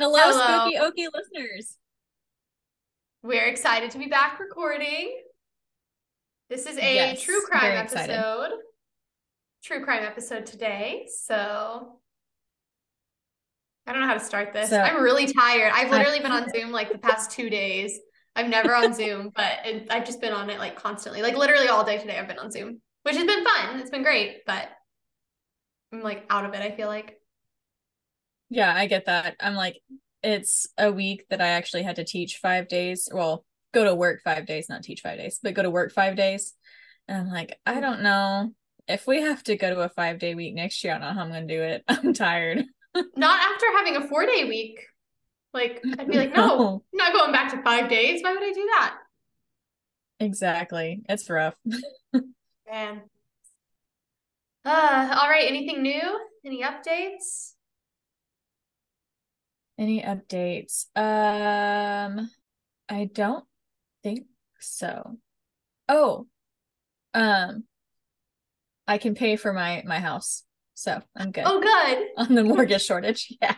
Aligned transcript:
Hello, 0.00 0.18
Hello. 0.18 0.70
spooky 0.70 0.78
okie 0.78 1.08
listeners. 1.12 1.76
We're 3.22 3.44
excited 3.48 3.90
to 3.90 3.98
be 3.98 4.06
back 4.06 4.40
recording. 4.40 5.14
This 6.48 6.64
is 6.64 6.78
a 6.78 6.94
Yes, 6.94 7.20
true 7.22 7.42
crime 7.42 7.84
excited. 7.84 8.14
episode. 8.14 8.52
True 9.62 9.84
crime 9.84 10.02
episode 10.04 10.46
today. 10.46 11.06
So 11.14 12.00
I 13.86 13.92
don't 13.92 14.00
know 14.00 14.06
how 14.08 14.14
to 14.14 14.24
start 14.24 14.54
this. 14.54 14.70
So- 14.70 14.80
I'm 14.80 15.02
really 15.02 15.30
tired. 15.30 15.70
I've 15.74 15.90
literally 15.90 16.20
been 16.20 16.32
on 16.32 16.48
Zoom 16.48 16.70
like 16.72 16.90
the 16.90 16.98
past 16.98 17.30
two 17.32 17.50
days. 17.50 18.00
I'm 18.34 18.48
never 18.48 18.74
on 18.74 18.94
Zoom, 18.94 19.30
but 19.36 19.66
it, 19.66 19.88
I've 19.90 20.06
just 20.06 20.22
been 20.22 20.32
on 20.32 20.48
it 20.48 20.58
like 20.58 20.76
constantly. 20.76 21.20
Like 21.20 21.36
literally 21.36 21.68
all 21.68 21.84
day 21.84 21.98
today 21.98 22.18
I've 22.18 22.26
been 22.26 22.38
on 22.38 22.50
Zoom, 22.50 22.80
which 23.02 23.16
has 23.16 23.26
been 23.26 23.44
fun. 23.44 23.80
It's 23.80 23.90
been 23.90 24.02
great, 24.02 24.46
but 24.46 24.66
I'm 25.92 26.00
like 26.00 26.24
out 26.30 26.46
of 26.46 26.54
it, 26.54 26.62
I 26.62 26.70
feel 26.74 26.88
like. 26.88 27.19
Yeah, 28.50 28.74
I 28.74 28.86
get 28.86 29.06
that. 29.06 29.36
I'm 29.40 29.54
like, 29.54 29.80
it's 30.22 30.66
a 30.76 30.92
week 30.92 31.24
that 31.30 31.40
I 31.40 31.48
actually 31.48 31.84
had 31.84 31.96
to 31.96 32.04
teach 32.04 32.36
five 32.38 32.68
days. 32.68 33.08
Well, 33.10 33.44
go 33.72 33.84
to 33.84 33.94
work 33.94 34.20
five 34.22 34.44
days, 34.46 34.68
not 34.68 34.82
teach 34.82 35.00
five 35.00 35.18
days, 35.18 35.38
but 35.42 35.54
go 35.54 35.62
to 35.62 35.70
work 35.70 35.92
five 35.92 36.16
days. 36.16 36.52
And 37.08 37.18
I'm 37.18 37.28
like, 37.28 37.58
I 37.64 37.80
don't 37.80 38.02
know 38.02 38.52
if 38.88 39.06
we 39.06 39.22
have 39.22 39.42
to 39.44 39.56
go 39.56 39.70
to 39.74 39.80
a 39.82 39.88
five 39.88 40.18
day 40.18 40.34
week 40.34 40.54
next 40.54 40.82
year. 40.82 40.94
I 40.94 40.98
don't 40.98 41.08
know 41.08 41.14
how 41.14 41.22
I'm 41.24 41.32
gonna 41.32 41.46
do 41.46 41.62
it. 41.62 41.84
I'm 41.88 42.12
tired. 42.12 42.64
Not 43.16 43.40
after 43.40 43.66
having 43.76 43.96
a 43.96 44.08
four 44.08 44.26
day 44.26 44.44
week. 44.44 44.80
Like 45.54 45.82
I'd 45.98 46.08
be 46.08 46.18
like, 46.18 46.34
no, 46.34 46.46
No. 46.46 46.84
I'm 46.92 46.96
not 46.96 47.12
going 47.12 47.32
back 47.32 47.52
to 47.52 47.62
five 47.62 47.88
days. 47.88 48.22
Why 48.22 48.32
would 48.32 48.42
I 48.42 48.52
do 48.52 48.68
that? 48.74 48.96
Exactly. 50.18 51.02
It's 51.08 51.30
rough. 51.30 51.54
Man. 52.70 53.02
Uh, 54.64 55.16
all 55.20 55.28
right. 55.30 55.46
Anything 55.48 55.82
new? 55.82 56.20
Any 56.44 56.62
updates? 56.62 57.52
Any 59.80 60.02
updates? 60.02 60.84
Um, 60.94 62.30
I 62.86 63.08
don't 63.10 63.46
think 64.02 64.26
so. 64.58 65.16
Oh, 65.88 66.26
um, 67.14 67.64
I 68.86 68.98
can 68.98 69.14
pay 69.14 69.36
for 69.36 69.54
my 69.54 69.82
my 69.86 69.98
house, 69.98 70.44
so 70.74 71.00
I'm 71.16 71.32
good 71.32 71.44
Oh, 71.46 71.60
good. 71.62 72.08
on 72.28 72.34
the 72.34 72.44
mortgage 72.44 72.82
shortage. 72.82 73.32
Yeah. 73.42 73.56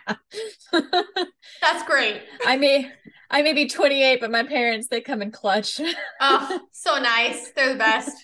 That's 1.61 1.83
great. 1.89 2.23
I 2.47 2.57
may 2.57 2.89
I 3.29 3.42
may 3.42 3.53
be 3.53 3.69
28, 3.69 4.20
but 4.20 4.31
my 4.31 4.45
parents 4.45 4.86
they 4.89 5.01
come 5.01 5.23
in 5.23 5.33
clutch. 5.33 5.81
Oh, 6.20 6.61
so 6.73 7.01
nice. 7.01 7.51
They're 7.51 7.73
the 7.73 7.79
best. 7.81 8.17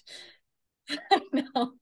I 0.89 1.21
know. 1.33 1.73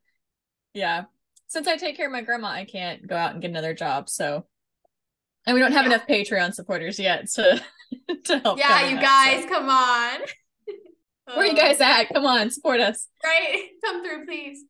Yeah. 0.73 1.05
Since 1.49 1.69
I 1.69 1.77
take 1.77 1.99
care 1.99 2.07
of 2.07 2.13
my 2.13 2.23
grandma, 2.23 2.49
I 2.49 2.65
can't 2.65 3.07
go 3.07 3.17
out 3.17 3.33
and 3.33 3.43
get 3.43 3.51
another 3.51 3.75
job, 3.75 4.09
so 4.09 4.47
and 5.47 5.55
we 5.55 5.61
don't 5.61 5.73
have 5.73 5.87
Yeah. 5.87 5.95
enough 5.95 6.07
Patreon 6.09 6.55
supporters 6.55 6.99
yet 6.99 7.29
to 7.35 7.63
to 8.25 8.39
help. 8.41 8.59
Yeah, 8.59 8.89
you 8.89 8.97
that, 8.97 9.35
so. 9.41 9.41
guys, 9.41 9.49
come 9.51 9.69
on. 9.69 10.21
Where 11.37 11.39
are 11.39 11.45
you 11.47 11.53
Uh, 11.53 11.57
guys 11.57 11.81
at? 11.81 12.05
Come 12.13 12.25
on, 12.27 12.51
support 12.51 12.81
us. 12.81 13.09
Right? 13.25 13.69
Come 13.85 14.05
through, 14.05 14.27
please. 14.27 14.65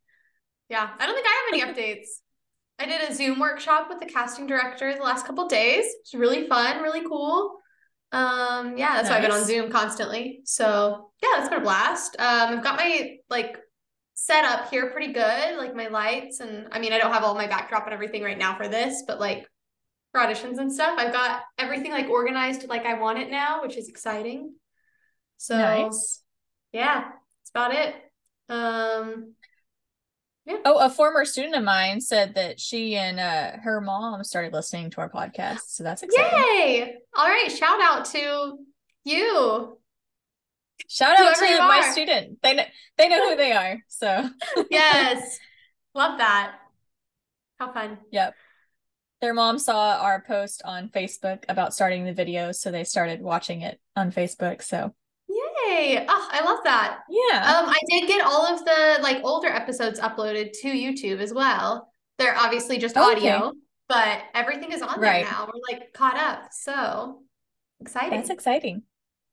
Yeah, 0.69 0.89
I 0.99 1.07
don't 1.07 1.15
think 1.15 1.27
I 1.27 1.61
have 1.61 1.73
any 1.75 1.75
updates. 1.75 2.07
I 2.79 2.87
did 2.87 3.09
a 3.09 3.15
Zoom 3.15 3.39
workshop 3.39 3.87
with 3.89 4.01
the 4.01 4.07
casting 4.07 4.47
director 4.47 4.93
the 4.95 5.03
last 5.03 5.27
couple 5.27 5.47
days. 5.49 5.85
It's 6.01 6.15
really 6.15 6.47
fun, 6.47 6.83
really 6.83 7.07
cool. 7.07 7.59
Um, 8.13 8.77
yeah, 8.77 8.95
that's 8.95 9.09
why 9.11 9.17
I've 9.17 9.23
been 9.23 9.31
on 9.33 9.45
Zoom 9.45 9.71
constantly. 9.71 10.41
So 10.45 11.11
yeah, 11.23 11.29
that's 11.37 11.49
been 11.49 11.59
a 11.59 11.63
blast. 11.63 12.17
Um, 12.19 12.59
I've 12.59 12.63
got 12.63 12.77
my 12.77 13.17
like 13.31 13.57
set 14.15 14.45
up 14.45 14.71
here 14.71 14.91
pretty 14.91 15.13
good, 15.13 15.57
like 15.57 15.75
my 15.75 15.89
lights, 15.89 16.41
and 16.41 16.69
I 16.73 16.79
mean, 16.79 16.93
I 16.93 16.99
don't 16.99 17.13
have 17.13 17.23
all 17.25 17.35
my 17.35 17.47
backdrop 17.47 17.85
and 17.85 17.95
everything 17.95 18.23
right 18.23 18.39
now 18.39 18.57
for 18.57 18.69
this, 18.69 19.05
but 19.07 19.21
like 19.21 19.47
for 20.13 20.21
auditions 20.21 20.59
and 20.59 20.73
stuff, 20.73 20.99
I've 20.99 21.13
got 21.13 21.43
everything 21.59 21.93
like 21.93 22.09
organized 22.09 22.69
like 22.69 22.87
I 22.87 22.95
want 22.95 23.19
it 23.19 23.31
now, 23.31 23.63
which 23.63 23.77
is 23.77 23.89
exciting. 23.89 24.55
So 25.37 25.59
nice. 25.59 26.23
yeah, 26.73 27.05
that's 27.05 27.51
about 27.51 27.75
it. 27.75 27.95
Um, 28.49 29.35
yeah. 30.47 30.59
Oh, 30.65 30.79
a 30.79 30.89
former 30.89 31.25
student 31.25 31.57
of 31.57 31.65
mine 31.65 32.01
said 32.01 32.37
that 32.37 32.61
she 32.61 32.97
and 32.97 33.19
uh 33.19 33.59
her 33.63 33.81
mom 33.81 34.23
started 34.23 34.53
listening 34.53 34.91
to 34.91 35.01
our 35.01 35.11
podcast, 35.11 35.63
so 35.67 35.83
that's 35.83 36.03
exciting. 36.03 36.39
yay! 36.39 36.95
All 37.17 37.27
right, 37.27 37.51
shout 37.51 37.81
out 37.83 38.05
to 38.07 38.59
you. 39.05 39.79
Shout 40.89 41.19
out 41.19 41.35
to 41.35 41.59
my 41.59 41.83
are. 41.85 41.93
student. 41.93 42.39
They 42.43 42.55
know 42.55 42.65
they 42.97 43.09
know 43.09 43.31
who 43.31 43.37
they 43.37 43.53
are. 43.53 43.81
So 43.89 44.29
Yes, 44.71 45.39
love 45.95 46.19
that. 46.19 46.57
How 47.59 47.73
fun. 47.73 47.99
yep. 48.13 48.35
Their 49.23 49.33
mom 49.35 49.59
saw 49.59 49.99
our 50.01 50.23
post 50.27 50.63
on 50.65 50.89
Facebook 50.91 51.45
about 51.49 51.73
starting 51.75 52.05
the 52.05 52.13
video, 52.13 52.53
so 52.53 52.71
they 52.71 52.85
started 52.85 53.23
watching 53.23 53.63
it 53.63 53.81
on 53.97 54.13
Facebook. 54.13 54.63
So 54.63 54.95
Yay! 55.29 56.05
Oh, 56.09 56.29
I 56.31 56.45
love 56.45 56.61
that. 56.65 57.01
yeah. 57.09 57.39
Um, 57.59 57.69
I 57.69 57.79
did 57.91 58.07
get 58.07 58.25
all 58.25 58.47
of 58.47 58.65
the 58.65 58.99
like 59.03 59.25
older 59.25 59.49
episodes 59.49 59.99
uploaded 59.99 60.53
to 60.63 60.69
YouTube 60.69 61.19
as 61.21 61.33
well. 61.35 61.91
They're 62.19 62.37
obviously 62.37 62.79
just 62.79 62.97
Okay. 62.97 63.05
audio, 63.05 63.53
but 63.89 64.21
everything 64.35 64.73
is 64.73 64.83
on 64.83 65.01
Right. 65.01 65.25
there 65.25 65.33
now. 65.33 65.47
We're 65.53 65.61
like 65.77 65.93
caught 65.93 66.17
up. 66.17 66.49
So 66.53 67.23
exciting. 67.81 68.19
That's 68.19 68.31
exciting. 68.31 68.83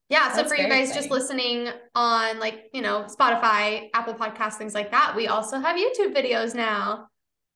Yeah, 0.09 0.29
so 0.31 0.37
That's 0.37 0.49
for 0.49 0.57
you 0.61 0.67
guys 0.67 0.93
just 0.93 1.09
listening 1.11 1.69
on 1.95 2.39
like, 2.39 2.69
you 2.73 2.81
know, 2.81 3.05
Spotify, 3.07 3.89
Apple 3.93 4.13
Podcasts, 4.13 4.55
things 4.55 4.73
like 4.75 4.91
that, 4.91 5.13
we 5.15 5.27
also 5.27 5.59
have 5.59 5.75
YouTube 5.77 6.13
videos 6.15 6.53
now. 6.53 7.07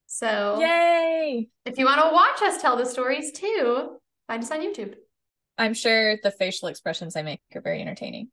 So 0.08 0.60
Yay. 0.60 1.50
if 1.66 1.78
you 1.78 1.86
want 1.86 2.02
to 2.02 2.10
watch 2.14 2.42
us 2.42 2.62
tell 2.62 2.78
the 2.78 2.86
stories 2.86 3.32
too, 3.32 3.98
find 4.28 4.42
us 4.42 4.52
on 4.52 4.62
YouTube. 4.62 4.96
I'm 5.58 5.74
sure 5.74 6.18
the 6.24 6.32
facial 6.32 6.70
expressions 6.70 7.16
I 7.16 7.24
make 7.24 7.42
are 7.56 7.62
very 7.62 7.82
entertaining. 7.82 8.30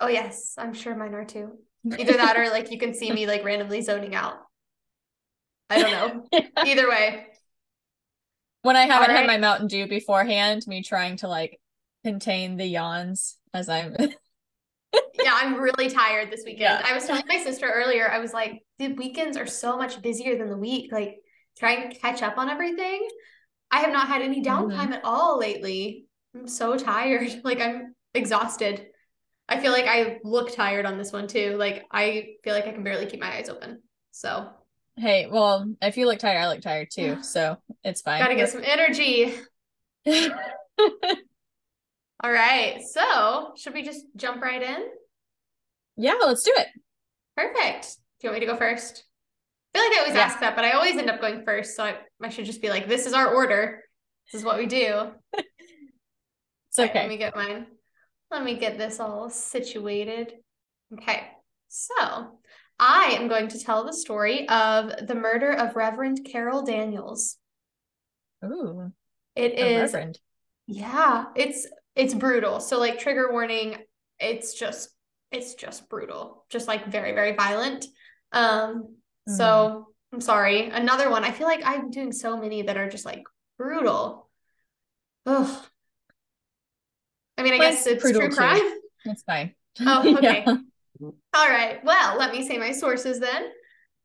Oh 0.00 0.08
yes, 0.08 0.54
I'm 0.58 0.74
sure 0.74 0.94
mine 0.94 1.14
are 1.14 1.24
too. 1.24 1.58
Either 1.98 2.12
that 2.14 2.36
or 2.36 2.50
like 2.50 2.70
you 2.70 2.78
can 2.78 2.94
see 2.94 3.10
me 3.10 3.26
like 3.26 3.44
randomly 3.44 3.80
zoning 3.82 4.14
out. 4.14 4.36
I 5.70 5.80
don't 5.82 5.90
know. 6.32 6.40
Either 6.64 6.88
way. 6.88 7.26
when 8.62 8.76
I 8.76 8.86
haven't 8.86 9.10
All 9.10 9.16
had 9.16 9.26
my 9.26 9.38
Mountain 9.38 9.68
Dew 9.68 9.86
beforehand, 9.86 10.66
me 10.66 10.82
trying 10.82 11.16
to 11.18 11.28
like 11.28 11.58
contain 12.04 12.56
the 12.56 12.66
yawns 12.66 13.36
as 13.52 13.68
I'm 13.68 13.96
Yeah, 15.22 15.32
I'm 15.34 15.54
really 15.60 15.88
tired 15.88 16.30
this 16.30 16.42
weekend. 16.44 16.60
Yeah. 16.60 16.82
I 16.84 16.92
was 16.92 17.06
telling 17.06 17.24
my 17.28 17.38
sister 17.38 17.70
earlier, 17.70 18.10
I 18.10 18.18
was 18.18 18.32
like, 18.32 18.62
the 18.78 18.92
weekends 18.92 19.36
are 19.36 19.46
so 19.46 19.76
much 19.76 20.02
busier 20.02 20.36
than 20.36 20.50
the 20.50 20.56
week. 20.56 20.92
Like 20.92 21.16
trying 21.58 21.90
to 21.90 21.98
catch 21.98 22.22
up 22.22 22.36
on 22.36 22.48
everything. 22.50 23.08
I 23.70 23.80
have 23.80 23.92
not 23.92 24.08
had 24.08 24.22
any 24.22 24.42
downtime 24.42 24.72
mm-hmm. 24.72 24.92
at 24.94 25.04
all 25.04 25.38
lately. 25.38 26.06
I'm 26.34 26.48
so 26.48 26.76
tired. 26.76 27.28
Like 27.44 27.60
I'm 27.60 27.94
exhausted. 28.12 28.86
I 29.48 29.60
feel 29.60 29.72
like 29.72 29.86
I 29.86 30.18
look 30.24 30.54
tired 30.54 30.86
on 30.86 30.98
this 30.98 31.12
one 31.12 31.26
too. 31.26 31.56
Like 31.56 31.84
I 31.90 32.36
feel 32.42 32.54
like 32.54 32.66
I 32.66 32.72
can 32.72 32.82
barely 32.82 33.06
keep 33.06 33.20
my 33.20 33.34
eyes 33.34 33.48
open. 33.48 33.82
So 34.10 34.48
Hey, 34.96 35.26
well, 35.28 35.74
if 35.82 35.96
you 35.96 36.06
look 36.06 36.20
tired, 36.20 36.38
I 36.38 36.48
look 36.48 36.60
tired 36.60 36.88
too, 36.92 37.20
so 37.22 37.56
it's 37.82 38.00
fine. 38.00 38.22
gotta 38.22 38.36
get 38.36 38.48
some 38.48 38.62
energy. 38.64 39.34
All 42.24 42.32
right. 42.32 42.80
So 42.82 43.52
should 43.58 43.74
we 43.74 43.82
just 43.82 44.06
jump 44.16 44.40
right 44.42 44.62
in? 44.62 44.82
yeah, 45.98 46.14
let's 46.24 46.42
do 46.42 46.54
it. 46.56 46.68
Perfect. 47.36 47.84
Do 48.20 48.26
you 48.26 48.30
want 48.30 48.40
me 48.40 48.46
to 48.46 48.52
go 48.52 48.58
first? 48.58 49.04
I 49.74 49.78
feel 49.78 49.88
like 49.88 49.96
I 49.98 50.00
always 50.00 50.14
Yeah. 50.14 50.22
ask 50.22 50.40
that, 50.40 50.56
but 50.56 50.64
I 50.64 50.70
always 50.72 50.96
end 50.96 51.10
up 51.10 51.20
going 51.20 51.44
first. 51.44 51.76
So 51.76 51.84
I, 51.84 51.96
I 52.22 52.30
should 52.30 52.46
just 52.46 52.62
be 52.62 52.70
like, 52.70 52.88
this 52.88 53.04
is 53.06 53.12
our 53.12 53.34
order. 53.34 53.82
This 54.32 54.40
is 54.40 54.44
what 54.44 54.56
we 54.58 54.64
do. 54.66 55.10
It's 56.70 56.78
All 56.78 56.86
right, 56.86 56.94
let 56.96 57.08
me 57.08 57.18
get 57.18 57.36
mine. 57.36 57.66
Let 58.32 58.42
me 58.42 58.56
get 58.56 58.78
this 58.78 58.98
all 58.98 59.28
situated. 59.30 60.32
Okay. 60.94 61.28
So 61.68 62.38
I 62.80 63.16
am 63.20 63.28
going 63.28 63.46
to 63.48 63.60
tell 63.62 63.84
the 63.84 63.92
story 63.92 64.48
of 64.48 65.06
the 65.06 65.14
murder 65.14 65.52
of 65.52 65.76
Reverend 65.76 66.26
Carol 66.32 66.64
Daniels. 66.64 67.36
Ooh, 68.44 68.90
It 69.36 69.56
is. 69.58 69.92
reverend. 69.92 70.18
yeah, 70.66 71.26
it's 71.36 71.68
it's 71.96 72.14
brutal. 72.14 72.60
So 72.60 72.78
like 72.78 72.98
trigger 72.98 73.30
warning, 73.30 73.76
it's 74.18 74.54
just 74.54 74.90
it's 75.30 75.54
just 75.54 75.88
brutal. 75.88 76.44
Just 76.48 76.68
like 76.68 76.86
very, 76.86 77.12
very 77.12 77.32
violent. 77.32 77.86
Um, 78.32 78.96
so 79.26 79.88
I'm 80.12 80.20
sorry. 80.20 80.68
Another 80.68 81.10
one. 81.10 81.24
I 81.24 81.30
feel 81.30 81.46
like 81.46 81.62
I'm 81.64 81.90
doing 81.90 82.12
so 82.12 82.36
many 82.36 82.62
that 82.62 82.76
are 82.76 82.88
just 82.88 83.04
like 83.04 83.24
brutal. 83.58 84.28
Ugh. 85.26 85.64
I 87.36 87.42
mean, 87.42 87.54
I 87.54 87.58
guess 87.58 87.86
it's 87.86 88.02
true 88.02 88.12
too. 88.12 88.28
crime. 88.28 88.62
It's 89.04 89.22
fine. 89.22 89.54
Oh, 89.80 90.16
okay. 90.18 90.44
Yeah. 90.46 90.56
All 91.34 91.48
right. 91.48 91.82
Well, 91.84 92.16
let 92.16 92.32
me 92.32 92.46
say 92.46 92.58
my 92.58 92.72
sources 92.72 93.18
then. 93.18 93.50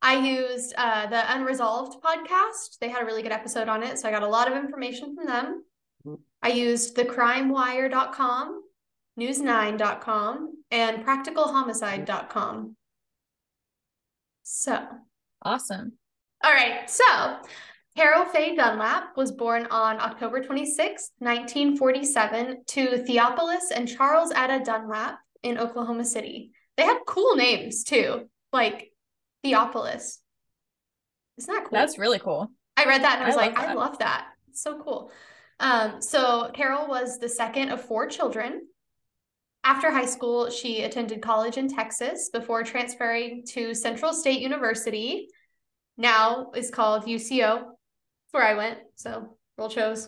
I 0.02 0.16
used 0.16 0.74
uh, 0.78 1.08
the 1.08 1.36
Unresolved 1.36 2.02
podcast. 2.02 2.80
They 2.80 2.90
had 2.90 3.04
a 3.04 3.06
really 3.06 3.22
good 3.22 3.32
episode 3.32 3.68
on 3.68 3.84
it, 3.84 4.00
so 4.00 4.08
I 4.08 4.12
got 4.12 4.24
a 4.24 4.28
lot 4.28 4.50
of 4.50 4.58
information 4.58 5.16
from 5.16 5.26
them. 5.26 5.64
I 6.42 6.50
used 6.50 6.96
thecrimewire.com, 6.96 8.62
news9.com, 9.20 10.54
and 10.72 11.06
practicalhomicide.com. 11.06 12.76
So, 14.44 14.88
Awesome. 15.42 15.94
all 16.44 16.52
right. 16.52 16.90
So, 16.90 17.04
Carol 17.96 18.26
Faye 18.26 18.56
Dunlap 18.56 19.16
was 19.18 19.32
born 19.32 19.68
on 19.72 20.00
October 20.00 20.42
26, 20.42 21.12
1947, 21.20 22.64
to 22.68 22.98
Theophilus 23.04 23.72
and 23.72 23.88
Charles 23.88 24.32
Ada 24.32 24.62
Dunlap 24.64 25.20
in 25.44 25.58
Oklahoma 25.58 26.06
City. 26.06 26.52
They 26.78 26.84
have 26.84 27.06
cool 27.06 27.36
names 27.36 27.84
too, 27.84 28.30
like 28.54 28.92
Theophilus. 29.44 30.20
Isn't 31.38 31.54
that 31.54 31.64
cool? 31.66 31.78
That's 31.78 31.98
really 31.98 32.20
cool. 32.20 32.52
I 32.78 32.86
read 32.86 33.04
that 33.04 33.16
and 33.16 33.24
I 33.24 33.28
was 33.28 33.36
I 33.36 33.48
like, 33.48 33.60
I 33.60 33.74
love 33.74 34.00
that. 34.00 34.28
It's 34.50 34.62
so 34.62 34.82
cool. 34.82 35.12
Um, 35.60 36.02
so 36.02 36.52
Carol 36.54 36.88
was 36.88 37.20
the 37.20 37.30
second 37.30 37.70
of 37.70 37.82
four 37.82 38.08
children. 38.08 38.68
After 39.64 39.92
high 39.92 40.06
school, 40.06 40.50
she 40.50 40.84
attended 40.84 41.22
college 41.22 41.58
in 41.58 41.68
Texas 41.68 42.30
before 42.32 42.64
transferring 42.64 43.44
to 43.50 43.74
Central 43.74 44.14
State 44.14 44.42
University. 44.42 45.28
Now 45.98 46.52
is 46.56 46.72
called 46.72 47.06
UCO. 47.06 47.58
That's 47.58 48.32
where 48.32 48.48
I 48.48 48.54
went. 48.54 48.80
So 48.96 49.38
roll 49.58 49.70
chose. 49.70 50.08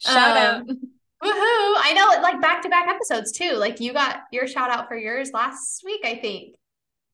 Shout 0.00 0.36
um, 0.36 0.36
out. 0.36 0.66
Woohoo! 0.66 1.74
I 1.78 1.92
know 1.94 2.10
it 2.10 2.22
like 2.22 2.42
back 2.42 2.62
to 2.62 2.68
back 2.68 2.88
episodes 2.88 3.32
too. 3.32 3.52
Like 3.52 3.80
you 3.80 3.92
got 3.92 4.22
your 4.32 4.46
shout 4.48 4.70
out 4.70 4.88
for 4.88 4.96
yours 4.96 5.30
last 5.32 5.82
week, 5.84 6.02
I 6.04 6.16
think. 6.16 6.56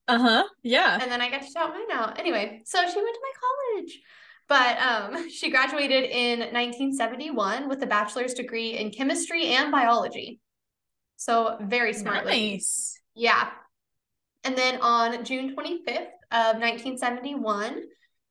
Uh-huh. 0.09 0.45
Yeah. 0.63 0.99
And 1.01 1.13
then 1.13 1.21
I 1.21 1.31
got 1.31 1.43
to 1.43 1.51
shout 1.51 1.71
mine 1.71 1.93
out. 1.93 2.19
Anyway, 2.19 2.63
so 2.65 2.79
she 2.81 2.85
went 3.01 3.15
to 3.15 3.21
my 3.23 3.79
college. 3.79 4.01
But 4.51 4.79
um, 4.81 5.31
she 5.31 5.49
graduated 5.49 6.11
in 6.11 6.41
1971 6.41 7.69
with 7.69 7.83
a 7.83 7.87
bachelor's 7.87 8.35
degree 8.35 8.77
in 8.77 8.91
chemistry 8.91 9.47
and 9.47 9.73
biology. 9.73 10.41
So 11.17 11.57
very 11.63 11.95
smart. 11.95 12.27
Nice. 12.27 12.99
Lady. 13.15 13.27
Yeah. 13.27 13.51
And 14.45 14.59
then 14.59 14.81
on 14.81 15.25
June 15.25 15.55
25th 15.55 16.09
of 16.33 16.57
1971, 16.59 17.83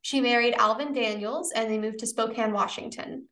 she 0.02 0.20
married 0.22 0.56
Alvin 0.56 0.94
Daniels 0.94 1.52
and 1.56 1.72
they 1.72 1.78
moved 1.78 2.00
to 2.00 2.08
Spokane, 2.08 2.52
Washington. 2.52 3.28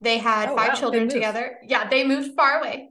They 0.00 0.18
had 0.18 0.50
oh, 0.50 0.56
five 0.56 0.70
wow. 0.70 0.74
children 0.74 1.08
together. 1.08 1.58
Yeah, 1.64 1.88
they 1.88 2.04
moved 2.06 2.34
far 2.36 2.58
away. 2.58 2.90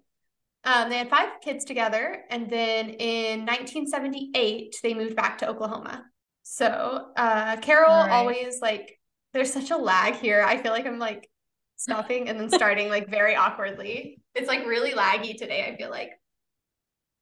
Um, 0.63 0.89
they 0.89 0.97
had 0.97 1.09
five 1.09 1.29
kids 1.44 1.65
together, 1.65 2.23
and 2.29 2.47
then 2.47 2.89
in 2.91 3.39
1978 3.39 4.75
they 4.83 4.94
moved 4.94 5.15
back 5.15 5.39
to 5.39 5.50
Oklahoma. 5.50 6.06
So 6.44 7.07
uh, 7.18 7.57
Carol 7.57 7.89
right. 7.89 8.12
always 8.12 8.62
like 8.62 9.00
there's 9.33 9.54
such 9.54 9.72
a 9.72 9.78
lag 9.78 10.16
here. 10.16 10.42
I 10.42 10.57
feel 10.62 10.72
like 10.72 10.86
I'm 10.86 11.00
like 11.00 11.30
stopping 11.78 12.30
and 12.30 12.39
then 12.39 12.50
starting 12.51 12.89
like 12.89 13.10
very 13.10 13.36
awkwardly. 13.36 14.19
It's 14.36 14.48
like 14.48 14.66
really 14.66 14.92
laggy 14.92 15.38
today. 15.38 15.69
I 15.72 15.78
feel 15.78 15.89
like 15.89 16.12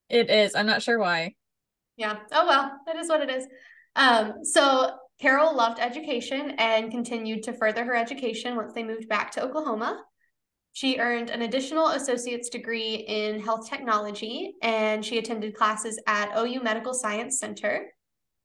it 0.09 0.29
is. 0.29 0.55
I'm 0.55 0.65
not 0.65 0.81
sure 0.81 0.99
why. 0.99 1.35
Yeah. 1.97 2.17
Oh 2.31 2.47
well, 2.47 2.71
that 2.85 2.95
is 2.95 3.09
what 3.09 3.21
it 3.21 3.29
is. 3.29 3.45
Um, 3.95 4.43
so 4.43 4.91
Carol 5.19 5.55
loved 5.55 5.79
education 5.79 6.51
and 6.57 6.91
continued 6.91 7.43
to 7.43 7.53
further 7.53 7.83
her 7.83 7.95
education 7.95 8.55
once 8.55 8.73
they 8.73 8.83
moved 8.83 9.09
back 9.09 9.31
to 9.31 9.43
Oklahoma. 9.43 10.01
She 10.73 10.97
earned 10.97 11.29
an 11.29 11.41
additional 11.41 11.89
associate's 11.89 12.49
degree 12.49 12.95
in 12.95 13.41
health 13.41 13.69
technology 13.69 14.53
and 14.61 15.03
she 15.03 15.17
attended 15.17 15.55
classes 15.55 15.99
at 16.07 16.31
OU 16.37 16.61
Medical 16.61 16.93
Science 16.93 17.39
Center. 17.39 17.87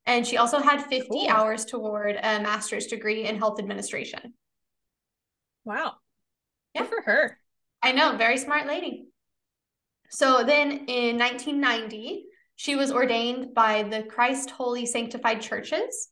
And 0.07 0.27
she 0.27 0.37
also 0.37 0.59
had 0.59 0.85
50 0.85 1.09
cool. 1.09 1.29
hours 1.29 1.65
toward 1.65 2.17
a 2.17 2.41
master's 2.41 2.87
degree 2.87 3.25
in 3.27 3.39
health 3.39 3.59
administration. 3.59 4.35
Wow. 5.65 5.95
Yeah. 6.75 6.83
Good 6.83 6.91
for 6.91 7.03
her. 7.03 7.39
I 7.83 7.93
know, 7.93 8.17
very 8.17 8.37
smart 8.37 8.67
lady. 8.67 9.07
So 10.11 10.45
then 10.45 10.87
in 10.89 11.19
1990, 11.19 12.25
she 12.57 12.77
was 12.77 12.93
ordained 12.93 13.55
by 13.55 13.83
the 13.83 14.03
Christ 14.03 14.51
Holy 14.51 14.87
Sanctified 14.87 15.41
Churches 15.41 16.11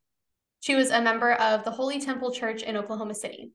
she 0.62 0.77
was 0.77 0.91
a 0.91 1.03
member 1.03 1.33
of 1.33 1.65
the 1.65 1.73
Holy 1.73 2.00
Temple 2.00 2.31
Church 2.31 2.62
in 2.62 2.77
Oklahoma 2.77 3.17
City. 3.17 3.50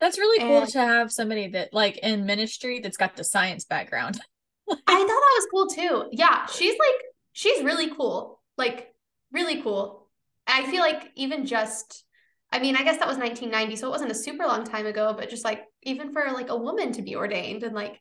That's 0.00 0.16
really 0.16 0.38
cool 0.38 0.64
to 0.64 0.78
have 0.78 1.10
somebody 1.10 1.48
that 1.48 1.74
like 1.74 1.98
in 1.98 2.24
ministry 2.24 2.78
that's 2.78 2.96
got 2.96 3.16
the 3.16 3.24
science 3.24 3.64
background. 3.64 4.20
I 4.70 4.74
thought 4.74 4.86
that 4.86 5.08
was 5.08 5.46
cool 5.50 5.66
too. 5.66 6.08
Yeah, 6.12 6.46
she's 6.46 6.78
like 6.78 7.02
she's 7.38 7.62
really 7.62 7.88
cool. 7.94 8.40
Like 8.56 8.92
really 9.30 9.62
cool. 9.62 10.08
I 10.48 10.68
feel 10.70 10.80
like 10.80 11.12
even 11.14 11.46
just 11.46 12.04
I 12.50 12.58
mean, 12.58 12.76
I 12.76 12.82
guess 12.82 12.98
that 12.98 13.06
was 13.06 13.18
1990, 13.18 13.76
so 13.76 13.86
it 13.86 13.90
wasn't 13.90 14.10
a 14.10 14.14
super 14.14 14.44
long 14.44 14.64
time 14.64 14.86
ago, 14.86 15.14
but 15.16 15.30
just 15.30 15.44
like 15.44 15.64
even 15.82 16.12
for 16.12 16.24
like 16.32 16.48
a 16.48 16.56
woman 16.56 16.92
to 16.92 17.02
be 17.02 17.14
ordained 17.14 17.62
and 17.62 17.74
like 17.74 18.00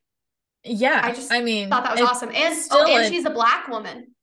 yeah, 0.63 1.01
I 1.03 1.11
just 1.11 1.31
I 1.31 1.41
mean 1.41 1.69
thought 1.69 1.83
that 1.83 1.99
was 1.99 2.09
awesome. 2.09 2.31
And 2.33 2.57
oh, 2.71 2.95
and 2.95 3.05
a... 3.05 3.09
she's 3.09 3.25
a 3.25 3.29
black 3.29 3.67
woman. 3.67 4.15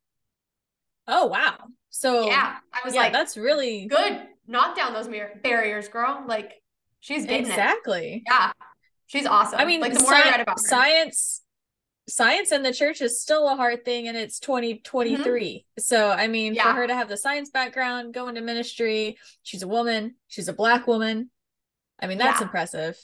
Oh 1.06 1.26
wow. 1.26 1.58
So 1.90 2.26
yeah, 2.26 2.56
I 2.72 2.80
was 2.84 2.94
yeah, 2.94 3.02
like, 3.02 3.12
that's 3.12 3.36
really 3.36 3.86
good. 3.86 4.20
Knock 4.48 4.76
down 4.76 4.94
those 4.94 5.08
barriers, 5.42 5.86
girl. 5.86 6.24
Like 6.26 6.60
she's 6.98 7.24
getting 7.24 7.46
exactly. 7.46 8.14
It. 8.16 8.22
Yeah, 8.26 8.50
she's 9.06 9.26
awesome. 9.26 9.60
I 9.60 9.64
mean, 9.64 9.80
like 9.80 9.94
the 9.94 10.00
more 10.00 10.12
sci- 10.12 10.22
I 10.22 10.30
read 10.32 10.40
about 10.40 10.58
her. 10.58 10.66
science, 10.66 11.43
science 12.08 12.52
in 12.52 12.62
the 12.62 12.72
church 12.72 13.00
is 13.00 13.20
still 13.20 13.48
a 13.48 13.56
hard 13.56 13.84
thing, 13.84 14.08
and 14.08 14.16
it's 14.16 14.38
twenty 14.38 14.78
twenty 14.80 15.16
three. 15.16 15.66
Mm-hmm. 15.78 15.80
So 15.80 16.10
I 16.10 16.28
mean, 16.28 16.54
yeah. 16.54 16.64
for 16.64 16.80
her 16.80 16.86
to 16.86 16.94
have 16.94 17.08
the 17.08 17.16
science 17.16 17.50
background, 17.50 18.14
go 18.14 18.28
into 18.28 18.40
ministry, 18.40 19.18
she's 19.42 19.62
a 19.62 19.68
woman, 19.68 20.16
she's 20.28 20.48
a 20.48 20.52
black 20.52 20.86
woman. 20.86 21.30
I 22.00 22.06
mean, 22.06 22.18
that's 22.18 22.40
yeah. 22.40 22.46
impressive. 22.46 22.98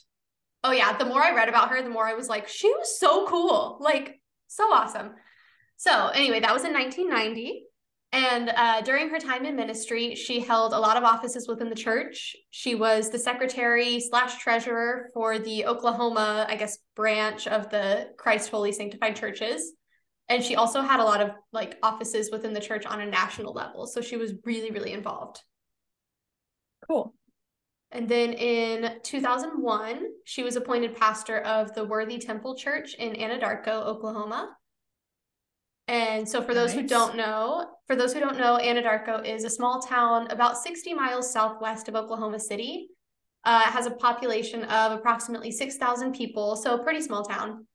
Oh 0.63 0.73
yeah, 0.73 0.97
the 0.97 1.07
more 1.07 1.23
I 1.23 1.35
read 1.35 1.49
about 1.49 1.71
her, 1.71 1.83
the 1.83 1.91
more 1.91 2.07
I 2.07 2.15
was 2.15 2.29
like, 2.29 2.49
she 2.49 2.69
was 2.69 2.99
so 2.99 3.27
cool, 3.27 3.79
like 3.81 4.21
so 4.49 4.65
awesome. 4.73 5.13
So 5.77 6.09
anyway, 6.09 6.41
that 6.41 6.53
was 6.53 6.65
in 6.65 6.75
1990. 6.75 7.65
And 8.13 8.51
uh, 8.51 8.81
during 8.81 9.09
her 9.11 9.21
time 9.21 9.45
in 9.47 9.55
ministry, 9.55 10.17
she 10.17 10.41
held 10.41 10.73
a 10.73 10.79
lot 10.79 10.97
of 10.97 11.05
offices 11.05 11.47
within 11.47 11.69
the 11.69 11.77
church. 11.77 12.35
She 12.51 12.75
was 12.75 13.09
the 13.09 13.19
secretary 13.19 14.01
slash 14.01 14.43
treasurer 14.43 15.11
for 15.15 15.39
the 15.39 15.67
Oklahoma, 15.67 16.45
I 16.49 16.57
guess, 16.57 16.79
branch 16.97 17.47
of 17.47 17.71
the 17.71 18.09
Christ 18.19 18.51
Holy 18.51 18.73
Sanctified 18.73 19.15
Churches. 19.15 19.73
And 20.29 20.43
she 20.43 20.57
also 20.57 20.81
had 20.81 20.99
a 20.99 21.05
lot 21.05 21.21
of 21.21 21.31
like 21.53 21.77
offices 21.83 22.31
within 22.33 22.53
the 22.53 22.61
church 22.61 22.85
on 22.85 23.01
a 23.01 23.07
national 23.07 23.53
level. 23.53 23.87
So 23.87 24.01
she 24.01 24.17
was 24.17 24.33
really, 24.45 24.73
really 24.73 24.93
involved. 24.93 25.41
Cool. 26.89 27.15
And 27.93 28.09
then 28.09 28.33
in 28.35 29.01
2001, 29.03 30.03
she 30.25 30.43
was 30.43 30.57
appointed 30.57 30.97
pastor 30.97 31.39
of 31.41 31.75
the 31.75 31.85
Worthy 31.85 32.19
Temple 32.19 32.57
Church 32.57 32.95
in 32.95 33.15
Anadarko, 33.15 33.85
Oklahoma. 33.87 34.57
And 35.91 36.27
so 36.27 36.41
for 36.41 36.55
those 36.55 36.73
nice. 36.73 36.83
who 36.83 36.87
don't 36.87 37.17
know, 37.17 37.67
for 37.89 37.97
those 37.97 38.13
who 38.13 38.21
don't 38.21 38.39
know, 38.39 38.61
Anadarko 38.63 39.27
is 39.27 39.43
a 39.43 39.51
small 39.51 39.83
town 39.83 40.31
about 40.31 40.57
60 40.57 40.95
miles 40.95 41.33
southwest 41.33 41.89
of 41.89 41.97
Oklahoma 41.97 42.39
City. 42.39 42.91
Uh, 43.45 43.65
it 43.67 43.73
has 43.73 43.87
a 43.87 43.91
population 43.91 44.63
of 44.63 44.93
approximately 44.93 45.51
6,000 45.51 46.15
people, 46.15 46.55
so 46.55 46.77
a 46.77 46.85
pretty 46.85 47.01
small 47.01 47.25
town. 47.25 47.67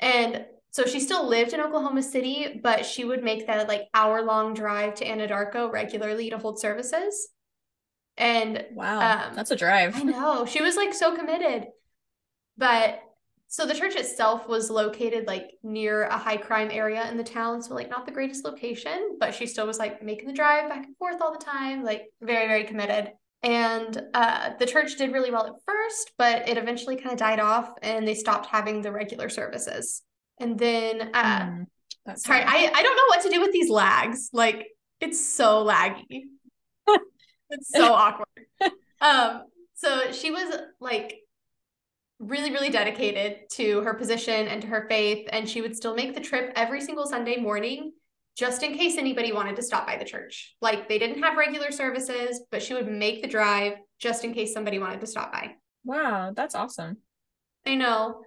And 0.00 0.46
so 0.70 0.86
she 0.86 1.00
still 1.00 1.28
lived 1.28 1.52
in 1.52 1.60
Oklahoma 1.60 2.02
City, 2.02 2.58
but 2.62 2.86
she 2.86 3.04
would 3.04 3.22
make 3.22 3.46
that 3.46 3.68
like 3.68 3.88
hour 3.92 4.22
long 4.22 4.54
drive 4.54 4.94
to 4.94 5.04
Anadarko 5.04 5.70
regularly 5.70 6.30
to 6.30 6.38
hold 6.38 6.58
services. 6.58 7.28
And 8.16 8.64
wow, 8.72 9.26
um, 9.28 9.34
that's 9.34 9.50
a 9.50 9.56
drive. 9.56 9.96
I 9.96 10.02
know. 10.02 10.46
She 10.46 10.62
was 10.62 10.76
like 10.76 10.94
so 10.94 11.14
committed. 11.14 11.66
But 12.56 13.02
so 13.52 13.66
the 13.66 13.74
church 13.74 13.96
itself 13.96 14.48
was 14.48 14.70
located 14.70 15.26
like 15.26 15.50
near 15.62 16.04
a 16.04 16.16
high 16.16 16.38
crime 16.38 16.70
area 16.72 17.06
in 17.10 17.18
the 17.18 17.22
town 17.22 17.60
so 17.60 17.74
like 17.74 17.90
not 17.90 18.06
the 18.06 18.10
greatest 18.10 18.46
location 18.46 19.18
but 19.20 19.34
she 19.34 19.46
still 19.46 19.66
was 19.66 19.78
like 19.78 20.02
making 20.02 20.26
the 20.26 20.32
drive 20.32 20.70
back 20.70 20.86
and 20.86 20.96
forth 20.96 21.20
all 21.20 21.30
the 21.30 21.44
time 21.44 21.84
like 21.84 22.06
very 22.22 22.48
very 22.48 22.64
committed. 22.64 23.12
And 23.44 24.00
uh, 24.14 24.50
the 24.58 24.66
church 24.66 24.96
did 24.96 25.12
really 25.12 25.30
well 25.30 25.46
at 25.46 25.52
first 25.66 26.12
but 26.16 26.48
it 26.48 26.56
eventually 26.56 26.96
kind 26.96 27.12
of 27.12 27.18
died 27.18 27.40
off 27.40 27.68
and 27.82 28.08
they 28.08 28.14
stopped 28.14 28.46
having 28.46 28.80
the 28.80 28.90
regular 28.90 29.28
services. 29.28 30.00
And 30.40 30.58
then 30.58 31.10
uh, 31.12 31.40
mm, 31.42 31.66
sorry 32.16 32.40
I, 32.46 32.72
I 32.74 32.82
don't 32.82 32.96
know 32.96 33.06
what 33.08 33.20
to 33.20 33.28
do 33.28 33.42
with 33.42 33.52
these 33.52 33.68
lags. 33.68 34.30
Like 34.32 34.66
it's 34.98 35.22
so 35.22 35.64
laggy. 35.66 36.22
It's 37.50 37.70
so 37.70 37.92
awkward. 37.92 38.28
Um 39.02 39.42
so 39.74 40.12
she 40.12 40.30
was 40.30 40.56
like 40.80 41.21
really, 42.22 42.50
really 42.52 42.70
dedicated 42.70 43.50
to 43.50 43.80
her 43.82 43.94
position 43.94 44.46
and 44.48 44.62
to 44.62 44.68
her 44.68 44.86
faith. 44.88 45.28
And 45.32 45.48
she 45.48 45.60
would 45.60 45.76
still 45.76 45.94
make 45.94 46.14
the 46.14 46.20
trip 46.20 46.52
every 46.54 46.80
single 46.80 47.06
Sunday 47.06 47.36
morning 47.36 47.92
just 48.36 48.62
in 48.62 48.74
case 48.74 48.96
anybody 48.96 49.32
wanted 49.32 49.56
to 49.56 49.62
stop 49.62 49.86
by 49.86 49.96
the 49.96 50.04
church. 50.04 50.54
Like 50.60 50.88
they 50.88 50.98
didn't 50.98 51.22
have 51.22 51.36
regular 51.36 51.70
services, 51.70 52.42
but 52.50 52.62
she 52.62 52.74
would 52.74 52.88
make 52.88 53.20
the 53.20 53.28
drive 53.28 53.74
just 53.98 54.24
in 54.24 54.32
case 54.32 54.54
somebody 54.54 54.78
wanted 54.78 55.00
to 55.00 55.06
stop 55.06 55.32
by. 55.32 55.52
Wow, 55.84 56.32
that's 56.34 56.54
awesome. 56.54 56.98
I 57.66 57.74
know. 57.74 58.22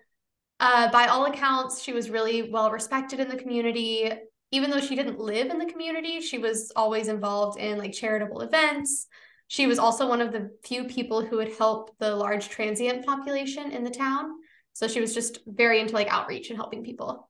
Uh, 0.60 0.92
by 0.92 1.08
all 1.08 1.26
accounts, 1.26 1.82
she 1.82 1.92
was 1.92 2.10
really 2.10 2.50
well 2.50 2.72
respected 2.72 3.20
in 3.20 3.30
the 3.30 3.38
community. 3.38 4.12
Even 4.52 4.70
though 4.70 4.80
she 4.80 4.96
didn't 4.96 5.20
live 5.20 5.50
in 5.50 5.58
the 5.58 5.66
community, 5.66 6.22
she 6.22 6.38
was 6.38 6.72
always 6.76 7.08
involved 7.08 7.60
in 7.60 7.78
like 7.78 7.94
charitable 7.94 8.42
events. 8.42 9.08
She 9.48 9.68
was 9.68 9.80
also 9.80 10.08
one 10.08 10.22
of 10.22 10.32
the 10.32 10.52
few 10.64 10.86
people 10.86 11.24
who 11.24 11.38
would 11.38 11.56
help 11.58 11.96
the 12.00 12.16
large 12.16 12.50
transient 12.50 13.06
population 13.06 13.72
in 13.72 13.84
the 13.84 13.92
town. 13.92 14.32
So 14.74 14.88
she 14.88 15.00
was 15.00 15.14
just 15.14 15.40
very 15.46 15.80
into 15.80 15.94
like 15.94 16.12
outreach 16.12 16.50
and 16.50 16.58
helping 16.58 16.84
people. 16.84 17.30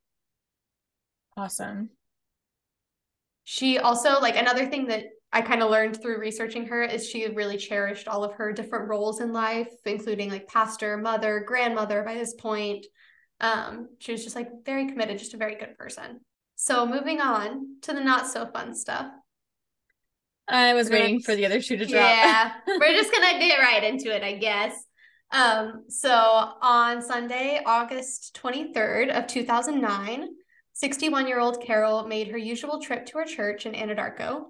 Awesome. 1.38 1.90
She 3.44 3.78
also 3.78 4.20
like 4.20 4.36
another 4.38 4.66
thing 4.66 4.88
that 4.88 5.06
I 5.32 5.42
kind 5.42 5.62
of 5.62 5.70
learned 5.70 6.02
through 6.02 6.20
researching 6.20 6.66
her 6.68 6.82
is 6.82 7.08
she 7.08 7.28
really 7.28 7.58
cherished 7.58 8.08
all 8.08 8.24
of 8.24 8.34
her 8.36 8.54
different 8.54 8.88
roles 8.88 9.20
in 9.20 9.34
life, 9.34 9.68
including 9.86 10.30
like 10.30 10.48
pastor, 10.48 10.96
mother, 10.98 11.44
grandmother 11.46 12.04
by 12.04 12.14
this 12.16 12.34
point. 12.34 12.86
Um, 13.42 13.90
she 14.00 14.14
was 14.14 14.24
just 14.24 14.36
like 14.36 14.48
very 14.66 14.88
committed, 14.88 15.20
just 15.20 15.34
a 15.34 15.38
very 15.38 15.56
good 15.56 15.78
person. 15.78 16.22
So 16.56 16.86
moving 16.86 17.20
on 17.20 17.76
to 17.82 17.94
the 17.94 18.00
not 18.00 18.28
so 18.28 18.46
fun 18.46 18.74
stuff. 18.74 19.08
I 20.48 20.74
was 20.74 20.90
waiting 20.90 21.22
for 21.22 21.36
the 21.36 21.46
other 21.46 21.62
shoe 21.62 21.78
to 21.78 21.86
drop. 21.86 22.02
Yeah, 22.02 22.52
we're 22.68 22.94
just 22.94 23.12
gonna 23.14 23.40
get 23.40 23.60
right 23.60 23.84
into 23.84 24.16
it, 24.16 24.24
I 24.24 24.34
guess. 24.34 24.74
Um, 25.32 25.86
so 25.90 26.12
on 26.12 27.02
Sunday, 27.02 27.62
August 27.66 28.40
23rd 28.42 29.18
of 29.18 29.28
2009, 29.28 30.28
61-year-old 30.82 31.64
Carol 31.64 32.08
made 32.08 32.28
her 32.28 32.38
usual 32.38 32.80
trip 32.80 33.06
to 33.08 33.18
her 33.18 33.26
church 33.26 33.66
in 33.66 33.74
Anadarko. 33.74 34.46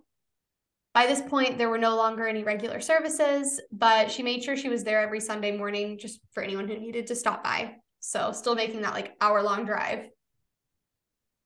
By 0.94 1.08
this 1.08 1.22
point, 1.22 1.58
there 1.58 1.70
were 1.70 1.78
no 1.78 1.96
longer 1.96 2.28
any 2.28 2.44
regular 2.44 2.80
services, 2.80 3.62
but 3.72 4.12
she 4.12 4.24
made 4.24 4.44
sure 4.44 4.56
she 4.56 4.70
was 4.70 4.84
there 4.84 5.02
every 5.02 5.20
Sunday 5.20 5.56
morning 5.56 5.98
just 5.98 6.20
for 6.34 6.42
anyone 6.42 6.68
who 6.68 6.78
needed 6.78 7.08
to 7.08 7.16
stop 7.16 7.44
by. 7.44 7.76
So 8.00 8.32
still 8.32 8.56
making 8.56 8.82
that 8.82 8.94
like 8.94 9.14
hour 9.20 9.42
long 9.42 9.66
drive. 9.66 10.08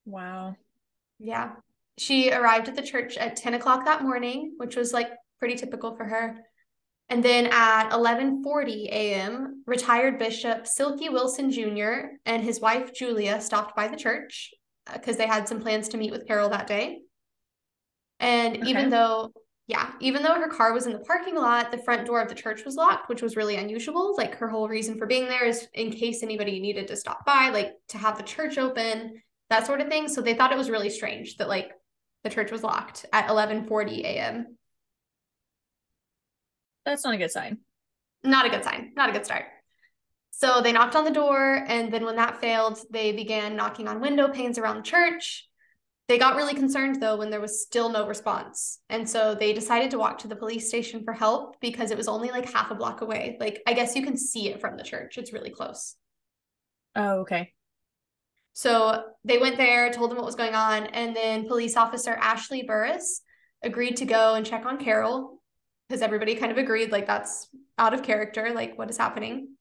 Wow. 0.06 0.56
Yeah. 1.18 1.52
She 2.00 2.32
arrived 2.32 2.70
at 2.70 2.76
the 2.76 2.82
church 2.82 3.18
at 3.18 3.36
10 3.36 3.56
o'clock 3.56 3.86
that 3.86 4.04
morning, 4.04 4.54
which 4.58 4.78
was 4.78 4.94
like 4.94 5.10
pretty 5.38 5.56
typical 5.56 5.98
for 5.98 6.06
her. 6.06 6.38
And 7.10 7.24
then 7.24 7.48
at 7.52 7.90
11:40 7.90 8.86
a.m., 8.86 9.64
retired 9.66 10.20
Bishop 10.20 10.66
Silky 10.66 11.10
Wilson 11.10 11.52
Jr. 11.52 12.18
and 12.26 12.44
his 12.44 12.62
wife 12.62 12.94
Julia 12.94 13.42
stopped 13.42 13.76
by 13.76 13.88
the 13.88 13.98
church 13.98 14.52
because 14.94 15.16
uh, 15.16 15.18
they 15.18 15.28
had 15.28 15.48
some 15.48 15.60
plans 15.60 15.90
to 15.90 15.98
meet 15.98 16.12
with 16.12 16.28
Carol 16.28 16.50
that 16.50 16.68
day. 16.68 17.00
And 18.20 18.58
okay. 18.58 18.70
even 18.70 18.90
though, 18.90 19.34
yeah, 19.68 19.92
even 20.00 20.24
though 20.24 20.36
her 20.36 20.50
car 20.50 20.72
was 20.72 20.86
in 20.86 20.94
the 20.94 21.00
parking 21.00 21.36
lot, 21.36 21.72
the 21.72 21.80
front 21.80 22.06
door 22.06 22.22
of 22.22 22.30
the 22.30 22.36
church 22.36 22.64
was 22.64 22.76
locked, 22.76 23.10
which 23.10 23.24
was 23.24 23.36
really 23.36 23.56
unusual. 23.56 24.16
Like 24.16 24.36
her 24.36 24.48
whole 24.48 24.70
reason 24.70 24.98
for 24.98 25.08
being 25.08 25.28
there 25.28 25.46
is 25.46 25.68
in 25.74 25.92
case 25.92 26.22
anybody 26.22 26.60
needed 26.60 26.88
to 26.88 26.96
stop 26.96 27.26
by, 27.26 27.50
like 27.50 27.74
to 27.90 27.98
have 27.98 28.18
the 28.18 28.24
church 28.24 28.58
open, 28.58 29.22
that 29.50 29.66
sort 29.66 29.82
of 29.82 29.88
thing. 29.88 30.08
So 30.08 30.22
they 30.22 30.36
thought 30.36 30.52
it 30.52 30.58
was 30.58 30.70
really 30.70 30.90
strange 30.90 31.38
that 31.38 31.50
like 31.50 31.72
the 32.24 32.30
church 32.30 32.52
was 32.52 32.64
locked 32.64 33.06
at 33.14 33.30
11:40 33.30 34.04
a.m. 34.04 34.58
That's 36.86 37.04
not 37.04 37.14
a 37.14 37.18
good 37.18 37.32
sign. 37.32 37.60
Not 38.24 38.46
a 38.46 38.50
good 38.50 38.64
sign. 38.64 38.94
Not 38.96 39.10
a 39.10 39.14
good 39.14 39.26
start. 39.26 39.46
So 40.32 40.62
they 40.62 40.72
knocked 40.72 40.96
on 40.96 41.06
the 41.06 41.12
door, 41.12 41.66
and 41.68 41.92
then 41.92 42.06
when 42.06 42.16
that 42.16 42.40
failed, 42.40 42.80
they 42.92 43.12
began 43.12 43.56
knocking 43.56 43.88
on 43.88 44.00
window 44.00 44.30
panes 44.30 44.58
around 44.58 44.78
the 44.78 44.84
church. 44.84 45.50
They 46.08 46.18
got 46.18 46.36
really 46.36 46.56
concerned 46.56 47.00
though 47.02 47.18
when 47.18 47.30
there 47.30 47.40
was 47.40 47.62
still 47.62 47.90
no 47.90 48.08
response. 48.08 48.80
And 48.90 49.08
so 49.08 49.36
they 49.36 49.54
decided 49.54 49.92
to 49.92 50.00
walk 50.00 50.18
to 50.20 50.28
the 50.28 50.36
police 50.36 50.68
station 50.68 51.04
for 51.04 51.14
help 51.14 51.60
because 51.62 51.92
it 51.92 51.98
was 51.98 52.08
only 52.08 52.30
like 52.30 52.52
half 52.52 52.72
a 52.72 52.76
block 52.76 53.02
away. 53.02 53.38
Like, 53.40 53.62
I 53.68 53.74
guess 53.74 53.96
you 53.96 54.04
can 54.04 54.18
see 54.18 54.50
it 54.50 54.60
from 54.60 54.76
the 54.76 54.84
church, 54.84 55.20
it's 55.20 55.34
really 55.34 55.52
close. 55.52 55.96
Oh, 56.96 57.20
okay. 57.20 57.54
So 58.60 59.04
they 59.24 59.38
went 59.38 59.56
there, 59.56 59.90
told 59.90 60.12
them 60.12 60.18
what 60.18 60.26
was 60.26 60.36
going 60.36 60.54
on, 60.54 60.88
and 60.88 61.16
then 61.16 61.48
police 61.48 61.78
officer 61.78 62.12
Ashley 62.20 62.64
Burris 62.64 63.22
agreed 63.64 63.96
to 63.96 64.06
go 64.06 64.34
and 64.34 64.46
check 64.46 64.66
on 64.66 64.78
Carol 64.78 65.42
because 65.88 66.02
everybody 66.02 66.36
kind 66.36 66.52
of 66.52 66.58
agreed 66.58 66.92
like 66.92 67.08
that's 67.08 67.48
out 67.78 67.94
of 67.94 68.04
character, 68.04 68.52
like 68.54 68.78
what 68.78 68.90
is 68.90 68.98
happening. 68.98 69.56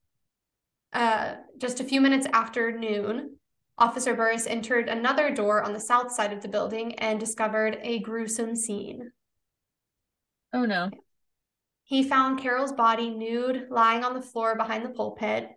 Uh, 0.91 1.35
just 1.57 1.79
a 1.79 1.85
few 1.85 2.01
minutes 2.01 2.27
after 2.33 2.77
noon, 2.77 3.37
Officer 3.77 4.13
Burris 4.13 4.45
entered 4.45 4.89
another 4.89 5.33
door 5.33 5.63
on 5.63 5.71
the 5.71 5.79
south 5.79 6.11
side 6.11 6.33
of 6.33 6.41
the 6.41 6.49
building 6.49 6.95
and 6.95 7.21
discovered 7.21 7.77
a 7.81 7.99
gruesome 7.99 8.53
scene. 8.53 9.13
Oh 10.51 10.65
no. 10.65 10.89
He 11.85 12.03
found 12.03 12.41
Carol's 12.41 12.73
body 12.73 13.11
nude, 13.11 13.67
lying 13.69 14.03
on 14.03 14.13
the 14.13 14.21
floor 14.21 14.57
behind 14.57 14.83
the 14.83 14.89
pulpit. 14.89 15.51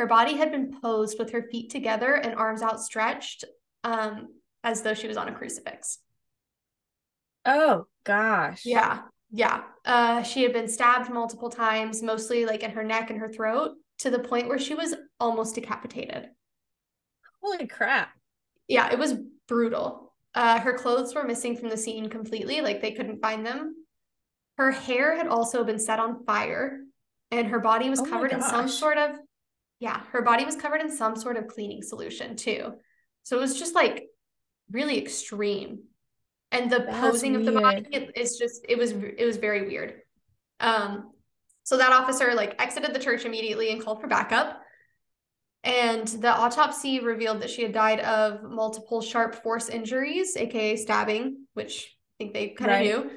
Her 0.00 0.06
body 0.06 0.38
had 0.38 0.50
been 0.50 0.80
posed 0.80 1.18
with 1.18 1.32
her 1.32 1.42
feet 1.42 1.70
together 1.70 2.14
and 2.14 2.34
arms 2.34 2.62
outstretched, 2.62 3.44
um, 3.84 4.28
as 4.64 4.80
though 4.80 4.94
she 4.94 5.06
was 5.06 5.18
on 5.18 5.28
a 5.28 5.34
crucifix. 5.34 5.98
Oh 7.44 7.84
gosh. 8.02 8.64
Yeah. 8.64 9.02
Yeah. 9.30 9.60
Uh, 9.84 10.22
she 10.22 10.42
had 10.42 10.54
been 10.54 10.68
stabbed 10.68 11.10
multiple 11.10 11.50
times, 11.50 12.02
mostly 12.02 12.46
like 12.46 12.62
in 12.62 12.70
her 12.70 12.82
neck 12.82 13.10
and 13.10 13.20
her 13.20 13.28
throat, 13.28 13.72
to 13.98 14.08
the 14.08 14.18
point 14.18 14.48
where 14.48 14.58
she 14.58 14.72
was 14.74 14.94
almost 15.20 15.54
decapitated. 15.54 16.28
Holy 17.42 17.66
crap. 17.66 18.08
Yeah, 18.68 18.90
it 18.90 18.98
was 18.98 19.16
brutal. 19.48 20.14
Uh, 20.34 20.60
her 20.60 20.72
clothes 20.72 21.14
were 21.14 21.24
missing 21.24 21.58
from 21.58 21.68
the 21.68 21.76
scene 21.76 22.08
completely, 22.08 22.62
like 22.62 22.80
they 22.80 22.92
couldn't 22.92 23.20
find 23.20 23.44
them. 23.44 23.74
Her 24.56 24.70
hair 24.70 25.14
had 25.14 25.26
also 25.26 25.62
been 25.62 25.78
set 25.78 25.98
on 25.98 26.24
fire, 26.24 26.80
and 27.30 27.48
her 27.48 27.60
body 27.60 27.90
was 27.90 28.00
oh 28.00 28.06
covered 28.06 28.32
in 28.32 28.40
some 28.40 28.66
sort 28.66 28.96
of, 28.96 29.10
yeah, 29.80 30.00
her 30.12 30.22
body 30.22 30.44
was 30.44 30.56
covered 30.56 30.80
in 30.80 30.94
some 30.94 31.16
sort 31.16 31.36
of 31.36 31.48
cleaning 31.48 31.82
solution 31.82 32.36
too. 32.36 32.74
So 33.22 33.36
it 33.36 33.40
was 33.40 33.58
just 33.58 33.74
like 33.74 34.04
really 34.70 34.98
extreme 34.98 35.80
and 36.52 36.70
the 36.70 36.80
That's 36.80 36.98
posing 36.98 37.32
weird. 37.32 37.48
of 37.48 37.54
the 37.54 37.60
body 37.60 38.10
is 38.16 38.38
just 38.38 38.64
it 38.68 38.78
was 38.78 38.92
it 38.92 39.24
was 39.24 39.36
very 39.36 39.66
weird 39.66 39.94
um 40.60 41.10
so 41.62 41.76
that 41.76 41.92
officer 41.92 42.34
like 42.34 42.60
exited 42.60 42.94
the 42.94 42.98
church 42.98 43.24
immediately 43.24 43.70
and 43.70 43.82
called 43.82 44.00
for 44.00 44.06
backup 44.06 44.60
and 45.62 46.06
the 46.08 46.32
autopsy 46.32 47.00
revealed 47.00 47.42
that 47.42 47.50
she 47.50 47.62
had 47.62 47.72
died 47.72 48.00
of 48.00 48.42
multiple 48.42 49.00
sharp 49.00 49.42
force 49.42 49.68
injuries 49.68 50.36
aka 50.36 50.76
stabbing 50.76 51.46
which 51.54 51.96
i 52.14 52.24
think 52.24 52.34
they 52.34 52.48
kind 52.48 52.70
of 52.70 52.76
right. 52.76 52.84
knew 52.86 53.10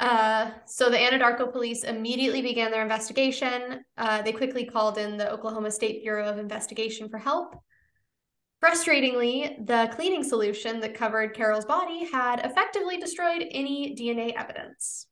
uh, 0.00 0.50
so 0.64 0.88
the 0.88 0.96
Anadarko 0.96 1.52
police 1.52 1.84
immediately 1.84 2.40
began 2.40 2.70
their 2.70 2.82
investigation. 2.82 3.84
Uh, 3.98 4.22
they 4.22 4.32
quickly 4.32 4.64
called 4.64 4.96
in 4.96 5.18
the 5.18 5.30
Oklahoma 5.30 5.70
State 5.70 6.02
Bureau 6.02 6.26
of 6.26 6.38
Investigation 6.38 7.10
for 7.10 7.18
help. 7.18 7.54
Frustratingly, 8.64 9.66
the 9.66 9.92
cleaning 9.94 10.24
solution 10.24 10.80
that 10.80 10.94
covered 10.94 11.34
Carol's 11.34 11.66
body 11.66 12.10
had 12.10 12.40
effectively 12.44 12.96
destroyed 12.96 13.44
any 13.50 13.94
DNA 13.94 14.34
evidence. 14.34 15.06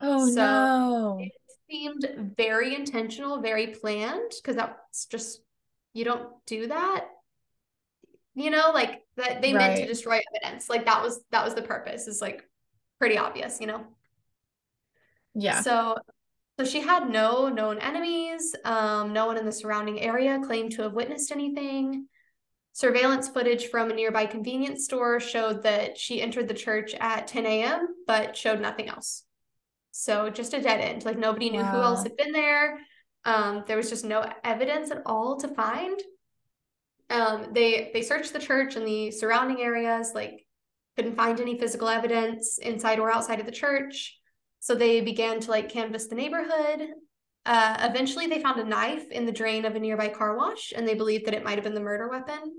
Oh 0.00 0.26
so 0.28 0.34
no. 0.34 1.18
It 1.20 1.32
seemed 1.68 2.34
very 2.36 2.76
intentional, 2.76 3.40
very 3.40 3.68
planned, 3.68 4.32
because 4.40 4.54
that's 4.54 5.06
just 5.06 5.40
you 5.94 6.04
don't 6.04 6.28
do 6.46 6.68
that. 6.68 7.06
You 8.34 8.50
know, 8.50 8.70
like 8.72 9.02
that 9.16 9.42
they 9.42 9.52
right. 9.52 9.68
meant 9.68 9.76
to 9.78 9.86
destroy 9.86 10.20
evidence. 10.34 10.70
Like 10.70 10.84
that 10.84 11.02
was 11.02 11.24
that 11.32 11.44
was 11.44 11.54
the 11.54 11.62
purpose, 11.62 12.06
is 12.06 12.20
like 12.20 12.48
pretty 13.00 13.18
obvious, 13.18 13.60
you 13.60 13.66
know. 13.66 13.84
Yeah. 15.36 15.60
So 15.60 15.96
so 16.58 16.64
she 16.64 16.80
had 16.80 17.10
no 17.10 17.48
known 17.48 17.78
enemies. 17.78 18.54
Um, 18.64 19.12
no 19.12 19.26
one 19.26 19.36
in 19.36 19.44
the 19.44 19.52
surrounding 19.52 20.00
area 20.00 20.40
claimed 20.42 20.72
to 20.72 20.82
have 20.82 20.94
witnessed 20.94 21.30
anything. 21.30 22.08
Surveillance 22.72 23.28
footage 23.28 23.68
from 23.68 23.90
a 23.90 23.94
nearby 23.94 24.24
convenience 24.24 24.84
store 24.84 25.20
showed 25.20 25.62
that 25.64 25.98
she 25.98 26.22
entered 26.22 26.48
the 26.48 26.54
church 26.54 26.94
at 26.94 27.26
10 27.26 27.44
a.m., 27.46 27.88
but 28.06 28.36
showed 28.36 28.60
nothing 28.60 28.88
else. 28.88 29.24
So 29.92 30.30
just 30.30 30.54
a 30.54 30.62
dead 30.62 30.80
end. 30.80 31.04
Like 31.04 31.18
nobody 31.18 31.50
knew 31.50 31.60
wow. 31.60 31.70
who 31.70 31.78
else 31.78 32.02
had 32.02 32.16
been 32.16 32.32
there. 32.32 32.78
Um, 33.26 33.64
there 33.66 33.76
was 33.76 33.90
just 33.90 34.04
no 34.04 34.30
evidence 34.42 34.90
at 34.90 35.02
all 35.04 35.36
to 35.40 35.48
find. 35.48 36.00
Um, 37.10 37.48
they 37.52 37.90
they 37.92 38.02
searched 38.02 38.32
the 38.32 38.38
church 38.38 38.76
and 38.76 38.86
the 38.86 39.10
surrounding 39.10 39.60
areas, 39.60 40.12
like 40.14 40.46
couldn't 40.96 41.16
find 41.16 41.38
any 41.38 41.58
physical 41.58 41.88
evidence 41.88 42.58
inside 42.58 42.98
or 42.98 43.10
outside 43.10 43.40
of 43.40 43.46
the 43.46 43.52
church. 43.52 44.18
So 44.66 44.74
they 44.74 45.00
began 45.00 45.38
to 45.38 45.50
like 45.52 45.68
canvass 45.68 46.08
the 46.08 46.16
neighborhood. 46.16 46.88
Uh, 47.44 47.76
eventually, 47.88 48.26
they 48.26 48.42
found 48.42 48.58
a 48.58 48.64
knife 48.64 49.08
in 49.12 49.24
the 49.24 49.30
drain 49.30 49.64
of 49.64 49.76
a 49.76 49.78
nearby 49.78 50.08
car 50.08 50.36
wash, 50.36 50.72
and 50.74 50.88
they 50.88 50.94
believed 50.94 51.26
that 51.26 51.34
it 51.34 51.44
might 51.44 51.54
have 51.54 51.62
been 51.62 51.76
the 51.76 51.78
murder 51.80 52.08
weapon. 52.08 52.52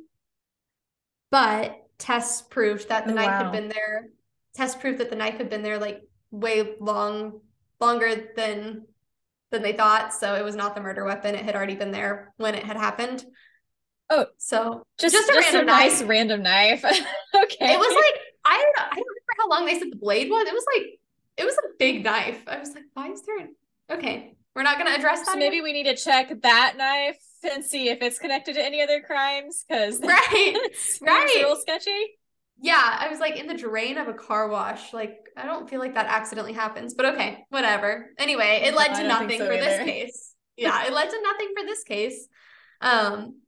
But 1.32 1.76
tests 1.98 2.42
proved 2.42 2.88
that 2.88 3.08
the 3.08 3.12
oh, 3.12 3.16
knife 3.16 3.28
wow. 3.28 3.44
had 3.44 3.52
been 3.52 3.68
there. 3.68 4.08
Tests 4.56 4.80
proved 4.80 5.00
that 5.00 5.10
the 5.10 5.18
knife 5.18 5.36
had 5.36 5.50
been 5.50 5.64
there 5.64 5.80
like 5.80 6.00
way 6.32 6.76
long, 6.80 7.42
longer 7.82 8.30
than 8.38 8.86
than 9.52 9.62
they 9.62 9.74
thought. 9.74 10.14
So 10.14 10.34
it 10.36 10.46
was 10.46 10.56
not 10.56 10.76
the 10.76 10.82
murder 10.82 11.04
weapon. 11.04 11.36
It 11.36 11.44
had 11.44 11.58
already 11.58 11.76
been 11.76 11.92
there 11.92 12.34
when 12.38 12.56
it 12.56 12.64
had 12.64 12.78
happened. 12.78 13.26
Oh, 14.10 14.28
so 14.38 14.84
just, 14.98 15.14
just 15.14 15.30
a 15.30 15.34
just 15.34 15.52
random 15.52 15.64
a 15.64 15.66
nice 15.66 16.00
knife. 16.00 16.10
random 16.10 16.42
knife. 16.42 16.86
okay. 16.86 17.74
It 17.74 17.78
was 17.78 17.94
like 17.94 18.22
I 18.46 18.62
don't 18.62 18.78
know. 18.78 18.92
I 18.92 18.96
don't 18.96 19.08
remember 19.10 19.36
how 19.40 19.50
long 19.50 19.66
they 19.66 19.78
said 19.78 19.92
the 19.92 19.98
blade 19.98 20.30
was. 20.30 20.48
It 20.48 20.54
was 20.54 20.66
like 20.74 21.00
it 21.38 21.46
was 21.46 21.56
a 21.56 21.68
big 21.80 22.04
knife. 22.04 22.44
I 22.48 22.60
was 22.60 22.74
like, 22.74 22.86
why 22.94 23.10
is 23.10 23.22
there? 23.24 23.40
An... 23.40 23.56
Okay, 23.92 24.36
we're 24.56 24.64
not 24.64 24.78
going 24.78 24.92
to 24.92 24.98
address 24.98 25.20
that. 25.20 25.34
So 25.34 25.38
maybe 25.38 25.62
we 25.62 25.72
need 25.74 25.86
to 25.86 25.96
check 25.96 26.42
that 26.42 26.76
knife 26.78 27.20
and 27.52 27.64
see 27.64 27.90
if 27.90 28.02
it's 28.02 28.20
connected 28.20 28.56
to 28.56 28.66
any 28.66 28.82
other 28.82 29.02
crimes 29.02 29.64
because 29.68 30.00
right, 30.02 30.58
right, 31.02 31.30
a 31.36 31.40
little 31.40 31.56
sketchy. 31.56 32.18
Yeah, 32.60 32.98
I 33.00 33.08
was 33.08 33.20
like 33.20 33.38
in 33.38 33.46
the 33.46 33.54
drain 33.54 34.00
of 34.00 34.08
a 34.08 34.14
car 34.14 34.50
wash. 34.50 34.94
Like 34.94 35.18
I 35.38 35.46
don't 35.46 35.70
feel 35.70 35.80
like 35.80 35.94
that 35.94 36.08
accidentally 36.08 36.54
happens, 36.54 36.96
but 36.96 37.06
okay, 37.14 37.46
whatever. 37.50 38.10
Anyway, 38.18 38.64
it 38.66 38.76
led 38.76 38.96
to 38.96 39.08
nothing 39.08 39.38
so 39.38 39.46
for 39.46 39.54
either. 39.54 39.64
this 39.64 39.84
case. 39.84 40.34
Yeah, 40.56 40.86
it 40.86 40.92
led 40.92 41.10
to 41.10 41.22
nothing 41.22 41.54
for 41.56 41.64
this 41.64 41.84
case. 41.84 42.28
Um, 42.82 43.42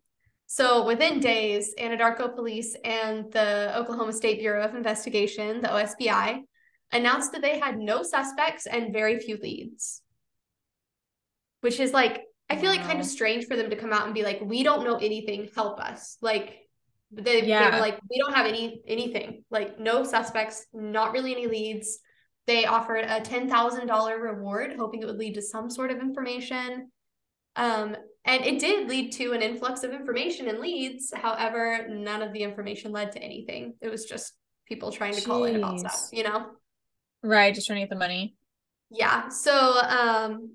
so 0.46 0.86
within 0.86 1.20
days, 1.20 1.74
Anadarko 1.80 2.36
police 2.36 2.76
and 2.84 3.32
the 3.32 3.76
Oklahoma 3.76 4.14
State 4.14 4.40
Bureau 4.40 4.64
of 4.64 4.76
Investigation, 4.76 5.62
the 5.62 5.68
OSBI, 5.70 6.44
announced 6.92 7.32
that 7.34 7.42
they 7.42 7.60
had 7.60 7.78
no 7.78 8.04
suspects 8.04 8.66
and 8.66 8.94
very 8.94 9.20
few 9.20 9.38
leads. 9.38 10.02
Which 11.62 11.80
is 11.80 11.94
like, 11.94 12.24
I 12.50 12.56
feel 12.56 12.72
wow. 12.72 12.78
like 12.78 12.86
kind 12.86 13.00
of 13.00 13.06
strange 13.06 13.46
for 13.46 13.56
them 13.56 13.70
to 13.70 13.76
come 13.76 13.94
out 13.94 14.06
and 14.06 14.14
be 14.14 14.24
like, 14.24 14.40
we 14.42 14.64
don't 14.64 14.84
know 14.84 14.96
anything, 14.96 15.50
help 15.56 15.80
us. 15.80 16.18
Like 16.22 16.58
they, 17.12 17.44
yeah. 17.44 17.70
they 17.70 17.78
were 17.78 17.82
like, 17.82 18.00
we 18.10 18.18
don't 18.18 18.34
have 18.34 18.46
any 18.46 18.82
anything, 18.88 19.44
like 19.52 19.80
no 19.80 20.04
suspects, 20.04 20.66
not 20.74 21.12
really 21.12 21.34
any 21.34 21.48
leads. 21.48 22.00
They 22.48 22.66
offered 22.66 23.04
a 23.04 23.22
$10,000 23.22 24.22
reward, 24.22 24.74
hoping 24.80 25.04
it 25.04 25.06
would 25.06 25.18
lead 25.18 25.36
to 25.36 25.42
some 25.42 25.70
sort 25.70 25.92
of 25.92 26.00
information. 26.00 26.90
Um, 27.56 27.96
and 28.26 28.46
it 28.46 28.60
did 28.60 28.90
lead 28.90 29.12
to 29.14 29.34
an 29.34 29.44
influx 29.44 29.84
of 29.84 29.92
information 29.92 30.48
and 30.48 30.60
leads. 30.60 31.14
However, 31.14 31.86
none 31.90 32.24
of 32.24 32.34
the 32.34 32.42
information 32.42 32.92
led 32.92 33.12
to 33.12 33.20
anything. 33.20 33.76
It 33.82 33.90
was 33.90 34.06
just 34.06 34.34
people 34.68 34.92
trying 34.92 35.14
to 35.14 35.22
Jeez. 35.22 35.26
call 35.26 35.44
in 35.44 35.58
about 35.58 35.80
stuff, 35.80 36.10
you 36.12 36.24
know? 36.24 36.48
Right, 37.24 37.54
just 37.54 37.68
trying 37.68 37.78
to 37.78 37.82
get 37.82 37.90
the 37.90 37.96
money. 37.96 38.36
Yeah. 38.90 39.30
So 39.30 39.80
um 39.82 40.52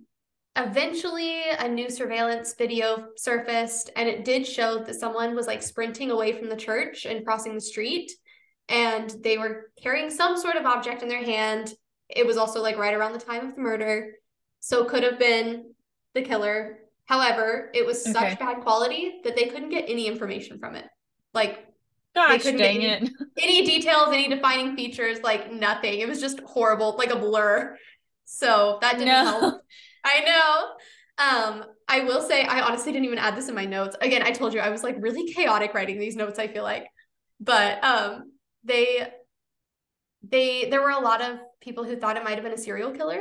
eventually 0.56 1.42
a 1.58 1.68
new 1.68 1.90
surveillance 1.90 2.54
video 2.54 3.08
surfaced 3.16 3.90
and 3.96 4.08
it 4.08 4.24
did 4.24 4.46
show 4.46 4.84
that 4.84 4.94
someone 4.94 5.34
was 5.34 5.48
like 5.48 5.62
sprinting 5.62 6.12
away 6.12 6.32
from 6.32 6.48
the 6.48 6.56
church 6.56 7.06
and 7.06 7.24
crossing 7.24 7.54
the 7.54 7.60
street 7.60 8.12
and 8.68 9.12
they 9.22 9.36
were 9.36 9.72
carrying 9.82 10.10
some 10.10 10.36
sort 10.36 10.54
of 10.54 10.64
object 10.64 11.02
in 11.02 11.08
their 11.08 11.24
hand. 11.24 11.74
It 12.08 12.24
was 12.24 12.36
also 12.36 12.62
like 12.62 12.78
right 12.78 12.94
around 12.94 13.14
the 13.14 13.18
time 13.18 13.48
of 13.48 13.56
the 13.56 13.60
murder. 13.60 14.12
So 14.60 14.84
could 14.84 15.02
have 15.02 15.18
been 15.18 15.74
the 16.14 16.22
killer 16.22 16.78
However, 17.06 17.70
it 17.74 17.84
was 17.84 18.02
such 18.02 18.16
okay. 18.16 18.36
bad 18.38 18.62
quality 18.62 19.20
that 19.24 19.36
they 19.36 19.46
couldn't 19.46 19.68
get 19.68 19.88
any 19.88 20.06
information 20.06 20.58
from 20.58 20.74
it. 20.74 20.86
Like 21.34 21.63
Gosh, 22.14 22.42
couldn't 22.42 22.58
dang 22.58 22.84
any, 22.84 23.06
it. 23.06 23.12
any 23.42 23.66
details, 23.66 24.08
any 24.08 24.28
defining 24.28 24.76
features, 24.76 25.20
like 25.22 25.52
nothing. 25.52 25.98
It 26.00 26.08
was 26.08 26.20
just 26.20 26.40
horrible, 26.40 26.94
like 26.96 27.10
a 27.10 27.16
blur. 27.16 27.76
So 28.24 28.78
that 28.80 28.92
didn't 28.92 29.08
no. 29.08 29.24
help. 29.24 29.62
I 30.04 30.20
know. 30.20 30.68
Um, 31.16 31.64
I 31.88 32.00
will 32.00 32.22
say 32.22 32.44
I 32.44 32.60
honestly 32.60 32.92
didn't 32.92 33.04
even 33.06 33.18
add 33.18 33.36
this 33.36 33.48
in 33.48 33.54
my 33.54 33.64
notes. 33.64 33.96
Again, 34.00 34.22
I 34.22 34.32
told 34.32 34.54
you 34.54 34.60
I 34.60 34.70
was 34.70 34.82
like 34.82 34.96
really 34.98 35.32
chaotic 35.32 35.74
writing 35.74 35.98
these 35.98 36.16
notes, 36.16 36.38
I 36.38 36.48
feel 36.48 36.62
like. 36.62 36.86
But 37.40 37.82
um 37.84 38.32
they 38.64 39.08
they 40.22 40.68
there 40.70 40.82
were 40.82 40.90
a 40.90 41.00
lot 41.00 41.20
of 41.20 41.38
people 41.60 41.84
who 41.84 41.96
thought 41.96 42.16
it 42.16 42.24
might 42.24 42.34
have 42.34 42.42
been 42.44 42.52
a 42.52 42.58
serial 42.58 42.90
killer 42.92 43.20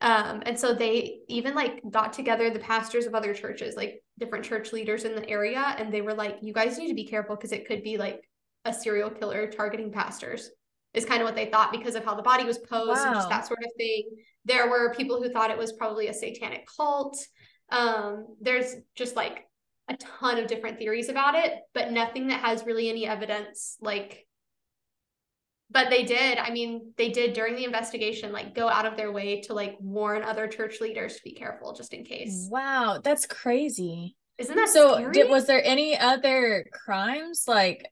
um, 0.00 0.42
and 0.46 0.58
so 0.58 0.74
they 0.74 1.20
even 1.28 1.54
like 1.54 1.82
got 1.90 2.12
together 2.12 2.50
the 2.50 2.60
pastors 2.60 3.06
of 3.06 3.14
other 3.14 3.34
churches, 3.34 3.76
like 3.76 4.02
different 4.18 4.44
church 4.44 4.72
leaders 4.72 5.04
in 5.04 5.14
the 5.14 5.28
area, 5.28 5.74
and 5.76 5.92
they 5.92 6.02
were 6.02 6.14
like, 6.14 6.38
you 6.40 6.52
guys 6.52 6.78
need 6.78 6.88
to 6.88 6.94
be 6.94 7.06
careful 7.06 7.34
because 7.34 7.52
it 7.52 7.66
could 7.66 7.82
be 7.82 7.98
like 7.98 8.20
a 8.64 8.72
serial 8.72 9.10
killer 9.10 9.50
targeting 9.50 9.90
pastors, 9.90 10.50
is 10.94 11.04
kind 11.04 11.20
of 11.20 11.26
what 11.26 11.34
they 11.34 11.46
thought 11.46 11.72
because 11.72 11.96
of 11.96 12.04
how 12.04 12.14
the 12.14 12.22
body 12.22 12.44
was 12.44 12.58
posed 12.58 13.00
wow. 13.00 13.06
and 13.06 13.14
just 13.14 13.28
that 13.28 13.46
sort 13.46 13.58
of 13.64 13.70
thing. 13.76 14.08
There 14.44 14.70
were 14.70 14.94
people 14.94 15.20
who 15.20 15.30
thought 15.30 15.50
it 15.50 15.58
was 15.58 15.72
probably 15.72 16.06
a 16.06 16.14
satanic 16.14 16.66
cult. 16.76 17.18
Um, 17.70 18.26
there's 18.40 18.76
just 18.94 19.16
like 19.16 19.46
a 19.88 19.96
ton 19.96 20.38
of 20.38 20.46
different 20.46 20.78
theories 20.78 21.08
about 21.08 21.34
it, 21.34 21.54
but 21.74 21.90
nothing 21.90 22.28
that 22.28 22.40
has 22.40 22.64
really 22.64 22.88
any 22.88 23.06
evidence 23.06 23.76
like 23.80 24.27
but 25.70 25.90
they 25.90 26.04
did 26.04 26.38
i 26.38 26.50
mean 26.50 26.92
they 26.96 27.10
did 27.10 27.32
during 27.32 27.54
the 27.54 27.64
investigation 27.64 28.32
like 28.32 28.54
go 28.54 28.68
out 28.68 28.86
of 28.86 28.96
their 28.96 29.12
way 29.12 29.40
to 29.40 29.52
like 29.52 29.76
warn 29.80 30.22
other 30.22 30.46
church 30.46 30.80
leaders 30.80 31.16
to 31.16 31.22
be 31.24 31.32
careful 31.32 31.72
just 31.72 31.92
in 31.92 32.04
case 32.04 32.48
wow 32.50 32.98
that's 33.02 33.26
crazy 33.26 34.16
isn't 34.38 34.56
that 34.56 34.68
so 34.68 35.10
did, 35.10 35.28
was 35.28 35.46
there 35.46 35.62
any 35.64 35.96
other 35.96 36.66
crimes 36.72 37.44
like 37.46 37.84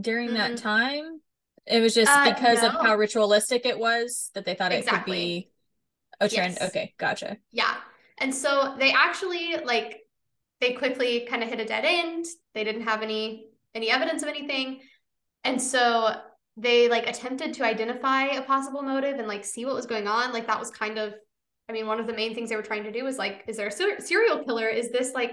during 0.00 0.28
mm-hmm. 0.28 0.36
that 0.36 0.56
time 0.56 1.20
it 1.66 1.80
was 1.80 1.94
just 1.94 2.10
uh, 2.10 2.32
because 2.32 2.62
no. 2.62 2.68
of 2.68 2.74
how 2.74 2.96
ritualistic 2.96 3.66
it 3.66 3.78
was 3.78 4.30
that 4.34 4.44
they 4.44 4.54
thought 4.54 4.72
exactly. 4.72 4.98
it 4.98 5.04
could 5.04 5.12
be 5.12 5.50
a 6.20 6.28
trend 6.28 6.56
yes. 6.60 6.68
okay 6.68 6.94
gotcha 6.98 7.36
yeah 7.52 7.76
and 8.18 8.34
so 8.34 8.74
they 8.78 8.92
actually 8.92 9.56
like 9.64 10.00
they 10.60 10.72
quickly 10.72 11.26
kind 11.28 11.42
of 11.42 11.48
hit 11.48 11.60
a 11.60 11.64
dead 11.64 11.84
end 11.86 12.26
they 12.54 12.64
didn't 12.64 12.82
have 12.82 13.02
any 13.02 13.46
any 13.74 13.90
evidence 13.90 14.22
of 14.22 14.28
anything 14.28 14.80
and 15.44 15.60
so 15.60 16.14
they 16.60 16.88
like 16.88 17.08
attempted 17.08 17.54
to 17.54 17.64
identify 17.64 18.24
a 18.24 18.42
possible 18.42 18.82
motive 18.82 19.18
and 19.18 19.26
like 19.26 19.44
see 19.44 19.64
what 19.64 19.74
was 19.74 19.86
going 19.86 20.06
on 20.06 20.32
like 20.32 20.46
that 20.46 20.60
was 20.60 20.70
kind 20.70 20.98
of 20.98 21.14
i 21.68 21.72
mean 21.72 21.86
one 21.86 21.98
of 21.98 22.06
the 22.06 22.12
main 22.12 22.34
things 22.34 22.50
they 22.50 22.56
were 22.56 22.62
trying 22.62 22.84
to 22.84 22.92
do 22.92 23.04
was 23.04 23.16
like 23.18 23.44
is 23.46 23.56
there 23.56 23.68
a 23.68 23.72
ser- 23.72 24.00
serial 24.00 24.44
killer? 24.44 24.68
Is 24.68 24.90
this 24.90 25.14
like 25.14 25.32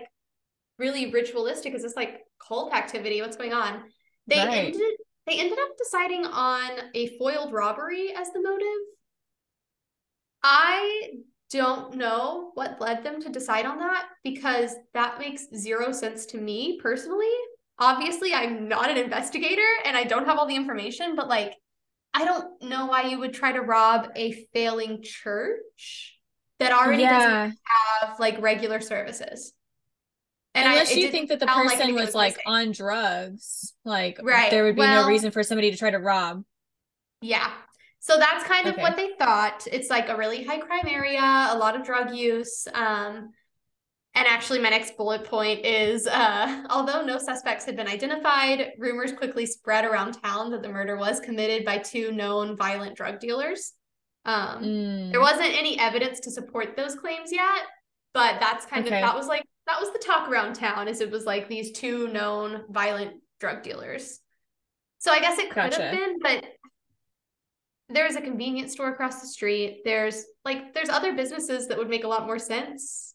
really 0.80 1.12
ritualistic? 1.12 1.74
Is 1.74 1.84
this 1.84 1.96
like 1.96 2.22
cult 2.46 2.74
activity? 2.74 3.22
What's 3.22 3.38
going 3.38 3.54
on? 3.54 3.84
They 4.28 4.38
right. 4.38 4.74
ended 4.74 4.92
they 5.26 5.40
ended 5.40 5.60
up 5.60 5.78
deciding 5.78 6.26
on 6.26 6.72
a 6.94 7.18
foiled 7.18 7.52
robbery 7.52 8.13
as 8.16 8.32
the 8.32 8.42
motive. 8.42 8.68
I 10.44 11.10
don't 11.52 11.96
know 11.96 12.52
what 12.54 12.80
led 12.80 13.04
them 13.04 13.22
to 13.22 13.30
decide 13.30 13.66
on 13.66 13.80
that 13.80 14.08
because 14.24 14.74
that 14.94 15.20
makes 15.20 15.48
zero 15.56 15.92
sense 15.92 16.26
to 16.28 16.38
me 16.38 16.80
personally 16.82 17.34
obviously 17.80 18.34
I'm 18.34 18.68
not 18.68 18.90
an 18.90 18.98
investigator 18.98 19.68
and 19.86 19.96
I 19.96 20.04
don't 20.04 20.26
have 20.26 20.38
all 20.38 20.48
the 20.48 20.56
information, 20.56 21.16
but 21.16 21.28
like 21.28 21.54
I 22.13 22.26
don't 22.26 22.63
know 22.63 22.88
why 22.88 23.04
you 23.04 23.20
would 23.20 23.34
try 23.34 23.52
to 23.52 23.62
rob 23.62 24.10
a 24.16 24.32
failing 24.54 25.04
church 25.04 26.18
that 26.60 26.72
already 26.72 27.04
yeah. 27.04 27.20
doesn't 27.20 27.60
have 28.02 28.20
like 28.20 28.42
regular 28.42 28.82
services. 28.82 29.54
And 30.56 30.68
Unless 30.68 30.92
I, 30.92 30.96
you 30.96 31.12
think 31.12 31.30
that 31.30 31.40
the 31.40 31.46
person 31.46 31.94
like 31.94 32.06
was 32.06 32.16
like 32.16 32.40
on 32.48 32.72
drugs, 32.72 33.76
like 33.86 34.20
right. 34.24 34.50
there 34.50 34.63
would 34.63 34.76
be 34.76 34.80
well, 34.80 35.04
no 35.04 35.08
reason 35.08 35.30
for 35.30 35.44
somebody 35.44 35.70
to 35.70 35.78
try 35.78 35.92
to 35.92 36.00
rob. 36.00 36.44
Yeah. 37.22 37.52
So 38.00 38.18
that's 38.18 38.44
kind 38.46 38.68
of 38.68 38.74
okay. 38.74 38.82
what 38.82 38.96
they 38.96 39.12
thought. 39.20 39.68
It's 39.72 39.90
like 39.90 40.10
a 40.10 40.18
really 40.18 40.44
high 40.44 40.60
crime 40.60 40.88
area, 40.88 41.22
a 41.22 41.58
lot 41.58 41.76
of 41.76 41.86
drug 41.86 42.16
use. 42.16 42.68
Um, 42.74 43.30
and 44.17 44.25
actually, 44.25 44.58
my 44.58 44.69
next 44.69 44.97
bullet 44.97 45.25
point 45.25 45.63
is 45.63 46.08
uh, 46.08 46.63
although 46.71 47.03
no 47.03 47.19
suspects 47.19 47.65
had 47.65 47.75
been 47.75 47.88
identified, 47.88 48.71
rumors 48.80 49.13
quickly 49.13 49.45
spread 49.45 49.86
around 49.86 50.13
town 50.23 50.49
that 50.51 50.63
the 50.63 50.69
murder 50.69 50.97
was 50.97 51.19
committed 51.19 51.63
by 51.63 51.77
two 51.77 52.12
known 52.12 52.58
violent 52.58 52.95
drug 52.95 53.19
dealers. 53.19 53.73
Um, 54.25 54.63
mm. 54.63 55.12
There 55.12 55.21
wasn't 55.21 55.56
any 55.56 55.80
evidence 55.80 56.19
to 56.21 56.32
support 56.32 56.75
those 56.75 56.95
claims 56.95 57.32
yet, 57.32 57.62
but 58.15 58.39
that's 58.39 58.65
kind 58.65 58.86
okay. 58.86 58.95
of 58.95 59.01
that 59.03 59.15
was 59.15 59.27
like 59.27 59.43
that 59.67 59.80
was 59.80 59.93
the 59.93 59.99
talk 59.99 60.27
around 60.27 60.56
town, 60.56 60.88
is 60.88 60.99
it 60.99 61.12
was 61.12 61.25
like 61.25 61.47
these 61.47 61.71
two 61.71 62.08
known 62.08 62.63
violent 62.69 63.21
drug 63.39 63.62
dealers. 63.62 64.19
So 64.97 65.12
I 65.12 65.19
guess 65.19 65.38
it 65.38 65.49
could 65.49 65.71
gotcha. 65.71 65.82
have 65.84 65.95
been, 65.95 66.17
but 66.23 66.43
there's 67.89 68.15
a 68.15 68.21
convenience 68.21 68.71
store 68.71 68.89
across 68.89 69.21
the 69.21 69.27
street. 69.27 69.82
There's 69.86 70.25
like 70.43 70.73
there's 70.73 70.89
other 70.89 71.13
businesses 71.13 71.67
that 71.67 71.77
would 71.77 71.88
make 71.88 72.03
a 72.03 72.08
lot 72.08 72.25
more 72.25 72.39
sense 72.39 73.07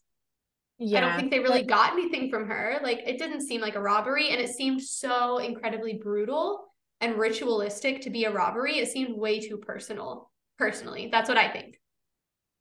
yeah, 0.79 0.97
I 0.97 1.01
don't 1.01 1.19
think 1.19 1.31
they 1.31 1.39
really 1.39 1.63
got 1.63 1.93
anything 1.93 2.29
from 2.29 2.47
her. 2.47 2.79
Like 2.81 2.99
it 3.05 3.17
didn't 3.17 3.41
seem 3.41 3.61
like 3.61 3.75
a 3.75 3.81
robbery 3.81 4.29
and 4.29 4.41
it 4.41 4.49
seemed 4.49 4.81
so 4.81 5.37
incredibly 5.37 5.99
brutal 6.01 6.65
and 6.99 7.17
ritualistic 7.17 8.01
to 8.01 8.09
be 8.09 8.25
a 8.25 8.31
robbery. 8.31 8.77
It 8.77 8.89
seemed 8.89 9.17
way 9.17 9.39
too 9.39 9.57
personal. 9.57 10.31
Personally, 10.57 11.09
that's 11.11 11.29
what 11.29 11.37
I 11.37 11.49
think. 11.51 11.79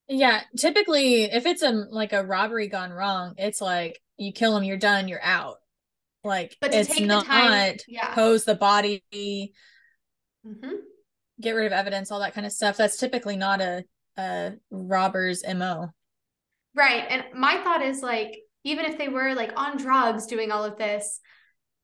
Yeah, 0.08 0.42
typically 0.56 1.24
if 1.24 1.46
it's 1.46 1.62
a 1.62 1.70
like 1.70 2.12
a 2.12 2.24
robbery 2.24 2.68
gone 2.68 2.90
wrong, 2.90 3.34
it's 3.38 3.60
like 3.60 4.00
you 4.16 4.32
kill 4.32 4.54
them, 4.54 4.64
you're 4.64 4.76
done, 4.76 5.08
you're 5.08 5.22
out. 5.22 5.56
Like 6.24 6.56
but 6.60 6.74
it's 6.74 7.00
not 7.00 7.26
time, 7.26 7.76
yeah. 7.88 8.14
pose 8.14 8.44
the 8.44 8.54
body, 8.54 9.02
mm-hmm. 9.12 10.74
get 11.40 11.52
rid 11.52 11.66
of 11.66 11.72
evidence, 11.72 12.10
all 12.10 12.20
that 12.20 12.34
kind 12.34 12.46
of 12.46 12.52
stuff. 12.52 12.76
That's 12.76 12.98
typically 12.98 13.36
not 13.36 13.60
a 13.60 13.84
a 14.16 14.52
robber's 14.70 15.42
mo. 15.46 15.90
Right. 16.74 17.04
And 17.08 17.24
my 17.34 17.58
thought 17.58 17.82
is 17.82 18.02
like, 18.02 18.38
even 18.64 18.84
if 18.84 18.96
they 18.96 19.08
were 19.08 19.34
like 19.34 19.52
on 19.56 19.76
drugs 19.76 20.26
doing 20.26 20.50
all 20.50 20.64
of 20.64 20.78
this, 20.78 21.20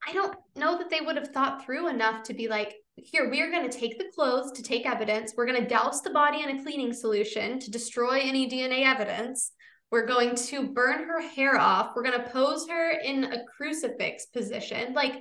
I 0.06 0.12
don't 0.12 0.36
know 0.56 0.78
that 0.78 0.90
they 0.90 1.00
would 1.00 1.16
have 1.16 1.28
thought 1.28 1.64
through 1.64 1.88
enough 1.88 2.22
to 2.24 2.34
be 2.34 2.48
like, 2.48 2.74
here, 2.96 3.30
we 3.30 3.40
are 3.42 3.50
going 3.50 3.68
to 3.68 3.78
take 3.78 3.98
the 3.98 4.10
clothes 4.14 4.52
to 4.52 4.62
take 4.62 4.86
evidence. 4.86 5.34
We're 5.36 5.46
going 5.46 5.62
to 5.62 5.68
douse 5.68 6.00
the 6.00 6.10
body 6.10 6.42
in 6.42 6.58
a 6.58 6.62
cleaning 6.62 6.92
solution 6.92 7.58
to 7.60 7.70
destroy 7.70 8.20
any 8.20 8.48
DNA 8.48 8.84
evidence. 8.84 9.52
We're 9.90 10.06
going 10.06 10.34
to 10.34 10.68
burn 10.68 11.04
her 11.04 11.20
hair 11.20 11.58
off. 11.58 11.92
We're 11.94 12.02
going 12.02 12.20
to 12.22 12.30
pose 12.30 12.68
her 12.68 12.90
in 12.90 13.24
a 13.24 13.44
crucifix 13.56 14.26
position. 14.26 14.94
Like 14.94 15.14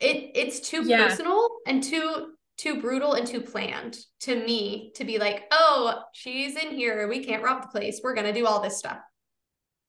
it 0.00 0.30
it's 0.34 0.60
too 0.60 0.82
yeah. 0.84 1.08
personal 1.08 1.48
and 1.66 1.82
too 1.82 2.32
too 2.58 2.80
brutal 2.80 3.14
and 3.14 3.26
too 3.26 3.40
planned 3.40 3.96
to 4.20 4.34
me 4.34 4.90
to 4.96 5.04
be 5.04 5.18
like, 5.18 5.44
oh, 5.52 6.02
she's 6.12 6.56
in 6.56 6.72
here. 6.72 7.08
We 7.08 7.24
can't 7.24 7.42
rob 7.42 7.62
the 7.62 7.68
place. 7.68 8.00
We're 8.02 8.14
going 8.14 8.26
to 8.26 8.38
do 8.38 8.46
all 8.46 8.60
this 8.60 8.76
stuff. 8.76 8.98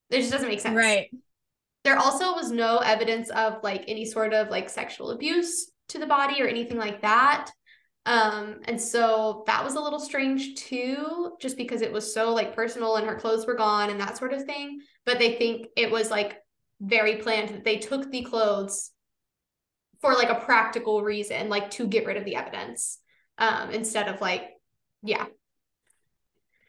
It 0.10 0.20
just 0.20 0.32
doesn't 0.32 0.48
make 0.48 0.62
sense. 0.62 0.76
Right. 0.76 1.10
There 1.84 1.98
also 1.98 2.34
was 2.34 2.52
no 2.52 2.78
evidence 2.78 3.30
of 3.32 3.64
like 3.64 3.86
any 3.88 4.06
sort 4.06 4.34
of 4.34 4.50
like 4.50 4.70
sexual 4.70 5.12
abuse 5.12 5.72
to 5.90 6.00
the 6.00 6.06
body 6.06 6.42
or 6.42 6.48
anything 6.48 6.78
like 6.78 7.02
that. 7.02 7.52
Um, 8.06 8.62
and 8.66 8.80
so 8.80 9.44
that 9.48 9.64
was 9.64 9.76
a 9.76 9.82
little 9.82 10.00
strange 10.00 10.56
too, 10.56 11.34
just 11.42 11.58
because 11.58 11.82
it 11.82 11.92
was 11.92 12.14
so 12.14 12.34
like 12.34 12.56
personal 12.56 12.96
and 12.96 13.08
her 13.08 13.20
clothes 13.20 13.46
were 13.46 13.56
gone 13.56 13.90
and 13.90 14.00
that 14.00 14.18
sort 14.18 14.34
of 14.34 14.46
thing. 14.46 14.80
But 15.06 15.20
they 15.20 15.36
think 15.36 15.68
it 15.76 15.90
was 15.90 16.12
like 16.12 16.38
very 16.80 17.18
planned 17.18 17.50
that 17.50 17.64
they 17.64 17.78
took 17.78 18.10
the 18.10 18.24
clothes 18.24 18.92
for 20.02 20.14
like 20.14 20.30
a 20.30 20.36
practical 20.46 21.04
reason, 21.04 21.50
like 21.50 21.72
to 21.72 21.88
get 21.88 22.06
rid 22.06 22.18
of 22.18 22.26
the 22.26 22.36
evidence, 22.36 23.00
um, 23.38 23.72
instead 23.72 24.08
of 24.08 24.22
like 24.22 24.50
Yeah. 25.04 25.26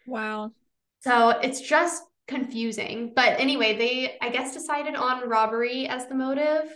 Wow. 0.06 0.52
So 1.00 1.30
it's 1.30 1.60
just 1.60 2.02
confusing. 2.28 3.12
But 3.14 3.40
anyway, 3.40 3.76
they, 3.76 4.16
I 4.20 4.28
guess, 4.30 4.52
decided 4.54 4.94
on 4.94 5.28
robbery 5.28 5.86
as 5.88 6.06
the 6.06 6.14
motive. 6.14 6.70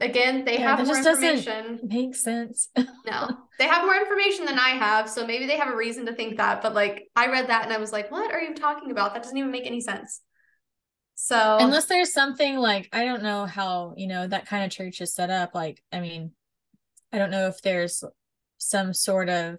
Again, 0.00 0.44
they 0.44 0.58
Yeah, 0.58 0.76
have 0.76 0.86
more 0.86 0.96
just 0.96 1.04
doesn't- 1.04 1.24
information. 1.24 1.80
Makes 1.84 2.22
sense. 2.22 2.68
No, 3.06 3.28
they 3.58 3.66
have 3.66 3.84
more 3.84 3.96
information 3.96 4.44
than 4.46 4.58
I 4.58 4.70
have. 4.70 5.08
So 5.10 5.26
maybe 5.26 5.46
they 5.46 5.56
have 5.56 5.72
a 5.72 5.76
reason 5.76 6.06
to 6.06 6.14
think 6.14 6.36
that. 6.38 6.62
But 6.62 6.74
like, 6.74 7.08
I 7.16 7.26
read 7.26 7.48
that 7.48 7.64
and 7.64 7.72
I 7.72 7.78
was 7.78 7.92
like, 7.92 8.10
what 8.10 8.32
are 8.32 8.40
you 8.40 8.54
talking 8.54 8.90
about? 8.90 9.14
That 9.14 9.22
doesn't 9.22 9.36
even 9.36 9.50
make 9.50 9.66
any 9.66 9.80
sense. 9.80 10.20
So, 11.14 11.58
Unless 11.60 11.86
there's 11.86 12.12
something 12.12 12.56
like 12.56 12.88
I 12.92 13.04
don't 13.04 13.22
know 13.22 13.46
how, 13.46 13.94
you 13.96 14.06
know, 14.06 14.26
that 14.26 14.46
kind 14.46 14.64
of 14.64 14.70
church 14.70 15.00
is 15.00 15.14
set 15.14 15.30
up. 15.30 15.54
Like, 15.54 15.82
I 15.92 16.00
mean, 16.00 16.32
I 17.12 17.18
don't 17.18 17.30
know 17.30 17.46
if 17.48 17.62
there's 17.62 18.02
some 18.58 18.92
sort 18.94 19.28
of 19.28 19.58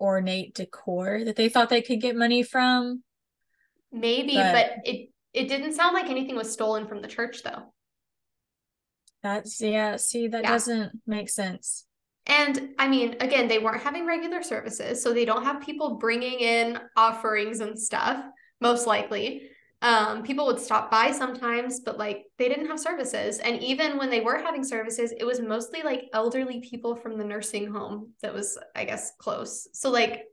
ornate 0.00 0.54
decor 0.54 1.24
that 1.24 1.36
they 1.36 1.48
thought 1.48 1.68
they 1.68 1.82
could 1.82 2.00
get 2.00 2.16
money 2.16 2.42
from. 2.42 3.02
maybe, 3.92 4.34
but- 4.34 4.52
but 4.52 4.70
it, 4.84 5.10
it 5.32 5.48
didn't 5.48 5.72
sound 5.74 5.94
like 5.94 6.08
anything 6.10 6.36
was 6.36 6.52
stolen 6.52 6.86
from 6.86 7.02
the 7.02 7.08
church 7.08 7.42
though. 7.42 7.72
That's 9.22 9.60
yeah, 9.60 9.96
see, 9.96 10.28
that 10.28 10.42
Yeah. 10.42 10.50
doesn't 10.50 10.92
make 11.06 11.28
sense. 11.28 11.86
And 12.26 12.70
I 12.78 12.88
mean, 12.88 13.16
again, 13.20 13.48
they 13.48 13.58
weren't 13.58 13.82
having 13.82 14.06
regular 14.06 14.42
services, 14.42 15.02
so 15.02 15.12
they 15.12 15.24
don't 15.24 15.44
have 15.44 15.60
people 15.62 15.96
bringing 15.96 16.40
in 16.40 16.78
offerings 16.96 17.60
and 17.60 17.78
stuff, 17.78 18.24
most 18.60 18.86
likely. 18.86 19.49
Um, 19.82 20.22
people 20.22 20.44
would 20.46 20.60
stop 20.60 20.90
by 20.90 21.10
sometimes, 21.10 21.80
but 21.80 21.96
like 21.98 22.26
they 22.36 22.48
didn't 22.48 22.66
have 22.66 22.78
services. 22.78 23.38
And 23.38 23.62
even 23.62 23.96
when 23.96 24.10
they 24.10 24.20
were 24.20 24.36
having 24.36 24.62
services, 24.62 25.12
it 25.16 25.24
was 25.24 25.40
mostly 25.40 25.82
like 25.82 26.10
elderly 26.12 26.60
people 26.60 26.96
from 26.96 27.16
the 27.16 27.24
nursing 27.24 27.72
home 27.72 28.12
that 28.22 28.34
was, 28.34 28.58
I 28.76 28.84
guess, 28.84 29.12
close. 29.18 29.68
So 29.72 29.90
like 29.90 30.24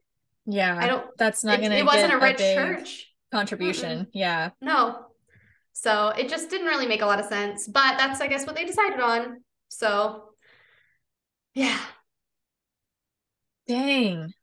Yeah. 0.45 0.77
I 0.79 0.87
don't 0.87 1.05
that's 1.17 1.43
not 1.43 1.59
it, 1.59 1.61
gonna 1.61 1.75
it 1.75 1.85
wasn't 1.85 2.13
a 2.13 2.17
rich 2.19 2.37
big 2.37 2.55
church. 2.55 3.07
contribution. 3.31 4.07
Yeah. 4.13 4.51
No. 4.61 5.05
So 5.73 6.09
it 6.09 6.29
just 6.29 6.49
didn't 6.49 6.67
really 6.67 6.87
make 6.87 7.01
a 7.01 7.05
lot 7.05 7.19
of 7.19 7.25
sense. 7.27 7.67
But 7.67 7.97
that's 7.97 8.21
I 8.21 8.27
guess 8.27 8.45
what 8.45 8.55
they 8.55 8.65
decided 8.65 8.99
on. 8.99 9.43
So 9.69 10.29
yeah. 11.53 11.77
Dang. 13.67 14.33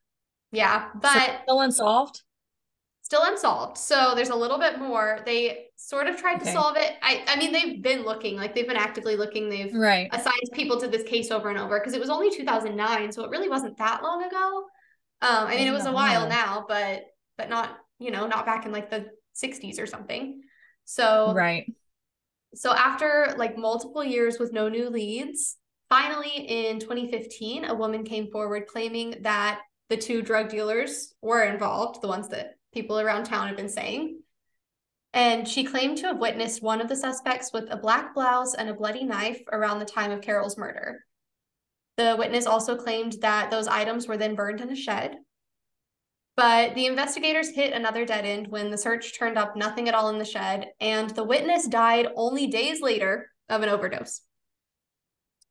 Yeah. 0.52 0.90
So 1.00 1.00
But 1.00 1.42
still 1.42 1.60
unsolved? 1.60 2.22
Still 3.04 3.22
unsolved. 3.24 3.76
So 3.76 4.14
there's 4.16 4.30
a 4.30 4.34
little 4.34 4.58
bit 4.58 4.78
more. 4.78 5.20
They 5.26 5.66
sort 5.76 6.06
of 6.06 6.16
tried 6.16 6.38
to 6.38 6.46
solve 6.46 6.76
it. 6.78 6.92
I 7.02 7.22
I 7.28 7.36
mean 7.36 7.52
they've 7.52 7.82
been 7.82 8.02
looking, 8.02 8.36
like 8.36 8.54
they've 8.54 8.66
been 8.66 8.78
actively 8.78 9.14
looking. 9.14 9.50
They've 9.50 9.74
Right. 9.74 10.08
assigned 10.10 10.50
people 10.54 10.80
to 10.80 10.88
this 10.88 11.02
case 11.02 11.30
over 11.30 11.50
and 11.50 11.58
over 11.58 11.78
because 11.78 11.92
it 11.92 12.00
was 12.00 12.08
only 12.08 12.30
2009, 12.30 13.12
so 13.12 13.22
it 13.24 13.30
really 13.30 13.48
wasn't 13.50 13.76
that 13.76 14.02
long 14.02 14.24
ago. 14.24 14.64
Um, 15.20 15.46
I 15.46 15.56
mean 15.56 15.68
it 15.68 15.72
was 15.72 15.84
a 15.86 15.92
while 15.92 16.28
now, 16.28 16.64
but 16.66 17.02
but 17.36 17.50
not, 17.50 17.76
you 17.98 18.10
know, 18.10 18.26
not 18.26 18.46
back 18.46 18.64
in 18.64 18.72
like 18.72 18.90
the 18.90 19.06
60s 19.34 19.78
or 19.78 19.86
something. 19.86 20.42
So 20.86 21.34
Right. 21.34 21.66
so 22.54 22.72
after 22.72 23.34
like 23.36 23.58
multiple 23.58 24.02
years 24.04 24.38
with 24.38 24.52
no 24.52 24.68
new 24.68 24.88
leads, 24.88 25.56
finally 25.90 26.30
in 26.36 26.80
2015, 26.80 27.66
a 27.66 27.74
woman 27.74 28.04
came 28.04 28.30
forward 28.30 28.66
claiming 28.66 29.16
that 29.22 29.60
the 29.90 29.96
two 29.98 30.22
drug 30.22 30.48
dealers 30.48 31.12
were 31.20 31.42
involved, 31.42 32.00
the 32.00 32.08
ones 32.08 32.28
that 32.28 32.54
people 32.74 33.00
around 33.00 33.24
town 33.24 33.46
have 33.48 33.56
been 33.56 33.68
saying. 33.68 34.20
And 35.12 35.46
she 35.46 35.62
claimed 35.62 35.98
to 35.98 36.08
have 36.08 36.18
witnessed 36.18 36.62
one 36.62 36.80
of 36.80 36.88
the 36.88 36.96
suspects 36.96 37.52
with 37.52 37.68
a 37.70 37.76
black 37.76 38.14
blouse 38.14 38.54
and 38.54 38.68
a 38.68 38.74
bloody 38.74 39.04
knife 39.04 39.40
around 39.52 39.78
the 39.78 39.84
time 39.84 40.10
of 40.10 40.20
Carol's 40.20 40.58
murder. 40.58 41.04
The 41.96 42.16
witness 42.18 42.46
also 42.46 42.76
claimed 42.76 43.16
that 43.20 43.52
those 43.52 43.68
items 43.68 44.08
were 44.08 44.16
then 44.16 44.34
burned 44.34 44.60
in 44.60 44.70
a 44.70 44.76
shed. 44.76 45.16
But 46.36 46.74
the 46.74 46.86
investigators 46.86 47.50
hit 47.50 47.72
another 47.72 48.04
dead 48.04 48.24
end 48.24 48.48
when 48.48 48.72
the 48.72 48.78
search 48.78 49.16
turned 49.16 49.38
up 49.38 49.54
nothing 49.54 49.88
at 49.88 49.94
all 49.94 50.08
in 50.08 50.18
the 50.18 50.24
shed, 50.24 50.66
and 50.80 51.10
the 51.10 51.22
witness 51.22 51.68
died 51.68 52.08
only 52.16 52.48
days 52.48 52.80
later 52.80 53.30
of 53.48 53.62
an 53.62 53.68
overdose. 53.68 54.20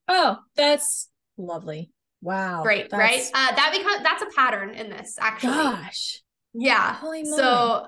Oh, 0.10 0.40
that's 0.58 1.10
lovely. 1.38 1.92
Wow. 2.22 2.64
Great, 2.64 2.92
right? 2.92 3.24
Uh, 3.34 3.56
that 3.56 3.74
becomes 3.76 4.04
that's 4.04 4.24
a 4.24 4.36
pattern 4.36 4.72
in 4.72 4.90
this, 4.90 5.18
actually. 5.22 5.54
Gosh. 5.54 6.23
Yeah. 6.54 6.96
Holy 6.96 7.24
moly. 7.24 7.38
So 7.38 7.88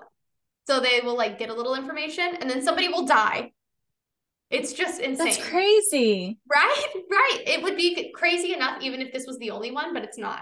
so 0.67 0.79
they 0.79 1.01
will 1.03 1.15
like 1.15 1.37
get 1.37 1.49
a 1.49 1.53
little 1.53 1.75
information 1.75 2.37
and 2.39 2.49
then 2.49 2.61
somebody 2.61 2.87
will 2.87 3.05
die. 3.05 3.51
It's 4.49 4.73
just 4.73 4.99
insane. 4.99 5.25
That's 5.25 5.49
crazy. 5.49 6.39
Right? 6.51 6.85
Right. 7.11 7.43
It 7.45 7.63
would 7.63 7.77
be 7.77 8.11
crazy 8.13 8.53
enough 8.53 8.81
even 8.81 9.01
if 9.01 9.11
this 9.11 9.25
was 9.27 9.37
the 9.37 9.51
only 9.51 9.71
one, 9.71 9.93
but 9.93 10.03
it's 10.03 10.17
not. 10.17 10.41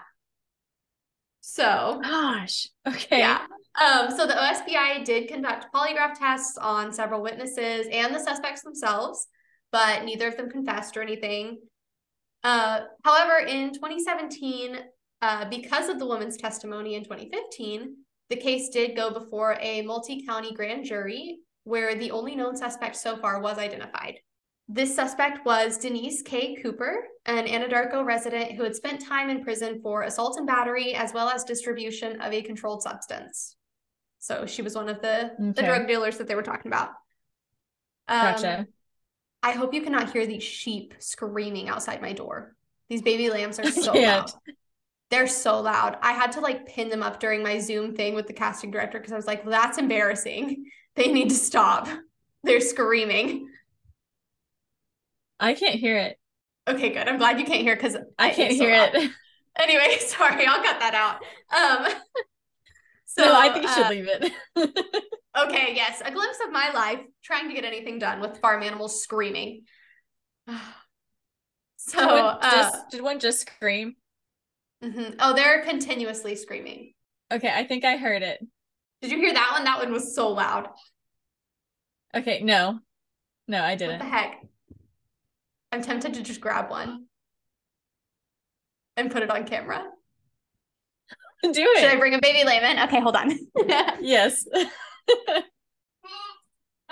So 1.42 2.00
Gosh. 2.02 2.68
Okay. 2.88 3.20
Yeah. 3.20 3.46
Um, 3.82 4.16
so 4.16 4.28
the 4.28 4.34
OSBI 4.34 5.04
did 5.04 5.28
conduct 5.28 5.68
polygraph 5.74 6.18
tests 6.18 6.58
on 6.58 6.94
several 6.94 7.22
witnesses 7.22 7.88
and 7.92 8.14
the 8.14 8.20
suspects 8.20 8.62
themselves, 8.62 9.28
but 9.72 10.04
neither 10.04 10.28
of 10.28 10.38
them 10.38 10.50
confessed 10.50 10.96
or 10.96 11.02
anything. 11.02 11.58
Uh, 12.44 12.82
however, 13.04 13.46
in 13.46 13.74
2017, 13.74 14.78
uh, 15.22 15.46
because 15.50 15.90
of 15.90 15.98
the 15.98 16.06
woman's 16.06 16.38
testimony 16.38 16.96
in 16.96 17.04
2015, 17.04 17.96
the 18.34 18.42
case 18.42 18.70
did 18.70 18.96
go 18.96 19.12
before 19.12 19.58
a 19.62 19.84
multi 19.84 20.26
county 20.26 20.54
grand 20.54 20.86
jury 20.86 21.38
where 21.66 21.94
the 21.94 22.10
only 22.10 22.36
known 22.36 22.58
suspect 22.58 22.96
so 22.96 23.16
far 23.18 23.40
was 23.40 23.60
identified. 23.60 24.16
This 24.68 24.96
suspect 24.96 25.46
was 25.46 25.78
Denise 25.78 26.24
K. 26.24 26.56
Cooper, 26.56 26.96
an 27.28 27.46
Anadarko 27.46 28.04
resident 28.04 28.54
who 28.54 28.64
had 28.64 28.76
spent 28.76 29.06
time 29.06 29.30
in 29.30 29.44
prison 29.44 29.82
for 29.84 30.02
assault 30.02 30.38
and 30.38 30.48
battery, 30.48 30.96
as 30.96 31.14
well 31.14 31.30
as 31.30 31.44
distribution 31.44 32.22
of 32.22 32.34
a 32.34 32.42
controlled 32.42 32.82
substance. 32.82 33.56
So 34.18 34.48
she 34.48 34.64
was 34.64 34.74
one 34.74 34.90
of 34.90 35.00
the, 35.02 35.32
the 35.38 35.62
drug 35.62 35.88
dealers 35.88 36.18
that 36.18 36.28
they 36.28 36.34
were 36.34 36.42
talking 36.42 36.72
about. 36.72 36.90
Um, 38.08 38.34
Gotcha. 38.34 38.68
I 39.44 39.52
hope 39.52 39.76
you 39.76 39.84
cannot 39.84 40.12
hear 40.12 40.26
these 40.26 40.44
sheep 40.44 40.96
screaming 40.98 41.70
outside 41.70 42.02
my 42.02 42.14
door. 42.14 42.56
These 42.90 43.04
baby 43.04 43.30
lambs 43.30 43.60
are 43.60 43.70
so 43.72 43.94
loud. 43.94 44.32
They're 45.14 45.28
so 45.28 45.62
loud. 45.62 46.00
I 46.02 46.14
had 46.14 46.32
to 46.32 46.40
like 46.40 46.66
pin 46.66 46.90
them 46.90 47.04
up 47.04 47.20
during 47.20 47.44
my 47.44 47.60
Zoom 47.60 47.96
thing 47.96 48.16
with 48.16 48.26
the 48.26 48.34
casting 48.34 48.72
director 48.72 48.98
because 48.98 49.14
I 49.14 49.16
was 49.16 49.28
like, 49.28 49.46
well, 49.46 49.52
that's 49.52 49.78
embarrassing. 49.78 50.66
They 50.96 51.12
need 51.12 51.30
to 51.30 51.36
stop. 51.36 51.88
They're 52.44 52.62
screaming. 52.62 53.50
I 55.40 55.56
can't 55.56 55.80
hear 55.80 55.98
it. 55.98 56.20
Okay, 56.68 56.90
good. 56.90 57.08
I'm 57.08 57.18
glad 57.18 57.40
you 57.40 57.46
can't 57.46 57.62
hear 57.62 57.76
because 57.76 57.98
I 58.20 58.30
can't 58.30 58.54
hear 58.54 58.72
it. 58.72 59.12
Anyway, 59.58 59.98
sorry, 60.00 60.46
I'll 60.46 60.62
cut 60.62 60.80
that 60.80 60.94
out. 60.94 61.16
Um, 61.52 61.92
so 63.06 63.26
no, 63.26 63.36
I 63.36 63.50
think 63.50 63.66
you 63.66 63.74
should 63.74 63.86
uh, 63.86 63.90
leave 63.90 64.08
it. 64.08 64.32
Okay, 65.36 65.74
yes, 65.76 66.02
a 66.06 66.12
glimpse 66.12 66.38
of 66.46 66.52
my 66.52 66.72
life 66.74 67.00
trying 67.24 67.50
to 67.50 67.56
get 67.56 67.66
anything 67.66 67.98
done 67.98 68.20
with 68.20 68.38
farm 68.38 68.64
animals 68.64 69.02
screaming. 69.04 69.64
So, 71.86 72.00
did, 72.00 72.08
one 72.08 72.38
uh, 72.42 72.52
just, 72.52 72.90
did 72.92 73.02
one 73.02 73.20
just 73.20 73.42
scream? 73.42 73.98
Mhm. 74.84 75.16
oh, 75.20 75.34
they're 75.34 75.64
continuously 75.64 76.36
screaming. 76.36 76.94
Okay, 77.32 77.52
I 77.54 77.64
think 77.64 77.86
I 77.86 77.98
heard 77.98 78.22
it. 78.22 78.46
Did 79.02 79.12
you 79.12 79.18
hear 79.18 79.34
that 79.34 79.52
one? 79.54 79.64
That 79.64 79.80
one 79.80 79.92
was 79.92 80.16
so 80.16 80.30
loud. 80.30 80.68
Okay, 82.16 82.42
no. 82.44 82.80
No, 83.48 83.64
I 83.64 83.76
didn't. 83.76 84.00
What 84.00 84.06
the 84.06 84.10
heck? 84.10 84.42
I'm 85.72 85.82
tempted 85.82 86.14
to 86.14 86.22
just 86.22 86.40
grab 86.40 86.70
one 86.70 87.06
and 88.96 89.12
put 89.12 89.24
it 89.24 89.32
on 89.32 89.46
camera. 89.46 89.84
Do 91.44 91.50
it. 91.52 91.80
Should 91.80 91.90
I 91.90 91.98
bring 91.98 92.14
a 92.14 92.20
baby 92.22 92.46
layman? 92.46 92.80
Okay, 92.88 93.02
hold 93.02 93.16
on. 93.16 93.32
Yes. 94.02 94.46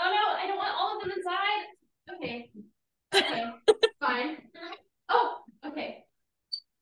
Oh 0.03 0.09
no, 0.09 0.43
I 0.43 0.47
don't 0.47 0.57
want 0.57 0.73
all 0.75 0.97
of 0.97 1.03
them 1.03 1.11
inside. 1.15 2.15
Okay. 2.15 2.49
Okay. 3.13 3.45
Fine. 3.99 4.37
Oh, 5.09 5.37
okay. 5.63 6.05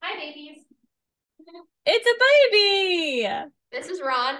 Hi, 0.02 0.17
babies. 0.17 0.63
It's 1.91 2.08
a 2.08 2.15
baby. 2.52 3.28
This 3.71 3.88
is 3.88 4.02
Ron. 4.02 4.36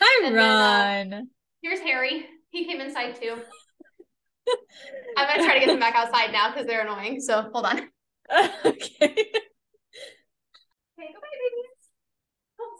Hi, 0.00 0.26
And 0.26 0.36
then, 0.36 1.10
uh, 1.10 1.14
Ron. 1.18 1.28
Here's 1.62 1.80
Harry. 1.80 2.26
He 2.50 2.64
came 2.64 2.80
inside 2.80 3.16
too. 3.20 3.36
I'm 5.16 5.28
gonna 5.28 5.44
try 5.44 5.54
to 5.54 5.60
get 5.60 5.66
them 5.66 5.78
back 5.78 5.94
outside 5.94 6.32
now 6.32 6.50
because 6.50 6.66
they're 6.66 6.80
annoying. 6.86 7.20
So 7.20 7.50
hold 7.52 7.66
on. 7.66 7.78
Okay, 8.32 8.46
okay. 8.64 9.32
go 10.96 11.20
bye, 11.20 11.36
babies. 11.40 11.80
Oh. 12.60 12.78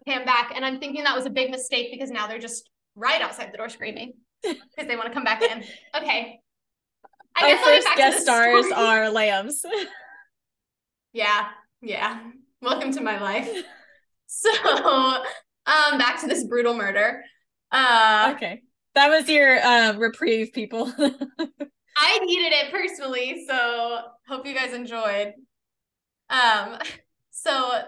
Okay, 0.00 0.14
I'm 0.18 0.24
back, 0.24 0.52
and 0.54 0.64
I'm 0.64 0.78
thinking 0.78 1.02
that 1.04 1.16
was 1.16 1.26
a 1.26 1.30
big 1.30 1.50
mistake 1.50 1.88
because 1.90 2.10
now 2.10 2.26
they're 2.28 2.38
just 2.38 2.70
right 2.94 3.20
outside 3.20 3.52
the 3.52 3.56
door 3.56 3.68
screaming 3.68 4.12
because 4.42 4.86
they 4.86 4.94
want 4.96 5.08
to 5.08 5.14
come 5.14 5.24
back 5.24 5.42
in. 5.42 5.64
Okay. 5.96 6.38
I 7.34 7.42
Our 7.42 7.48
guess 7.48 7.64
first 7.64 7.88
guest 7.96 8.22
stars 8.22 8.66
story. 8.66 8.80
are 8.80 9.10
lambs. 9.10 9.64
Yeah, 11.12 11.48
yeah. 11.82 12.20
Welcome 12.62 12.92
to 12.92 13.00
my 13.00 13.20
life. 13.20 13.50
So, 14.34 14.48
um, 14.64 15.98
back 15.98 16.18
to 16.22 16.26
this 16.26 16.44
brutal 16.44 16.74
murder. 16.74 17.22
Uh, 17.70 18.32
okay. 18.34 18.62
That 18.94 19.08
was 19.08 19.28
your 19.28 19.62
um 19.62 19.98
reprieve, 19.98 20.54
people. 20.54 20.90
I 20.98 22.18
needed 22.20 22.52
it 22.54 22.72
personally, 22.72 23.44
so 23.46 24.00
hope 24.26 24.46
you 24.46 24.54
guys 24.54 24.72
enjoyed. 24.72 25.34
Um, 26.30 26.78
so 27.30 27.82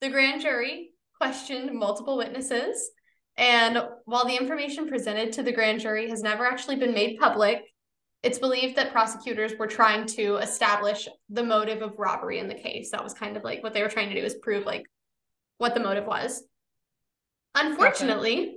the 0.00 0.08
grand 0.08 0.40
jury 0.40 0.92
questioned 1.18 1.78
multiple 1.78 2.16
witnesses, 2.16 2.90
and 3.36 3.78
while 4.06 4.24
the 4.24 4.36
information 4.36 4.88
presented 4.88 5.34
to 5.34 5.42
the 5.42 5.52
grand 5.52 5.80
jury 5.80 6.08
has 6.08 6.22
never 6.22 6.46
actually 6.46 6.76
been 6.76 6.94
made 6.94 7.18
public, 7.18 7.62
it's 8.26 8.40
believed 8.40 8.74
that 8.74 8.90
prosecutors 8.90 9.52
were 9.56 9.68
trying 9.68 10.04
to 10.04 10.38
establish 10.38 11.06
the 11.30 11.44
motive 11.44 11.80
of 11.80 11.96
robbery 11.96 12.40
in 12.40 12.48
the 12.48 12.56
case. 12.56 12.90
That 12.90 13.04
was 13.04 13.14
kind 13.14 13.36
of 13.36 13.44
like 13.44 13.62
what 13.62 13.72
they 13.72 13.82
were 13.82 13.88
trying 13.88 14.08
to 14.08 14.20
do 14.20 14.26
is 14.26 14.34
prove 14.34 14.66
like 14.66 14.84
what 15.58 15.74
the 15.74 15.80
motive 15.80 16.06
was. 16.06 16.42
Unfortunately, 17.54 18.38
okay. 18.40 18.56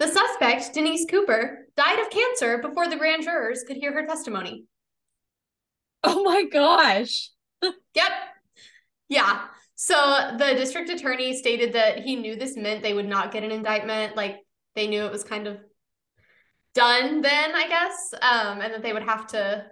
the 0.00 0.08
suspect, 0.08 0.74
Denise 0.74 1.06
Cooper, 1.08 1.66
died 1.78 1.98
of 1.98 2.10
cancer 2.10 2.58
before 2.58 2.88
the 2.88 2.96
grand 2.98 3.22
jurors 3.22 3.64
could 3.66 3.78
hear 3.78 3.90
her 3.94 4.06
testimony. 4.06 4.64
Oh 6.04 6.22
my 6.22 6.44
gosh. 6.44 7.30
yep. 7.62 8.12
Yeah. 9.08 9.46
So 9.76 9.96
the 10.36 10.54
district 10.56 10.90
attorney 10.90 11.34
stated 11.34 11.72
that 11.72 12.00
he 12.00 12.16
knew 12.16 12.36
this 12.36 12.54
meant 12.54 12.82
they 12.82 12.92
would 12.92 13.08
not 13.08 13.32
get 13.32 13.44
an 13.44 13.50
indictment. 13.50 14.14
Like 14.14 14.40
they 14.74 14.88
knew 14.88 15.06
it 15.06 15.12
was 15.12 15.24
kind 15.24 15.46
of 15.46 15.56
done 16.74 17.20
then, 17.20 17.54
I 17.54 17.68
guess, 17.68 18.14
um, 18.20 18.60
and 18.60 18.74
that 18.74 18.82
they 18.82 18.92
would 18.92 19.02
have 19.02 19.26
to 19.28 19.66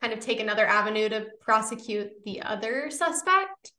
kind 0.00 0.12
of 0.12 0.20
take 0.20 0.40
another 0.40 0.66
avenue 0.66 1.08
to 1.08 1.26
prosecute 1.40 2.10
the 2.24 2.42
other 2.42 2.90
suspect. 2.90 3.72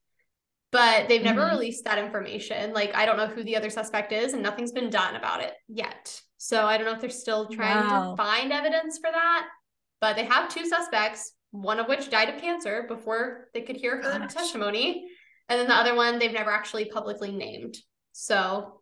But 0.71 1.07
they've 1.07 1.23
never 1.23 1.41
mm-hmm. 1.41 1.55
released 1.55 1.85
that 1.85 1.99
information. 1.99 2.73
Like, 2.73 2.95
I 2.95 3.05
don't 3.05 3.17
know 3.17 3.27
who 3.27 3.43
the 3.43 3.55
other 3.55 3.69
suspect 3.69 4.11
is, 4.11 4.33
and 4.33 4.43
nothing's 4.43 4.73
been 4.73 4.89
done 4.89 5.15
about 5.15 5.41
it 5.41 5.53
yet. 5.67 6.19
So 6.37 6.65
I 6.65 6.77
don't 6.77 6.85
know 6.85 6.93
if 6.93 7.01
they're 7.01 7.09
still 7.09 7.47
trying 7.47 7.87
wow. 7.87 8.11
to 8.11 8.17
find 8.17 8.51
evidence 8.51 8.97
for 8.97 9.09
that. 9.11 9.47
But 10.01 10.15
they 10.15 10.25
have 10.25 10.53
two 10.53 10.65
suspects, 10.65 11.33
one 11.51 11.79
of 11.79 11.87
which 11.87 12.09
died 12.09 12.29
of 12.29 12.41
cancer 12.41 12.85
before 12.87 13.47
they 13.53 13.61
could 13.61 13.77
hear 13.77 14.01
her 14.01 14.19
Gosh. 14.19 14.33
testimony. 14.33 15.07
And 15.47 15.59
then 15.59 15.67
the 15.67 15.75
other 15.75 15.95
one 15.95 16.19
they've 16.19 16.31
never 16.33 16.51
actually 16.51 16.85
publicly 16.85 17.31
named. 17.31 17.77
So 18.11 18.81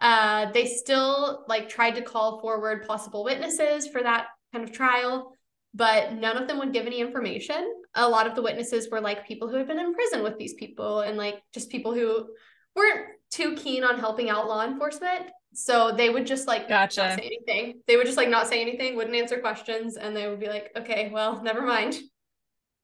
uh, 0.00 0.50
they 0.52 0.66
still 0.66 1.44
like 1.48 1.68
tried 1.68 1.94
to 1.96 2.02
call 2.02 2.40
forward 2.40 2.86
possible 2.86 3.22
witnesses 3.22 3.86
for 3.86 4.02
that 4.02 4.26
kind 4.52 4.64
of 4.64 4.72
trial, 4.72 5.32
but 5.74 6.14
none 6.14 6.36
of 6.36 6.48
them 6.48 6.58
would 6.58 6.72
give 6.72 6.86
any 6.86 7.00
information. 7.00 7.74
A 7.94 8.08
lot 8.08 8.26
of 8.26 8.34
the 8.34 8.42
witnesses 8.42 8.88
were 8.90 9.00
like 9.00 9.26
people 9.26 9.48
who 9.48 9.56
had 9.56 9.68
been 9.68 9.78
in 9.78 9.94
prison 9.94 10.22
with 10.22 10.38
these 10.38 10.54
people 10.54 11.00
and 11.00 11.16
like 11.16 11.42
just 11.52 11.70
people 11.70 11.92
who 11.92 12.28
weren't 12.74 13.08
too 13.30 13.54
keen 13.56 13.84
on 13.84 13.98
helping 13.98 14.30
out 14.30 14.48
law 14.48 14.64
enforcement. 14.64 15.26
So 15.52 15.92
they 15.92 16.08
would 16.10 16.26
just 16.26 16.46
like 16.46 16.68
gotcha. 16.68 17.00
not 17.00 17.18
say 17.18 17.26
anything. 17.26 17.80
They 17.86 17.96
would 17.96 18.06
just 18.06 18.16
like 18.16 18.28
not 18.28 18.46
say 18.46 18.60
anything, 18.60 18.96
wouldn't 18.96 19.16
answer 19.16 19.38
questions, 19.38 19.96
and 19.96 20.16
they 20.16 20.28
would 20.28 20.40
be 20.40 20.48
like, 20.48 20.70
okay, 20.76 21.10
well, 21.12 21.42
never 21.42 21.62
mind. 21.62 21.98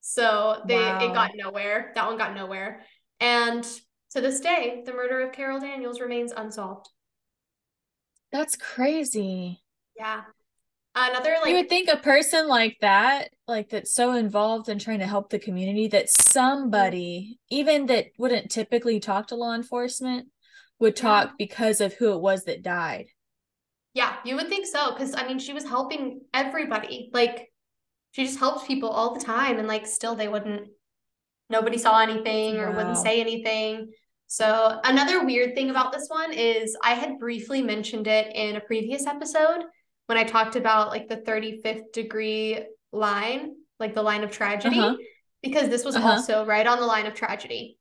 So 0.01 0.63
they 0.67 0.77
wow. 0.77 1.05
it 1.05 1.15
got 1.15 1.31
nowhere. 1.35 1.93
That 1.95 2.07
one 2.07 2.19
got 2.19 2.35
nowhere. 2.35 2.83
And 3.21 3.65
to 4.11 4.21
this 4.21 4.41
day, 4.41 4.83
the 4.85 4.93
murder 4.93 5.21
of 5.21 5.33
Carol 5.33 5.61
Daniels 5.61 6.01
remains 6.01 6.33
unsolved. 6.37 6.89
That's 8.37 8.55
crazy. 8.55 9.63
Yeah. 9.97 10.21
Another 10.95 11.37
like 11.41 11.49
you 11.49 11.57
would 11.57 11.71
think 11.71 11.89
a 11.89 11.97
person 11.97 12.49
like 12.49 12.77
that, 12.83 13.31
like 13.49 13.71
that's 13.71 13.95
so 13.95 14.13
involved 14.13 14.69
in 14.69 14.79
trying 14.79 14.99
to 14.99 15.07
help 15.07 15.31
the 15.31 15.39
community, 15.39 15.89
that 15.89 16.11
somebody, 16.11 17.39
even 17.51 17.87
that 17.87 18.09
wouldn't 18.19 18.51
typically 18.51 19.01
talk 19.01 19.29
to 19.29 19.37
law 19.37 19.55
enforcement, 19.55 20.29
would 20.79 20.97
talk 20.97 21.29
yeah. 21.29 21.35
because 21.39 21.81
of 21.81 21.95
who 21.95 22.13
it 22.13 22.21
was 22.21 22.45
that 22.45 22.63
died. 22.63 23.07
Yeah, 23.95 24.17
you 24.23 24.37
would 24.37 24.49
think 24.49 24.67
so. 24.67 24.95
Cause 24.97 25.15
I 25.15 25.27
mean, 25.27 25.39
she 25.39 25.55
was 25.55 25.65
helping 25.65 26.21
everybody. 26.35 27.09
Like 27.15 27.51
she 28.13 28.25
just 28.25 28.39
helped 28.39 28.67
people 28.67 28.91
all 28.91 29.15
the 29.15 29.25
time. 29.25 29.59
And 29.59 29.67
like 29.67 29.87
still 29.87 30.15
they 30.15 30.29
wouldn't 30.29 30.69
nobody 31.49 31.79
saw 31.79 32.01
anything 32.01 32.59
or 32.59 32.71
wow. 32.71 32.77
wouldn't 32.77 32.99
say 32.99 33.19
anything. 33.23 33.93
So, 34.29 34.81
another 34.83 35.25
weird 35.25 35.55
thing 35.55 35.71
about 35.71 35.93
this 35.93 36.09
one 36.09 36.33
is 36.33 36.77
I 36.83 36.95
had 36.95 37.19
briefly 37.19 37.63
mentioned 37.63 38.07
it 38.07 38.35
in 38.35 38.57
a 38.57 38.61
previous 38.61 39.07
episode 39.07 39.63
when 40.07 40.19
I 40.19 40.25
talked 40.25 40.57
about 40.57 40.89
like 40.89 41.09
the 41.09 41.19
35th 41.19 41.93
degree 41.93 42.65
line, 42.93 43.55
like 43.79 43.95
the 43.95 44.03
line 44.03 44.25
of 44.25 44.31
tragedy, 44.31 44.81
uh-huh. 44.81 44.97
because 45.43 45.69
this 45.69 45.85
was 45.85 45.95
uh-huh. 45.95 46.09
also 46.09 46.45
right 46.45 46.67
on 46.67 46.81
the 46.81 46.87
line 46.87 47.07
of 47.07 47.15
tragedy. 47.15 47.79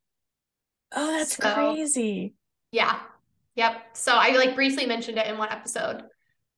Oh, 0.95 1.17
that's 1.17 1.35
so, 1.35 1.53
crazy. 1.53 2.35
Yeah. 2.71 2.99
Yep. 3.55 3.95
So, 3.97 4.13
I 4.15 4.29
like 4.37 4.53
briefly 4.53 4.85
mentioned 4.85 5.17
it 5.17 5.27
in 5.27 5.39
one 5.39 5.49
episode. 5.49 6.03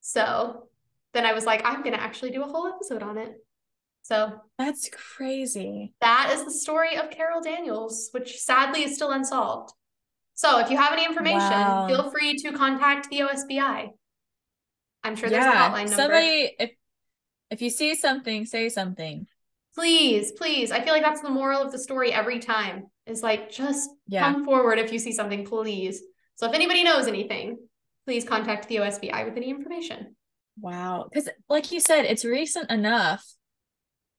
So, 0.01 0.67
then 1.13 1.25
I 1.25 1.33
was 1.33 1.45
like, 1.45 1.61
I'm 1.65 1.81
going 1.81 1.95
to 1.95 2.01
actually 2.01 2.31
do 2.31 2.43
a 2.43 2.47
whole 2.47 2.67
episode 2.67 3.03
on 3.03 3.17
it. 3.17 3.31
So 4.07 4.39
that's 4.57 4.89
crazy. 5.17 5.93
That 5.99 6.31
is 6.33 6.45
the 6.45 6.51
story 6.51 6.95
of 6.95 7.09
Carol 7.09 7.41
Daniels, 7.41 8.07
which 8.13 8.37
sadly 8.37 8.85
is 8.85 8.95
still 8.95 9.11
unsolved. 9.11 9.73
So 10.33 10.59
if 10.59 10.69
you 10.71 10.77
have 10.77 10.93
any 10.93 11.03
information, 11.03 11.39
wow. 11.39 11.87
feel 11.89 12.09
free 12.09 12.35
to 12.35 12.53
contact 12.53 13.09
the 13.09 13.19
OSBI. 13.19 13.89
I'm 15.03 15.15
sure 15.17 15.29
there's 15.29 15.43
yeah, 15.43 15.67
a 15.67 15.69
hotline 15.69 15.89
number. 15.89 15.95
Somebody, 15.95 16.55
if 16.57 16.71
if 17.51 17.61
you 17.61 17.69
see 17.69 17.95
something, 17.95 18.45
say 18.45 18.69
something. 18.69 19.27
Please, 19.75 20.31
please. 20.31 20.71
I 20.71 20.79
feel 20.81 20.93
like 20.93 21.03
that's 21.03 21.21
the 21.21 21.29
moral 21.29 21.61
of 21.61 21.73
the 21.73 21.79
story 21.79 22.13
every 22.13 22.39
time. 22.39 22.85
Is 23.05 23.21
like 23.21 23.51
just 23.51 23.89
yeah. 24.07 24.21
come 24.21 24.45
forward 24.45 24.79
if 24.79 24.93
you 24.93 24.99
see 24.99 25.11
something, 25.11 25.43
please. 25.43 26.01
So 26.35 26.47
if 26.47 26.53
anybody 26.53 26.85
knows 26.85 27.07
anything, 27.07 27.57
please 28.05 28.23
contact 28.23 28.69
the 28.69 28.77
OSBI 28.77 29.25
with 29.25 29.35
any 29.35 29.49
information. 29.49 30.15
Wow. 30.61 31.09
Because 31.11 31.27
like 31.49 31.73
you 31.73 31.81
said, 31.81 32.05
it's 32.05 32.23
recent 32.23 32.71
enough 32.71 33.25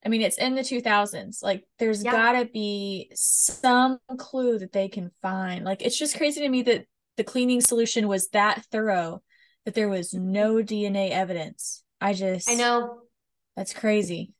I 0.04 0.08
mean, 0.08 0.22
it's 0.22 0.38
in 0.38 0.54
the 0.54 0.62
2000s. 0.62 1.42
Like, 1.42 1.64
there's 1.78 2.04
yeah. 2.04 2.12
got 2.12 2.32
to 2.32 2.44
be 2.46 3.10
some 3.14 3.98
clue 4.16 4.58
that 4.58 4.72
they 4.72 4.88
can 4.88 5.10
find. 5.22 5.64
Like, 5.64 5.82
it's 5.82 5.98
just 5.98 6.16
crazy 6.16 6.40
to 6.40 6.48
me 6.48 6.62
that 6.62 6.86
the 7.16 7.24
cleaning 7.24 7.60
solution 7.60 8.06
was 8.06 8.28
that 8.28 8.64
thorough 8.70 9.22
that 9.64 9.74
there 9.74 9.88
was 9.88 10.14
no 10.14 10.56
DNA 10.56 11.10
evidence. 11.10 11.82
I 12.00 12.14
just, 12.14 12.48
I 12.48 12.54
know. 12.54 13.00
That's 13.56 13.74
crazy. 13.74 14.32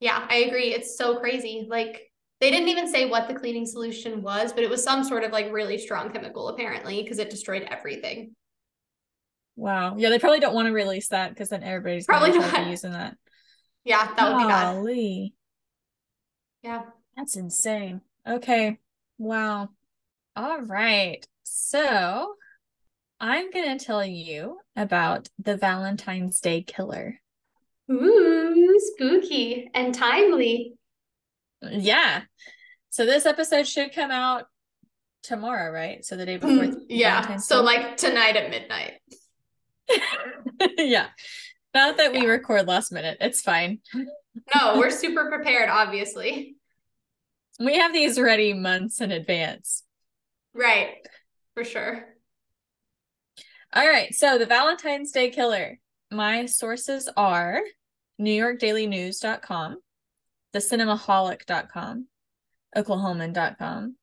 Yeah, 0.00 0.26
I 0.28 0.38
agree. 0.38 0.74
It's 0.74 0.98
so 0.98 1.18
crazy. 1.18 1.66
Like, 1.68 2.10
they 2.40 2.50
didn't 2.50 2.68
even 2.68 2.88
say 2.88 3.08
what 3.08 3.28
the 3.28 3.34
cleaning 3.34 3.66
solution 3.66 4.22
was, 4.22 4.52
but 4.52 4.62
it 4.62 4.70
was 4.70 4.82
some 4.82 5.04
sort 5.04 5.24
of 5.24 5.32
like 5.32 5.52
really 5.52 5.78
strong 5.78 6.10
chemical, 6.10 6.48
apparently, 6.48 7.02
because 7.02 7.18
it 7.18 7.30
destroyed 7.30 7.66
everything. 7.68 8.34
Wow. 9.56 9.96
Yeah, 9.96 10.10
they 10.10 10.18
probably 10.20 10.38
don't 10.38 10.54
want 10.54 10.66
to 10.66 10.72
release 10.72 11.08
that 11.08 11.30
because 11.30 11.48
then 11.48 11.64
everybody's 11.64 12.06
probably 12.06 12.38
not 12.38 12.68
using 12.68 12.92
that. 12.92 13.16
Yeah, 13.84 14.12
that 14.16 14.34
would 14.34 14.42
be 14.42 14.48
bad. 14.48 15.32
Yeah. 16.62 16.82
That's 17.16 17.36
insane. 17.36 18.00
Okay. 18.26 18.78
Wow. 19.18 19.70
All 20.36 20.60
right. 20.60 21.26
So 21.44 22.34
I'm 23.20 23.50
going 23.50 23.76
to 23.76 23.84
tell 23.84 24.04
you 24.04 24.58
about 24.76 25.28
the 25.38 25.56
Valentine's 25.56 26.40
Day 26.40 26.62
killer. 26.62 27.20
Ooh, 27.90 28.78
spooky 28.78 29.70
and 29.74 29.94
timely. 29.94 30.74
Yeah. 31.62 32.22
So 32.90 33.06
this 33.06 33.26
episode 33.26 33.66
should 33.66 33.94
come 33.94 34.10
out 34.10 34.44
tomorrow, 35.22 35.72
right? 35.72 36.04
So 36.04 36.16
the 36.16 36.26
day 36.26 36.36
before. 36.36 36.64
Mm, 36.64 36.82
yeah. 36.88 37.22
Valentine's 37.22 37.46
so 37.46 37.60
Day. 37.60 37.64
like 37.64 37.96
tonight 37.96 38.36
at 38.36 38.50
midnight. 38.50 38.92
yeah. 40.78 41.06
Not 41.74 41.96
that 41.98 42.12
we 42.12 42.26
record 42.26 42.66
last 42.66 42.92
minute. 42.92 43.18
It's 43.20 43.42
fine. 43.42 43.80
No, 44.54 44.78
we're 44.78 44.90
super 45.04 45.28
prepared, 45.28 45.68
obviously. 45.68 46.56
We 47.60 47.76
have 47.76 47.92
these 47.92 48.18
ready 48.18 48.52
months 48.52 49.00
in 49.00 49.10
advance. 49.10 49.82
Right. 50.54 50.96
For 51.54 51.64
sure. 51.64 52.06
All 53.72 53.86
right. 53.86 54.14
So 54.14 54.38
the 54.38 54.46
Valentine's 54.46 55.12
Day 55.12 55.30
killer. 55.30 55.78
My 56.10 56.46
sources 56.46 57.08
are 57.16 57.60
NewYorkDailyNews.com, 58.20 59.76
TheCinemaholic.com, 60.54 62.06
Oklahoman.com, 62.76 63.96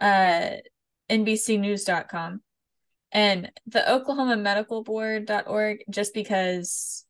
uh, 0.00 0.50
NBCNews.com, 1.10 2.40
and 3.14 3.52
the 3.66 3.90
Oklahoma 3.90 4.36
Medical 4.36 4.82
Board.org 4.82 5.84
just 5.88 6.12
because 6.12 7.06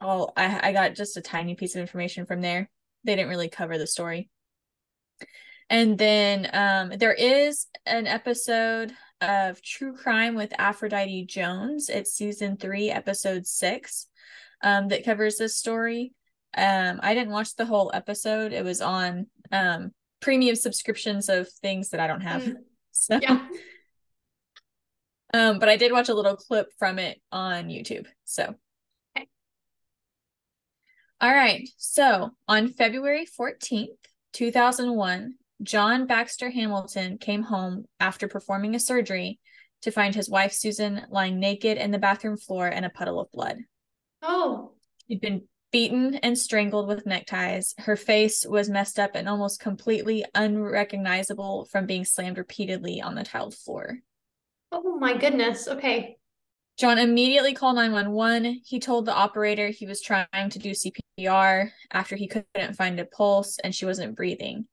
oh 0.00 0.30
I, 0.36 0.68
I 0.68 0.72
got 0.72 0.96
just 0.96 1.16
a 1.16 1.22
tiny 1.22 1.54
piece 1.54 1.76
of 1.76 1.80
information 1.80 2.26
from 2.26 2.42
there. 2.42 2.68
They 3.04 3.14
didn't 3.14 3.30
really 3.30 3.48
cover 3.48 3.78
the 3.78 3.86
story. 3.86 4.28
And 5.70 5.96
then 5.96 6.48
um, 6.52 6.98
there 6.98 7.14
is 7.14 7.66
an 7.86 8.06
episode 8.06 8.92
of 9.20 9.62
True 9.62 9.94
Crime 9.94 10.34
with 10.34 10.52
Aphrodite 10.58 11.26
Jones. 11.26 11.88
It's 11.88 12.12
season 12.14 12.56
three, 12.56 12.90
episode 12.90 13.46
six, 13.46 14.06
um, 14.62 14.88
that 14.88 15.04
covers 15.04 15.36
this 15.36 15.56
story. 15.56 16.12
Um, 16.56 17.00
I 17.02 17.14
didn't 17.14 17.32
watch 17.32 17.56
the 17.56 17.66
whole 17.66 17.90
episode. 17.94 18.52
It 18.52 18.64
was 18.64 18.80
on 18.80 19.26
um, 19.50 19.92
premium 20.20 20.56
subscriptions 20.56 21.28
of 21.28 21.48
things 21.48 21.90
that 21.90 22.00
I 22.00 22.06
don't 22.06 22.22
have. 22.22 22.42
Mm. 22.42 22.54
So 22.98 23.18
yeah. 23.20 23.46
Um, 25.34 25.58
but 25.58 25.68
I 25.68 25.76
did 25.76 25.92
watch 25.92 26.08
a 26.08 26.14
little 26.14 26.36
clip 26.36 26.68
from 26.78 26.98
it 26.98 27.20
on 27.32 27.68
YouTube. 27.68 28.06
So 28.24 28.54
okay. 29.16 29.28
All 31.20 31.32
right. 31.32 31.68
So 31.76 32.30
on 32.48 32.68
February 32.68 33.26
14th, 33.38 33.88
2001, 34.32 35.34
John 35.62 36.06
Baxter 36.06 36.50
Hamilton 36.50 37.18
came 37.18 37.42
home 37.42 37.86
after 37.98 38.28
performing 38.28 38.74
a 38.74 38.80
surgery 38.80 39.40
to 39.82 39.90
find 39.90 40.14
his 40.14 40.28
wife 40.28 40.52
Susan 40.52 41.02
lying 41.10 41.40
naked 41.40 41.78
in 41.78 41.90
the 41.90 41.98
bathroom 41.98 42.36
floor 42.36 42.68
in 42.68 42.84
a 42.84 42.90
puddle 42.90 43.20
of 43.20 43.30
blood. 43.32 43.58
Oh. 44.22 44.72
She'd 45.06 45.20
been 45.20 45.42
beaten 45.72 46.16
and 46.16 46.38
strangled 46.38 46.88
with 46.88 47.06
neckties. 47.06 47.74
Her 47.78 47.96
face 47.96 48.44
was 48.46 48.68
messed 48.68 48.98
up 48.98 49.12
and 49.14 49.28
almost 49.28 49.60
completely 49.60 50.24
unrecognizable 50.34 51.66
from 51.66 51.86
being 51.86 52.04
slammed 52.04 52.38
repeatedly 52.38 53.00
on 53.00 53.14
the 53.14 53.24
tiled 53.24 53.54
floor. 53.54 53.98
Oh 54.84 54.98
my 54.98 55.16
goodness. 55.16 55.68
Okay. 55.68 56.18
John 56.78 56.98
immediately 56.98 57.54
called 57.54 57.76
911. 57.76 58.60
He 58.64 58.78
told 58.78 59.06
the 59.06 59.14
operator 59.14 59.68
he 59.68 59.86
was 59.86 60.02
trying 60.02 60.50
to 60.50 60.58
do 60.58 60.72
CPR 60.72 61.70
after 61.90 62.16
he 62.16 62.28
couldn't 62.28 62.76
find 62.76 63.00
a 63.00 63.06
pulse 63.06 63.58
and 63.64 63.74
she 63.74 63.86
wasn't 63.86 64.14
breathing. 64.14 64.66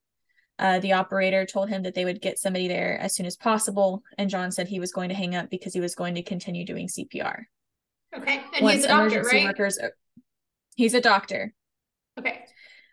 Uh, 0.60 0.80
the 0.80 0.94
operator 0.94 1.46
told 1.46 1.70
him 1.70 1.84
that 1.84 1.96
they 1.96 2.06
would 2.06 2.22
get 2.22 2.38
somebody 2.38 2.68
there 2.68 3.00
as 3.00 3.16
soon 3.16 3.26
as 3.26 3.36
possible, 3.36 4.04
and 4.18 4.30
John 4.30 4.52
said 4.52 4.68
he 4.68 4.80
was 4.80 4.92
going 4.92 5.10
to 5.10 5.16
hang 5.16 5.34
up 5.34 5.50
because 5.50 5.74
he 5.74 5.80
was 5.80 5.96
going 5.96 6.16
to 6.16 6.22
continue 6.22 6.64
doing 6.64 6.88
CPR. 6.88 7.46
Okay, 8.16 8.44
and 8.54 8.64
Once 8.64 8.76
he's 8.76 8.86
a 8.86 8.90
doctor, 8.90 9.24
right? 9.24 9.46
Workers, 9.46 9.80
he's 10.76 10.94
a 10.94 11.02
doctor. 11.02 11.54
Okay. 12.20 12.46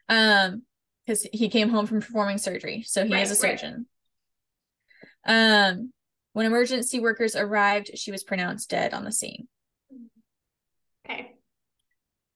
Um, 0.08 0.62
because 1.04 1.26
he 1.32 1.48
came 1.48 1.68
home 1.68 1.86
from 1.86 2.00
performing 2.00 2.38
surgery, 2.38 2.82
so 2.86 3.04
he 3.04 3.12
right, 3.12 3.22
is 3.22 3.30
a 3.30 3.34
surgeon. 3.34 3.86
Right. 5.26 5.68
Um, 5.68 5.92
when 6.32 6.46
emergency 6.46 7.00
workers 7.00 7.34
arrived, 7.34 7.90
she 7.94 8.10
was 8.10 8.22
pronounced 8.22 8.70
dead 8.70 8.94
on 8.94 9.04
the 9.04 9.12
scene. 9.12 9.48
Okay. 11.04 11.32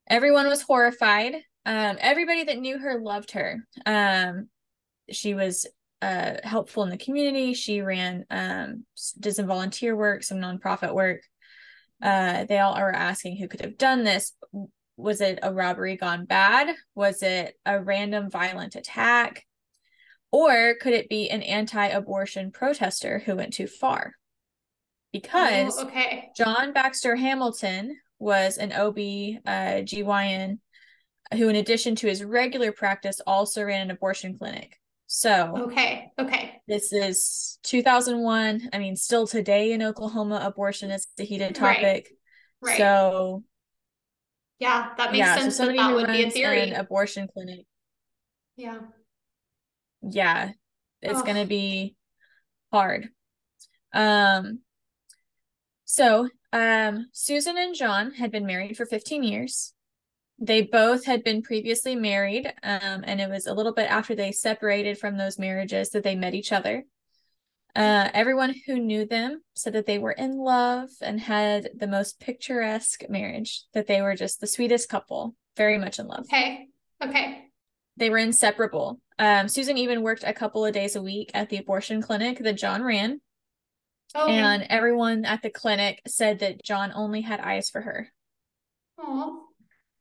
Everyone 0.08 0.46
was 0.46 0.62
horrified. 0.62 1.34
Um, 1.66 1.96
everybody 2.00 2.44
that 2.44 2.58
knew 2.58 2.78
her 2.78 3.00
loved 3.00 3.32
her. 3.32 3.60
Um, 3.86 4.48
she 5.10 5.34
was 5.34 5.66
uh, 6.02 6.34
helpful 6.42 6.82
in 6.82 6.90
the 6.90 6.98
community. 6.98 7.54
She 7.54 7.80
ran, 7.80 8.24
um, 8.30 8.84
did 9.18 9.34
some 9.34 9.46
volunteer 9.46 9.96
work, 9.96 10.22
some 10.22 10.38
nonprofit 10.38 10.94
work. 10.94 11.20
Uh, 12.02 12.44
they 12.44 12.58
all 12.58 12.74
are 12.74 12.92
asking 12.92 13.36
who 13.36 13.48
could 13.48 13.62
have 13.62 13.78
done 13.78 14.04
this. 14.04 14.32
Was 14.96 15.20
it 15.20 15.38
a 15.42 15.52
robbery 15.52 15.96
gone 15.96 16.26
bad? 16.26 16.74
Was 16.94 17.22
it 17.22 17.54
a 17.64 17.82
random 17.82 18.30
violent 18.30 18.74
attack? 18.74 19.44
Or 20.34 20.74
could 20.80 20.94
it 20.94 21.08
be 21.08 21.30
an 21.30 21.42
anti 21.42 21.86
abortion 21.86 22.50
protester 22.50 23.20
who 23.24 23.36
went 23.36 23.52
too 23.52 23.68
far? 23.68 24.14
Because 25.12 25.78
oh, 25.78 25.86
okay. 25.86 26.30
John 26.36 26.72
Baxter 26.72 27.14
Hamilton 27.14 27.96
was 28.18 28.58
an 28.58 28.72
OB 28.72 28.98
uh, 29.46 29.84
GYN 29.84 30.58
who, 31.34 31.48
in 31.48 31.54
addition 31.54 31.94
to 31.94 32.08
his 32.08 32.24
regular 32.24 32.72
practice, 32.72 33.20
also 33.24 33.62
ran 33.62 33.82
an 33.82 33.92
abortion 33.92 34.36
clinic. 34.36 34.76
So, 35.06 35.68
okay, 35.68 36.10
okay. 36.18 36.60
This 36.66 36.92
is 36.92 37.60
2001. 37.62 38.70
I 38.72 38.78
mean, 38.78 38.96
still 38.96 39.28
today 39.28 39.70
in 39.70 39.82
Oklahoma, 39.82 40.40
abortion 40.42 40.90
is 40.90 41.06
a 41.16 41.22
heated 41.22 41.54
topic. 41.54 42.10
Right. 42.60 42.70
right. 42.70 42.78
So, 42.78 43.44
yeah, 44.58 44.94
that 44.96 45.12
makes 45.12 45.18
yeah, 45.18 45.36
sense. 45.36 45.56
So 45.56 45.66
somebody 45.66 45.78
that, 45.78 45.88
that 45.90 45.94
would 45.94 46.06
be 46.08 46.24
a 46.24 46.30
theory. 46.32 46.70
An 46.70 46.74
abortion 46.74 47.28
clinic. 47.32 47.66
Yeah. 48.56 48.78
Yeah, 50.08 50.50
it's 51.02 51.20
oh. 51.20 51.22
going 51.22 51.36
to 51.36 51.46
be 51.46 51.96
hard. 52.72 53.08
Um, 53.92 54.60
so, 55.84 56.28
um, 56.52 57.06
Susan 57.12 57.56
and 57.58 57.74
John 57.74 58.12
had 58.12 58.30
been 58.30 58.46
married 58.46 58.76
for 58.76 58.86
15 58.86 59.22
years 59.22 59.74
they 60.38 60.62
both 60.62 61.04
had 61.04 61.22
been 61.22 61.42
previously 61.42 61.94
married 61.94 62.46
um, 62.62 63.04
and 63.04 63.20
it 63.20 63.30
was 63.30 63.46
a 63.46 63.54
little 63.54 63.72
bit 63.72 63.90
after 63.90 64.14
they 64.14 64.32
separated 64.32 64.98
from 64.98 65.16
those 65.16 65.38
marriages 65.38 65.90
that 65.90 66.02
they 66.02 66.14
met 66.14 66.34
each 66.34 66.52
other 66.52 66.84
uh, 67.76 68.08
everyone 68.14 68.54
who 68.66 68.78
knew 68.78 69.04
them 69.04 69.42
said 69.54 69.72
that 69.72 69.86
they 69.86 69.98
were 69.98 70.12
in 70.12 70.36
love 70.38 70.88
and 71.00 71.20
had 71.20 71.68
the 71.76 71.86
most 71.86 72.20
picturesque 72.20 73.08
marriage 73.08 73.64
that 73.74 73.86
they 73.86 74.00
were 74.00 74.14
just 74.14 74.40
the 74.40 74.46
sweetest 74.46 74.88
couple 74.88 75.34
very 75.56 75.78
much 75.78 75.98
in 75.98 76.06
love 76.06 76.24
okay 76.32 76.66
okay 77.02 77.43
they 77.96 78.10
were 78.10 78.18
inseparable 78.18 79.00
um, 79.18 79.48
susan 79.48 79.78
even 79.78 80.02
worked 80.02 80.24
a 80.24 80.32
couple 80.32 80.64
of 80.64 80.74
days 80.74 80.96
a 80.96 81.02
week 81.02 81.30
at 81.34 81.48
the 81.50 81.58
abortion 81.58 82.02
clinic 82.02 82.38
that 82.38 82.56
john 82.56 82.82
ran 82.82 83.20
oh, 84.14 84.28
and 84.28 84.66
everyone 84.70 85.24
at 85.24 85.42
the 85.42 85.50
clinic 85.50 86.00
said 86.06 86.40
that 86.40 86.62
john 86.62 86.92
only 86.94 87.20
had 87.20 87.40
eyes 87.40 87.70
for 87.70 87.80
her 87.80 88.08
Aww. 88.98 89.40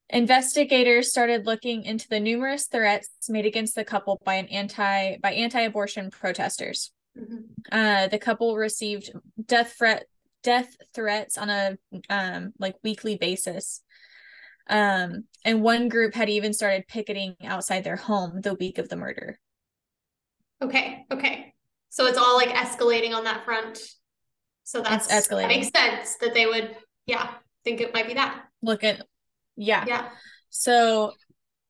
Investigators 0.09 1.09
started 1.09 1.47
looking 1.47 1.85
into 1.85 2.07
the 2.07 2.19
numerous 2.19 2.67
threats 2.67 3.09
made 3.29 3.47
against 3.47 3.73
the 3.73 3.83
couple 3.83 4.21
by 4.23 4.35
an 4.35 4.45
anti 4.47 5.17
by 5.17 5.33
anti-abortion 5.33 6.11
protesters. 6.11 6.91
Mm-hmm. 7.17 7.37
Uh, 7.71 8.07
the 8.09 8.19
couple 8.19 8.55
received 8.55 9.11
death 9.43 9.73
threat 9.77 10.05
death 10.43 10.75
threats 10.93 11.37
on 11.37 11.49
a 11.49 11.77
um, 12.09 12.53
like 12.59 12.75
weekly 12.83 13.17
basis. 13.17 13.81
Um, 14.67 15.25
and 15.43 15.61
one 15.61 15.89
group 15.89 16.13
had 16.13 16.29
even 16.29 16.53
started 16.53 16.87
picketing 16.87 17.35
outside 17.43 17.83
their 17.83 17.97
home 17.97 18.41
the 18.41 18.53
week 18.53 18.77
of 18.77 18.89
the 18.89 18.95
murder. 18.95 19.39
Okay, 20.61 21.05
okay. 21.11 21.53
So 21.89 22.07
it's 22.07 22.17
all 22.17 22.37
like 22.37 22.49
escalating 22.49 23.13
on 23.13 23.25
that 23.25 23.45
front. 23.45 23.79
So 24.63 24.81
that's 24.81 25.05
it's 25.11 25.27
escalating. 25.27 25.41
That 25.41 25.47
makes 25.47 25.69
sense 25.75 26.15
that 26.21 26.33
they 26.33 26.45
would, 26.45 26.75
yeah, 27.05 27.29
think 27.63 27.81
it 27.81 27.93
might 27.93 28.07
be 28.07 28.13
that. 28.13 28.45
Look 28.61 28.83
at 28.83 29.05
yeah. 29.55 29.83
Yeah. 29.87 30.09
So 30.49 31.13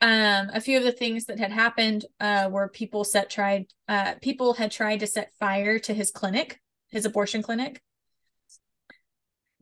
um 0.01 0.49
a 0.53 0.61
few 0.61 0.77
of 0.77 0.83
the 0.83 0.91
things 0.91 1.25
that 1.25 1.39
had 1.39 1.51
happened 1.51 2.05
uh 2.19 2.49
were 2.51 2.69
people 2.69 3.03
set 3.03 3.29
tried 3.29 3.65
uh 3.87 4.13
people 4.21 4.53
had 4.53 4.71
tried 4.71 4.99
to 4.99 5.07
set 5.07 5.33
fire 5.39 5.79
to 5.79 5.93
his 5.93 6.11
clinic, 6.11 6.61
his 6.89 7.05
abortion 7.05 7.41
clinic. 7.41 7.81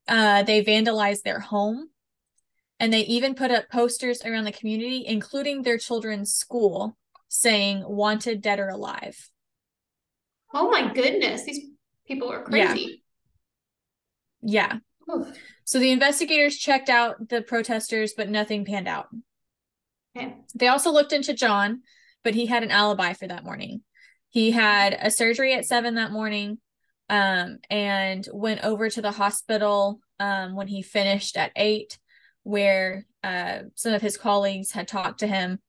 Uh 0.08 0.44
they 0.44 0.64
vandalized 0.64 1.24
their 1.24 1.40
home 1.40 1.90
and 2.82 2.92
they 2.92 3.02
even 3.02 3.36
put 3.36 3.52
up 3.52 3.70
posters 3.70 4.26
around 4.26 4.44
the 4.44 4.52
community 4.52 5.06
including 5.06 5.62
their 5.62 5.78
children's 5.78 6.34
school 6.34 6.98
saying 7.30 7.84
wanted 7.88 8.42
dead 8.42 8.60
or 8.60 8.68
alive. 8.68 9.30
Oh 10.54 10.70
my 10.70 10.94
goodness, 10.94 11.46
these 11.46 11.62
people 12.06 12.30
are 12.30 12.44
crazy. 12.44 13.04
Yeah. 14.42 14.80
yeah. 15.08 15.24
So 15.64 15.80
the 15.80 15.92
investigators 15.92 16.58
checked 16.58 16.90
out 16.90 17.30
the 17.30 17.42
protesters, 17.42 18.14
but 18.18 18.30
nothing 18.30 18.66
panned 18.66 18.88
out. 18.88 19.08
Okay. 20.16 20.36
They 20.56 20.68
also 20.68 20.92
looked 20.92 21.14
into 21.14 21.34
John, 21.34 21.84
but 22.24 22.36
he 22.36 22.48
had 22.48 22.64
an 22.64 22.72
alibi 22.72 23.14
for 23.14 23.28
that 23.28 23.46
morning. 23.46 23.82
He 24.30 24.52
had 24.52 24.98
a 25.00 25.12
surgery 25.12 25.54
at 25.54 25.66
seven 25.66 25.96
that 25.96 26.12
morning 26.12 26.58
um, 27.08 27.60
and 27.70 28.28
went 28.34 28.64
over 28.64 28.90
to 28.90 29.02
the 29.02 29.12
hospital 29.12 30.02
um, 30.20 30.56
when 30.56 30.68
he 30.68 30.82
finished 30.82 31.38
at 31.38 31.52
eight, 31.56 31.98
where 32.44 33.06
uh, 33.24 33.60
some 33.76 33.94
of 33.94 34.02
his 34.02 34.18
colleagues 34.18 34.72
had 34.72 34.88
talked 34.88 35.20
to 35.20 35.28
him. 35.28 35.60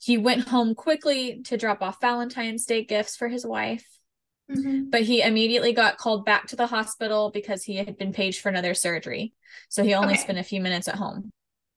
He 0.00 0.16
went 0.16 0.48
home 0.48 0.74
quickly 0.74 1.42
to 1.44 1.58
drop 1.58 1.82
off 1.82 2.00
Valentine's 2.00 2.64
Day 2.64 2.84
gifts 2.84 3.16
for 3.16 3.28
his 3.28 3.46
wife. 3.46 3.86
Mm-hmm. 4.50 4.90
But 4.90 5.02
he 5.02 5.22
immediately 5.22 5.72
got 5.72 5.98
called 5.98 6.24
back 6.24 6.48
to 6.48 6.56
the 6.56 6.66
hospital 6.66 7.30
because 7.32 7.62
he 7.62 7.76
had 7.76 7.96
been 7.96 8.12
paged 8.12 8.40
for 8.40 8.48
another 8.48 8.74
surgery. 8.74 9.32
So 9.68 9.84
he 9.84 9.94
only 9.94 10.14
okay. 10.14 10.22
spent 10.22 10.38
a 10.38 10.44
few 10.44 10.60
minutes 10.60 10.88
at 10.88 10.96
home. 10.96 11.30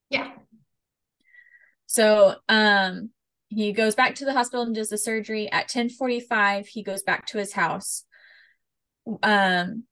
Yeah. 0.09 0.31
So 1.86 2.36
um 2.49 3.12
he 3.49 3.71
goes 3.71 3.93
back 3.93 4.15
to 4.15 4.25
the 4.25 4.33
hospital 4.33 4.65
and 4.65 4.73
does 4.73 4.89
the 4.89 4.97
surgery 4.97 5.51
at 5.51 5.69
10:45 5.69 6.65
he 6.65 6.81
goes 6.81 7.03
back 7.03 7.27
to 7.27 7.38
his 7.38 7.53
house. 7.53 8.05
Um 9.21 9.83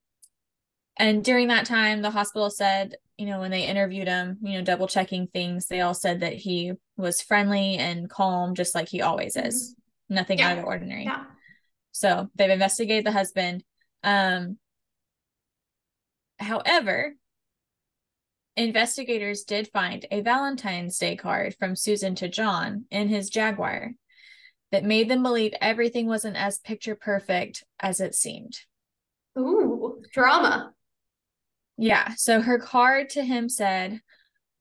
and 0.98 1.24
during 1.24 1.50
that 1.50 1.68
time 1.68 2.02
the 2.02 2.12
hospital 2.12 2.50
said, 2.50 2.96
you 3.22 3.28
know, 3.28 3.40
when 3.40 3.52
they 3.52 3.68
interviewed 3.68 4.08
him, 4.08 4.40
you 4.42 4.54
know, 4.54 4.64
double 4.64 4.88
checking 4.88 5.28
things, 5.28 5.68
they 5.68 5.82
all 5.82 5.94
said 5.94 6.22
that 6.22 6.34
he 6.34 6.74
was 6.98 7.22
friendly 7.22 7.78
and 7.78 8.10
calm 8.10 8.56
just 8.56 8.74
like 8.74 8.90
he 8.90 9.04
always 9.04 9.36
is. 9.36 9.76
Mm-hmm. 10.10 10.16
Nothing 10.16 10.40
yeah. 10.40 10.48
out 10.48 10.52
of 10.54 10.64
the 10.64 10.68
ordinary. 10.68 11.04
Yeah. 11.04 11.26
So 11.92 12.30
they've 12.34 12.50
investigated 12.50 13.06
the 13.06 13.12
husband. 13.12 13.64
Um, 14.04 14.58
however, 16.40 17.14
investigators 18.58 19.44
did 19.44 19.68
find 19.68 20.04
a 20.10 20.22
Valentine's 20.22 20.98
Day 20.98 21.16
card 21.16 21.54
from 21.60 21.76
Susan 21.76 22.16
to 22.16 22.28
John 22.28 22.86
in 22.90 23.08
his 23.08 23.30
Jaguar 23.30 23.92
that 24.72 24.84
made 24.84 25.10
them 25.10 25.22
believe 25.22 25.54
everything 25.62 26.08
wasn't 26.08 26.38
as 26.38 26.58
picture 26.58 26.96
perfect 26.96 27.64
as 27.80 28.00
it 28.00 28.16
seemed. 28.16 28.58
Ooh, 29.38 30.02
drama. 30.12 30.74
Yeah. 31.82 32.14
So 32.16 32.42
her 32.42 32.60
card 32.60 33.10
to 33.12 33.24
him 33.24 33.50
said, 33.50 34.02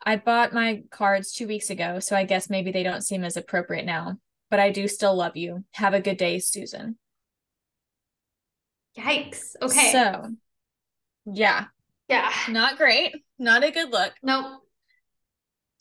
I 0.05 0.17
bought 0.17 0.55
my 0.55 0.85
cards 0.91 1.33
two 1.33 1.47
weeks 1.47 1.69
ago, 1.69 2.01
so 2.01 2.17
I 2.17 2.25
guess 2.25 2.49
maybe 2.49 2.73
they 2.73 2.83
don't 2.83 3.05
seem 3.05 3.25
as 3.25 3.37
appropriate 3.37 3.85
now, 3.85 4.17
but 4.51 4.59
I 4.59 4.71
do 4.71 4.89
still 4.89 5.15
love 5.15 5.37
you. 5.37 5.63
Have 5.73 5.93
a 5.93 6.01
good 6.01 6.17
day, 6.17 6.39
Susan. 6.39 6.97
Yikes. 8.99 9.55
Okay. 9.61 9.93
So, 9.93 10.31
yeah. 11.27 11.67
Yeah. 12.09 12.33
Not 12.49 12.79
great. 12.79 13.15
Not 13.39 13.65
a 13.65 13.71
good 13.71 13.91
look. 13.91 14.15
Nope. 14.23 14.63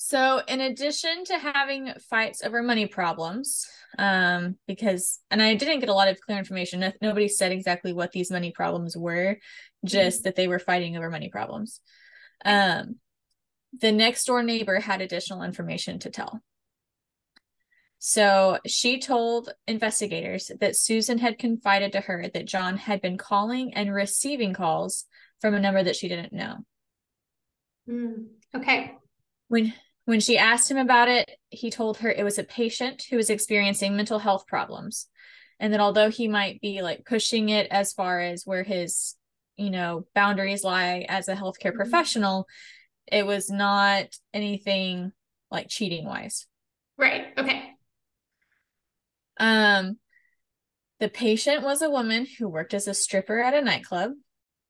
So, 0.01 0.41
in 0.47 0.61
addition 0.61 1.25
to 1.25 1.37
having 1.37 1.91
fights 2.09 2.41
over 2.41 2.63
money 2.63 2.87
problems, 2.87 3.67
um, 3.97 4.55
because, 4.65 5.19
and 5.29 5.41
I 5.41 5.55
didn't 5.55 5.81
get 5.81 5.89
a 5.89 5.93
lot 5.93 6.07
of 6.07 6.21
clear 6.21 6.37
information, 6.37 6.93
nobody 7.01 7.27
said 7.27 7.51
exactly 7.51 7.91
what 7.91 8.13
these 8.13 8.31
money 8.31 8.51
problems 8.51 8.95
were, 8.95 9.39
just 9.83 10.19
mm-hmm. 10.19 10.23
that 10.23 10.35
they 10.37 10.47
were 10.47 10.57
fighting 10.57 10.95
over 10.95 11.09
money 11.09 11.27
problems. 11.27 11.81
Um, 12.45 12.95
the 13.77 13.91
next 13.91 14.23
door 14.23 14.41
neighbor 14.41 14.79
had 14.79 15.01
additional 15.01 15.43
information 15.43 15.99
to 15.99 16.09
tell. 16.09 16.41
So 17.97 18.59
she 18.65 19.01
told 19.01 19.51
investigators 19.67 20.49
that 20.61 20.77
Susan 20.77 21.17
had 21.17 21.37
confided 21.37 21.91
to 21.91 21.99
her 21.99 22.25
that 22.33 22.47
John 22.47 22.77
had 22.77 23.01
been 23.01 23.17
calling 23.17 23.73
and 23.73 23.93
receiving 23.93 24.53
calls 24.53 25.03
from 25.41 25.55
a 25.55 25.59
number 25.59 25.83
that 25.83 25.97
she 25.97 26.07
didn't 26.07 26.31
know. 26.31 26.59
Mm, 27.89 28.27
okay. 28.55 28.93
When 29.49 29.73
when 30.09 30.19
she 30.19 30.39
asked 30.39 30.71
him 30.71 30.77
about 30.77 31.07
it, 31.07 31.29
he 31.49 31.69
told 31.69 31.97
her 31.97 32.09
it 32.09 32.23
was 32.23 32.39
a 32.39 32.43
patient 32.43 33.03
who 33.11 33.15
was 33.15 33.29
experiencing 33.29 33.95
mental 33.95 34.17
health 34.17 34.47
problems. 34.47 35.07
And 35.59 35.71
that 35.71 35.79
although 35.79 36.09
he 36.09 36.27
might 36.27 36.59
be 36.61 36.81
like 36.81 37.05
pushing 37.05 37.49
it 37.49 37.67
as 37.69 37.93
far 37.93 38.19
as 38.19 38.41
where 38.43 38.63
his, 38.63 39.15
you 39.55 39.69
know, 39.69 40.07
boundaries 40.15 40.63
lie 40.63 41.05
as 41.07 41.27
a 41.27 41.35
healthcare 41.35 41.65
mm-hmm. 41.65 41.77
professional, 41.77 42.47
it 43.05 43.23
was 43.23 43.51
not 43.51 44.07
anything 44.33 45.11
like 45.51 45.67
cheating 45.69 46.07
wise. 46.07 46.47
Right. 46.97 47.27
Okay. 47.37 47.69
Um 49.39 49.99
the 50.99 51.09
patient 51.09 51.61
was 51.61 51.83
a 51.83 51.89
woman 51.89 52.25
who 52.39 52.49
worked 52.49 52.73
as 52.73 52.87
a 52.87 52.95
stripper 52.95 53.39
at 53.39 53.53
a 53.53 53.61
nightclub. 53.61 54.13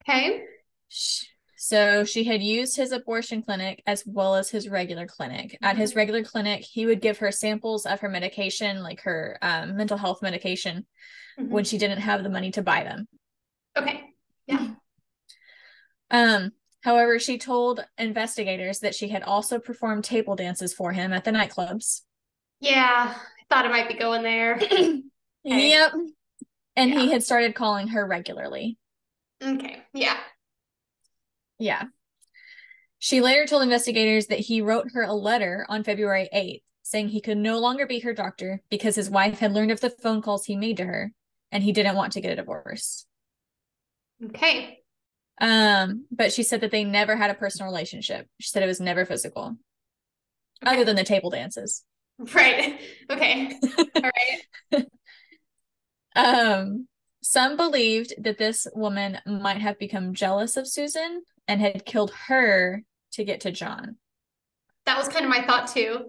Okay. 0.04 0.42
She, 0.88 1.29
so 1.62 2.04
she 2.04 2.24
had 2.24 2.42
used 2.42 2.74
his 2.74 2.90
abortion 2.90 3.42
clinic 3.42 3.82
as 3.86 4.02
well 4.06 4.34
as 4.34 4.48
his 4.48 4.66
regular 4.66 5.06
clinic. 5.06 5.48
Mm-hmm. 5.48 5.64
At 5.66 5.76
his 5.76 5.90
mm-hmm. 5.90 5.98
regular 5.98 6.24
clinic, 6.24 6.62
he 6.62 6.86
would 6.86 7.02
give 7.02 7.18
her 7.18 7.30
samples 7.30 7.84
of 7.84 8.00
her 8.00 8.08
medication, 8.08 8.82
like 8.82 9.02
her 9.02 9.36
um, 9.42 9.76
mental 9.76 9.98
health 9.98 10.22
medication, 10.22 10.86
mm-hmm. 11.38 11.52
when 11.52 11.64
she 11.64 11.76
didn't 11.76 12.00
have 12.00 12.22
the 12.22 12.30
money 12.30 12.50
to 12.52 12.62
buy 12.62 12.84
them. 12.84 13.06
Okay. 13.76 14.04
Yeah. 14.46 14.68
Um, 16.12 16.50
however, 16.82 17.20
she 17.20 17.38
told 17.38 17.84
investigators 17.96 18.80
that 18.80 18.96
she 18.96 19.06
had 19.06 19.22
also 19.22 19.60
performed 19.60 20.02
table 20.02 20.34
dances 20.34 20.74
for 20.74 20.90
him 20.90 21.12
at 21.12 21.22
the 21.22 21.30
nightclubs. 21.30 22.00
Yeah, 22.58 23.14
I 23.14 23.44
thought 23.48 23.64
it 23.64 23.70
might 23.70 23.86
be 23.86 23.94
going 23.94 24.24
there. 24.24 24.54
okay. 24.56 25.02
Yep. 25.44 25.92
And 26.74 26.90
yeah. 26.90 26.98
he 26.98 27.12
had 27.12 27.22
started 27.22 27.54
calling 27.54 27.86
her 27.88 28.04
regularly. 28.04 28.76
Okay. 29.40 29.84
Yeah. 29.94 30.16
Yeah. 31.60 31.84
She 32.98 33.20
later 33.20 33.46
told 33.46 33.62
investigators 33.62 34.26
that 34.26 34.40
he 34.40 34.60
wrote 34.60 34.88
her 34.92 35.02
a 35.02 35.14
letter 35.14 35.64
on 35.68 35.84
February 35.84 36.28
8th 36.34 36.62
saying 36.82 37.08
he 37.08 37.20
could 37.20 37.38
no 37.38 37.58
longer 37.58 37.86
be 37.86 38.00
her 38.00 38.12
doctor 38.12 38.62
because 38.68 38.96
his 38.96 39.08
wife 39.08 39.38
had 39.38 39.52
learned 39.52 39.70
of 39.70 39.80
the 39.80 39.90
phone 39.90 40.20
calls 40.20 40.44
he 40.44 40.56
made 40.56 40.76
to 40.78 40.84
her 40.84 41.12
and 41.52 41.62
he 41.62 41.72
didn't 41.72 41.94
want 41.94 42.12
to 42.14 42.20
get 42.20 42.32
a 42.32 42.36
divorce. 42.36 43.06
Okay. 44.24 44.80
Um, 45.40 46.06
but 46.10 46.32
she 46.32 46.42
said 46.42 46.62
that 46.62 46.72
they 46.72 46.84
never 46.84 47.16
had 47.16 47.30
a 47.30 47.34
personal 47.34 47.70
relationship. 47.70 48.26
She 48.40 48.48
said 48.48 48.62
it 48.62 48.66
was 48.66 48.80
never 48.80 49.04
physical. 49.06 49.56
Okay. 50.66 50.74
Other 50.74 50.84
than 50.84 50.96
the 50.96 51.04
table 51.04 51.30
dances. 51.30 51.84
Right. 52.34 52.78
Okay. 53.08 53.58
All 53.78 54.10
right. 54.74 54.86
um 56.16 56.86
some 57.22 57.56
believed 57.56 58.14
that 58.18 58.38
this 58.38 58.66
woman 58.74 59.18
might 59.26 59.58
have 59.58 59.78
become 59.78 60.14
jealous 60.14 60.56
of 60.56 60.66
Susan 60.66 61.22
and 61.48 61.60
had 61.60 61.84
killed 61.84 62.12
her 62.28 62.82
to 63.12 63.24
get 63.24 63.40
to 63.40 63.50
John. 63.50 63.96
That 64.86 64.98
was 64.98 65.08
kind 65.08 65.24
of 65.24 65.30
my 65.30 65.42
thought 65.42 65.68
too. 65.68 66.06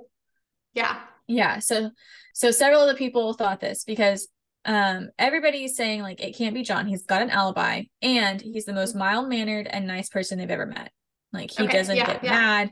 Yeah. 0.74 1.00
Yeah. 1.28 1.60
So 1.60 1.92
so 2.34 2.52
several 2.52 2.82
of 2.82 2.88
the 2.88 2.96
people 2.96 3.34
thought 3.34 3.60
this 3.60 3.84
because 3.84 4.28
um 4.66 5.10
everybody's 5.18 5.76
saying 5.76 6.02
like 6.02 6.22
it 6.22 6.38
can't 6.38 6.54
be 6.54 6.64
John. 6.64 6.88
He's 6.88 7.06
got 7.06 7.22
an 7.22 7.30
alibi 7.30 7.84
and 8.02 8.42
he's 8.42 8.66
the 8.66 8.74
most 8.74 8.96
mild-mannered 8.96 9.68
and 9.68 9.88
nice 9.88 10.10
person 10.10 10.38
they've 10.38 10.50
ever 10.50 10.66
met. 10.66 10.92
Like 11.34 11.52
he 11.52 11.64
okay. 11.64 11.78
doesn't 11.78 11.96
yeah, 11.96 12.06
get 12.06 12.24
yeah. 12.24 12.32
mad. 12.32 12.72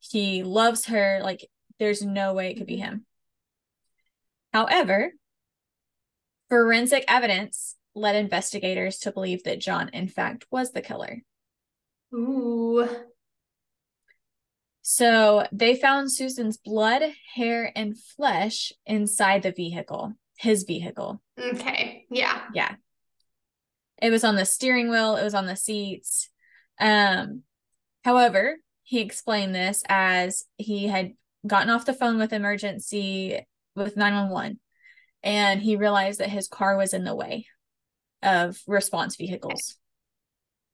He 0.00 0.42
loves 0.42 0.86
her. 0.86 1.20
Like 1.22 1.48
there's 1.78 2.02
no 2.02 2.34
way 2.34 2.50
it 2.50 2.56
could 2.56 2.66
be 2.66 2.76
him. 2.76 3.04
However, 4.52 5.12
forensic 6.48 7.04
evidence 7.08 7.76
led 7.94 8.16
investigators 8.16 8.98
to 8.98 9.12
believe 9.12 9.44
that 9.44 9.60
John 9.60 9.88
in 9.90 10.08
fact 10.08 10.46
was 10.50 10.72
the 10.72 10.82
killer. 10.82 11.22
Ooh. 12.14 12.88
So 14.82 15.46
they 15.52 15.76
found 15.76 16.12
Susan's 16.12 16.56
blood, 16.56 17.02
hair, 17.34 17.72
and 17.74 17.96
flesh 17.98 18.72
inside 18.84 19.42
the 19.42 19.52
vehicle, 19.52 20.12
his 20.36 20.64
vehicle. 20.64 21.22
Okay. 21.38 22.04
Yeah. 22.10 22.42
Yeah. 22.52 22.74
It 24.00 24.10
was 24.10 24.24
on 24.24 24.34
the 24.34 24.44
steering 24.44 24.90
wheel, 24.90 25.16
it 25.16 25.24
was 25.24 25.34
on 25.34 25.46
the 25.46 25.56
seats. 25.56 26.28
Um, 26.80 27.42
however, 28.04 28.56
he 28.82 29.00
explained 29.00 29.54
this 29.54 29.84
as 29.88 30.44
he 30.56 30.88
had 30.88 31.12
gotten 31.46 31.70
off 31.70 31.86
the 31.86 31.94
phone 31.94 32.18
with 32.18 32.32
emergency 32.32 33.46
with 33.74 33.96
911 33.96 34.58
and 35.22 35.62
he 35.62 35.76
realized 35.76 36.20
that 36.20 36.30
his 36.30 36.48
car 36.48 36.76
was 36.76 36.92
in 36.92 37.04
the 37.04 37.14
way 37.14 37.46
of 38.22 38.58
response 38.66 39.16
vehicles. 39.16 39.76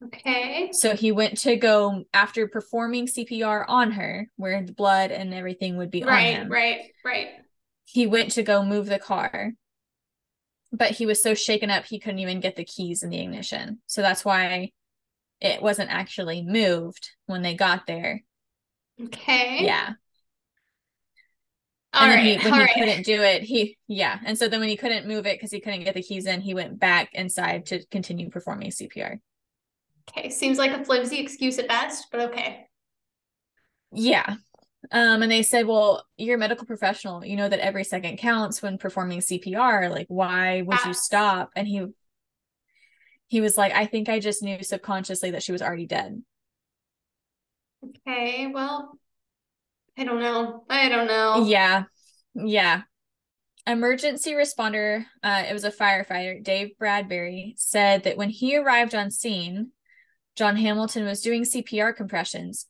Okay. 0.04 0.70
So 0.72 0.94
he 0.94 1.10
went 1.10 1.38
to 1.38 1.56
go 1.56 2.04
after 2.14 2.46
performing 2.46 3.06
CPR 3.06 3.64
on 3.66 3.92
her, 3.92 4.28
where 4.36 4.62
the 4.62 4.72
blood 4.72 5.10
and 5.10 5.34
everything 5.34 5.76
would 5.76 5.90
be 5.90 6.04
right, 6.04 6.36
on 6.36 6.42
him. 6.42 6.52
Right, 6.52 6.80
right, 7.04 7.26
right. 7.26 7.28
He 7.84 8.06
went 8.06 8.32
to 8.32 8.42
go 8.42 8.64
move 8.64 8.86
the 8.86 8.98
car, 8.98 9.52
but 10.72 10.92
he 10.92 11.06
was 11.06 11.22
so 11.22 11.34
shaken 11.34 11.70
up 11.70 11.84
he 11.84 11.98
couldn't 11.98 12.20
even 12.20 12.40
get 12.40 12.54
the 12.54 12.64
keys 12.64 13.02
in 13.02 13.10
the 13.10 13.20
ignition. 13.20 13.80
So 13.86 14.02
that's 14.02 14.24
why 14.24 14.70
it 15.40 15.62
wasn't 15.62 15.90
actually 15.90 16.42
moved 16.42 17.10
when 17.26 17.42
they 17.42 17.54
got 17.54 17.86
there. 17.86 18.22
Okay. 19.02 19.64
Yeah. 19.64 19.94
All 21.94 22.02
and 22.04 22.12
then 22.12 22.18
right, 22.18 22.40
he, 22.40 22.44
when 22.44 22.54
he 22.54 22.66
right. 22.66 22.74
couldn't 22.74 23.06
do 23.06 23.22
it, 23.22 23.42
he 23.42 23.78
yeah. 23.88 24.18
And 24.24 24.38
so 24.38 24.46
then 24.46 24.60
when 24.60 24.68
he 24.68 24.76
couldn't 24.76 25.08
move 25.08 25.26
it 25.26 25.36
because 25.38 25.50
he 25.50 25.60
couldn't 25.60 25.84
get 25.84 25.94
the 25.94 26.02
keys 26.02 26.26
in, 26.26 26.40
he 26.40 26.54
went 26.54 26.78
back 26.78 27.08
inside 27.14 27.66
to 27.66 27.84
continue 27.86 28.28
performing 28.30 28.70
CPR. 28.70 29.18
Okay, 30.08 30.30
seems 30.30 30.58
like 30.58 30.72
a 30.72 30.84
flimsy 30.84 31.18
excuse 31.18 31.58
at 31.58 31.68
best, 31.68 32.08
but 32.10 32.20
okay. 32.30 32.66
Yeah. 33.92 34.36
Um, 34.90 35.22
and 35.22 35.30
they 35.30 35.42
said, 35.42 35.66
Well, 35.66 36.04
you're 36.16 36.36
a 36.36 36.38
medical 36.38 36.66
professional, 36.66 37.24
you 37.24 37.36
know 37.36 37.48
that 37.48 37.60
every 37.60 37.84
second 37.84 38.18
counts 38.18 38.62
when 38.62 38.78
performing 38.78 39.20
CPR. 39.20 39.90
Like, 39.90 40.06
why 40.08 40.62
would 40.62 40.84
you 40.84 40.94
stop? 40.94 41.50
And 41.56 41.66
he 41.66 41.86
he 43.26 43.40
was 43.42 43.58
like, 43.58 43.72
I 43.74 43.84
think 43.84 44.08
I 44.08 44.20
just 44.20 44.42
knew 44.42 44.62
subconsciously 44.62 45.32
that 45.32 45.42
she 45.42 45.52
was 45.52 45.60
already 45.60 45.86
dead. 45.86 46.22
Okay, 47.84 48.46
well, 48.52 48.98
I 49.96 50.04
don't 50.04 50.20
know. 50.20 50.64
I 50.70 50.88
don't 50.88 51.06
know. 51.06 51.44
Yeah. 51.46 51.84
Yeah. 52.34 52.82
Emergency 53.66 54.32
responder, 54.32 55.04
uh, 55.22 55.44
it 55.48 55.52
was 55.52 55.64
a 55.64 55.70
firefighter, 55.70 56.42
Dave 56.42 56.78
Bradbury, 56.78 57.54
said 57.58 58.04
that 58.04 58.16
when 58.16 58.30
he 58.30 58.56
arrived 58.56 58.94
on 58.94 59.10
scene, 59.10 59.72
John 60.38 60.54
Hamilton 60.54 61.04
was 61.04 61.20
doing 61.20 61.42
CPR 61.42 61.96
compressions, 61.96 62.66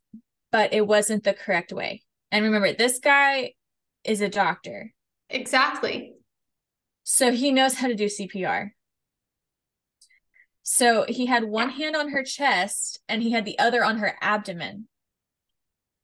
but 0.51 0.73
it 0.73 0.87
wasn't 0.87 1.23
the 1.23 1.35
correct 1.35 1.71
way. 1.71 2.03
And 2.33 2.43
remember, 2.43 2.73
this 2.73 2.99
guy 2.99 3.53
is 4.05 4.23
a 4.23 4.29
doctor. 4.31 4.95
Exactly. 5.29 6.14
So 7.05 7.31
he 7.31 7.53
knows 7.53 7.75
how 7.75 7.89
to 7.89 7.95
do 7.95 8.07
CPR. 8.07 8.71
So 10.62 11.05
he 11.09 11.27
had 11.27 11.45
one 11.45 11.69
hand 11.69 11.95
on 11.95 12.09
her 12.12 12.23
chest 12.23 13.01
and 13.07 13.23
he 13.23 13.33
had 13.33 13.45
the 13.45 13.59
other 13.59 13.85
on 13.85 13.99
her 13.99 14.16
abdomen. 14.23 14.89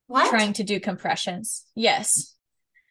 What? 0.06 0.28
Trying 0.28 0.52
to 0.54 0.64
do 0.64 0.78
compressions. 0.80 1.64
Yes. 1.74 2.36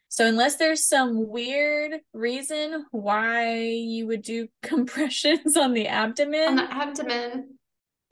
So 0.09 0.25
unless 0.25 0.55
there's 0.55 0.87
some 0.87 1.29
weird 1.29 1.99
reason 2.11 2.85
why 2.89 3.59
you 3.59 4.07
would 4.07 4.23
do 4.23 4.47
compressions 4.63 5.55
on 5.55 5.73
the 5.73 5.87
abdomen, 5.87 6.47
on 6.47 6.55
the 6.55 6.73
abdomen, 6.73 7.59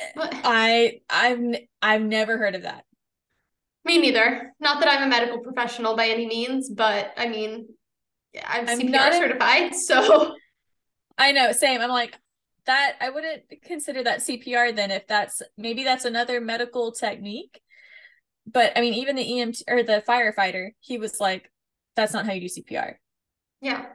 I 0.18 1.02
I've 1.10 1.40
I've 1.82 2.02
never 2.02 2.38
heard 2.38 2.56
of 2.56 2.64
that. 2.64 2.86
Me 3.84 3.98
neither. 3.98 4.54
Not 4.60 4.80
that 4.80 4.90
I'm 4.90 5.04
a 5.04 5.08
medical 5.08 5.40
professional 5.40 5.96
by 5.96 6.08
any 6.08 6.28
means, 6.28 6.70
but 6.70 7.14
I 7.18 7.28
mean, 7.28 7.68
I'm, 8.46 8.70
I'm 8.70 8.80
CPR 8.80 9.12
certified, 9.14 9.76
so 9.88 10.36
I 11.18 11.32
know. 11.32 11.52
Same. 11.52 11.82
I'm 11.82 11.90
like 11.90 12.18
that. 12.66 12.96
I 13.02 13.10
wouldn't 13.10 13.44
consider 13.64 14.04
that 14.04 14.20
CPR 14.20 14.76
then. 14.76 14.92
If 14.92 15.08
that's 15.08 15.42
maybe 15.58 15.84
that's 15.84 16.06
another 16.06 16.40
medical 16.40 16.92
technique. 16.92 17.62
But 18.46 18.74
I 18.76 18.82
mean, 18.82 18.94
even 18.96 19.16
the 19.16 19.26
EMT 19.26 19.64
or 19.68 19.84
the 19.84 20.04
firefighter, 20.08 20.72
he 20.80 20.98
was 20.98 21.20
like, 21.20 21.52
"That's 21.96 22.14
not 22.14 22.26
how 22.26 22.34
you 22.34 22.42
do 22.42 22.62
CPR." 22.62 22.96
Yeah, 23.62 23.86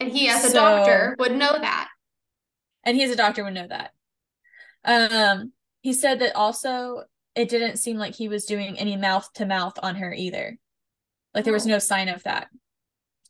and 0.00 0.10
he, 0.10 0.28
as 0.28 0.44
a 0.44 0.52
doctor, 0.52 1.16
would 1.18 1.32
know 1.32 1.52
that. 1.58 1.88
And 2.84 2.96
he, 2.96 3.04
as 3.04 3.10
a 3.10 3.16
doctor, 3.16 3.44
would 3.44 3.54
know 3.54 3.66
that. 3.66 3.92
Um, 4.84 5.52
he 5.80 5.92
said 5.92 6.20
that 6.20 6.36
also 6.36 7.04
it 7.34 7.48
didn't 7.48 7.78
seem 7.78 7.96
like 7.96 8.14
he 8.14 8.28
was 8.28 8.44
doing 8.44 8.78
any 8.78 8.96
mouth 8.96 9.32
to 9.34 9.46
mouth 9.46 9.78
on 9.82 9.96
her 9.96 10.12
either. 10.12 10.56
Like 11.34 11.44
there 11.44 11.52
was 11.52 11.66
oh. 11.66 11.70
no 11.70 11.78
sign 11.78 12.08
of 12.08 12.22
that. 12.24 12.48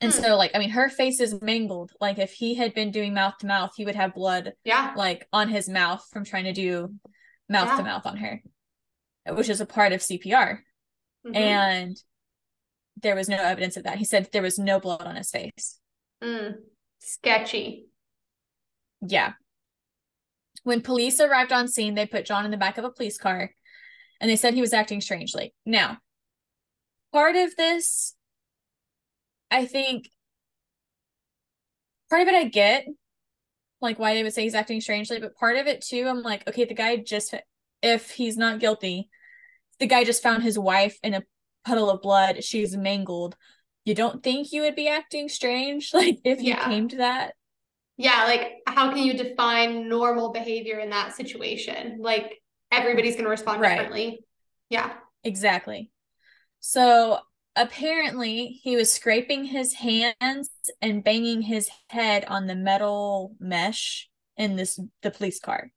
And 0.00 0.12
hmm. 0.12 0.22
so 0.22 0.36
like 0.36 0.50
I 0.54 0.58
mean 0.58 0.70
her 0.70 0.88
face 0.88 1.20
is 1.20 1.40
mangled. 1.40 1.92
Like 2.00 2.18
if 2.18 2.32
he 2.32 2.54
had 2.54 2.74
been 2.74 2.90
doing 2.90 3.14
mouth 3.14 3.38
to 3.38 3.46
mouth, 3.46 3.72
he 3.76 3.84
would 3.84 3.94
have 3.94 4.14
blood 4.14 4.52
yeah 4.64 4.92
like 4.96 5.26
on 5.32 5.48
his 5.48 5.68
mouth 5.68 6.06
from 6.12 6.24
trying 6.24 6.44
to 6.44 6.52
do 6.52 6.94
mouth 7.48 7.76
to 7.76 7.82
mouth 7.82 8.06
on 8.06 8.18
her. 8.18 8.42
Which 9.26 9.48
is 9.48 9.60
a 9.60 9.66
part 9.66 9.92
of 9.92 10.00
CPR. 10.00 10.58
Mm-hmm. 11.26 11.34
And 11.34 11.96
there 13.00 13.14
was 13.14 13.28
no 13.28 13.36
evidence 13.36 13.76
of 13.76 13.84
that. 13.84 13.98
He 13.98 14.04
said 14.04 14.28
there 14.32 14.42
was 14.42 14.58
no 14.58 14.78
blood 14.78 15.02
on 15.02 15.16
his 15.16 15.30
face. 15.30 15.80
Mm. 16.22 16.56
Sketchy. 17.00 17.86
Yeah. 19.00 19.32
When 20.64 20.80
police 20.80 21.20
arrived 21.20 21.52
on 21.52 21.68
scene, 21.68 21.94
they 21.94 22.06
put 22.06 22.26
John 22.26 22.44
in 22.44 22.50
the 22.50 22.56
back 22.56 22.78
of 22.78 22.84
a 22.84 22.90
police 22.90 23.18
car 23.18 23.50
and 24.20 24.30
they 24.30 24.36
said 24.36 24.54
he 24.54 24.60
was 24.60 24.72
acting 24.72 25.00
strangely. 25.00 25.54
Now, 25.64 25.98
part 27.12 27.36
of 27.36 27.54
this, 27.56 28.14
I 29.50 29.66
think, 29.66 30.10
part 32.10 32.22
of 32.22 32.28
it 32.28 32.34
I 32.34 32.44
get, 32.44 32.86
like 33.80 33.98
why 33.98 34.14
they 34.14 34.22
would 34.22 34.32
say 34.32 34.42
he's 34.42 34.54
acting 34.54 34.80
strangely, 34.80 35.20
but 35.20 35.36
part 35.36 35.56
of 35.56 35.66
it 35.66 35.82
too, 35.82 36.06
I'm 36.08 36.22
like, 36.22 36.48
okay, 36.48 36.64
the 36.64 36.74
guy 36.74 36.96
just, 36.96 37.34
if 37.82 38.10
he's 38.10 38.36
not 38.36 38.60
guilty, 38.60 39.10
the 39.78 39.86
guy 39.86 40.04
just 40.04 40.22
found 40.22 40.42
his 40.42 40.58
wife 40.58 40.98
in 41.02 41.14
a 41.14 41.22
puddle 41.64 41.90
of 41.90 42.02
blood. 42.02 42.42
She's 42.42 42.76
mangled. 42.76 43.36
You 43.84 43.94
don't 43.94 44.22
think 44.22 44.52
you 44.52 44.62
would 44.62 44.74
be 44.76 44.88
acting 44.88 45.28
strange, 45.28 45.90
like 45.94 46.20
if 46.24 46.40
you 46.40 46.50
yeah. 46.50 46.64
came 46.64 46.88
to 46.88 46.96
that? 46.96 47.34
Yeah, 47.96 48.24
like 48.24 48.54
how 48.66 48.90
can 48.90 49.04
you 49.04 49.14
define 49.14 49.88
normal 49.88 50.32
behavior 50.32 50.80
in 50.80 50.90
that 50.90 51.14
situation? 51.14 51.98
Like 52.00 52.42
everybody's 52.72 53.14
going 53.14 53.24
to 53.24 53.30
respond 53.30 53.60
right. 53.60 53.76
differently. 53.76 54.20
Yeah. 54.68 54.92
Exactly. 55.22 55.90
So 56.60 57.18
apparently 57.56 58.60
he 58.62 58.76
was 58.76 58.92
scraping 58.92 59.44
his 59.44 59.74
hands 59.74 60.50
and 60.82 61.04
banging 61.04 61.42
his 61.42 61.70
head 61.88 62.24
on 62.26 62.46
the 62.46 62.56
metal 62.56 63.36
mesh 63.38 64.08
in 64.36 64.56
this 64.56 64.80
the 65.02 65.10
police 65.10 65.38
car. 65.38 65.70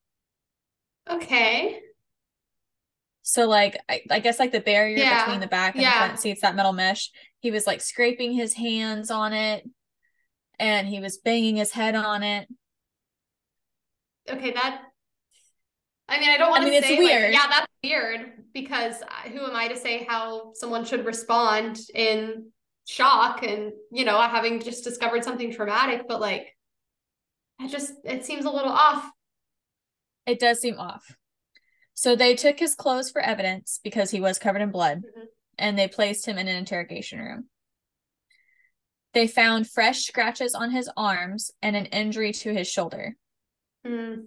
Okay. 1.09 1.79
So 3.21 3.45
like 3.47 3.79
I, 3.89 4.01
I 4.09 4.19
guess 4.19 4.39
like 4.39 4.51
the 4.51 4.59
barrier 4.59 4.97
yeah. 4.97 5.25
between 5.25 5.41
the 5.41 5.47
back 5.47 5.75
and 5.75 5.83
yeah. 5.83 5.91
the 5.91 6.05
front 6.05 6.19
seats, 6.19 6.41
that 6.41 6.55
metal 6.55 6.73
mesh, 6.73 7.11
he 7.39 7.51
was 7.51 7.67
like 7.67 7.81
scraping 7.81 8.31
his 8.31 8.53
hands 8.53 9.11
on 9.11 9.33
it 9.33 9.63
and 10.59 10.87
he 10.87 10.99
was 10.99 11.17
banging 11.17 11.55
his 11.57 11.71
head 11.71 11.95
on 11.95 12.23
it. 12.23 12.47
Okay, 14.29 14.51
that 14.51 14.81
I 16.09 16.19
mean, 16.19 16.29
I 16.29 16.37
don't 16.37 16.49
want 16.49 16.63
I 16.63 16.69
mean, 16.69 16.81
to 16.81 16.87
say 16.87 16.97
weird. 16.97 17.23
Like, 17.23 17.33
yeah, 17.33 17.47
that's 17.49 17.67
weird 17.83 18.31
because 18.53 18.95
who 19.31 19.45
am 19.45 19.55
I 19.55 19.67
to 19.67 19.75
say 19.75 20.05
how 20.07 20.53
someone 20.53 20.85
should 20.85 21.05
respond 21.05 21.79
in 21.93 22.51
shock 22.85 23.43
and 23.43 23.73
you 23.91 24.05
know 24.05 24.21
having 24.21 24.61
just 24.61 24.83
discovered 24.83 25.23
something 25.23 25.51
traumatic, 25.51 26.03
but 26.07 26.21
like, 26.21 26.55
it 27.59 27.69
just 27.69 27.93
it 28.05 28.25
seems 28.25 28.45
a 28.45 28.49
little 28.49 28.71
off. 28.71 29.09
It 30.25 30.39
does 30.39 30.59
seem 30.59 30.79
off. 30.79 31.15
So 31.93 32.15
they 32.15 32.35
took 32.35 32.59
his 32.59 32.75
clothes 32.75 33.11
for 33.11 33.21
evidence 33.21 33.79
because 33.83 34.11
he 34.11 34.21
was 34.21 34.39
covered 34.39 34.61
in 34.61 34.71
blood, 34.71 34.99
mm-hmm. 34.99 35.25
and 35.57 35.77
they 35.77 35.87
placed 35.87 36.25
him 36.25 36.37
in 36.37 36.47
an 36.47 36.55
interrogation 36.55 37.19
room. 37.19 37.49
They 39.17 39.25
found 39.25 39.67
fresh 39.67 40.05
scratches 40.05 40.53
on 40.53 40.69
his 40.69 40.91
arms 40.95 41.49
and 41.63 41.75
an 41.75 41.87
injury 41.87 42.33
to 42.33 42.53
his 42.53 42.67
shoulder. 42.67 43.15
Mm. 43.83 44.25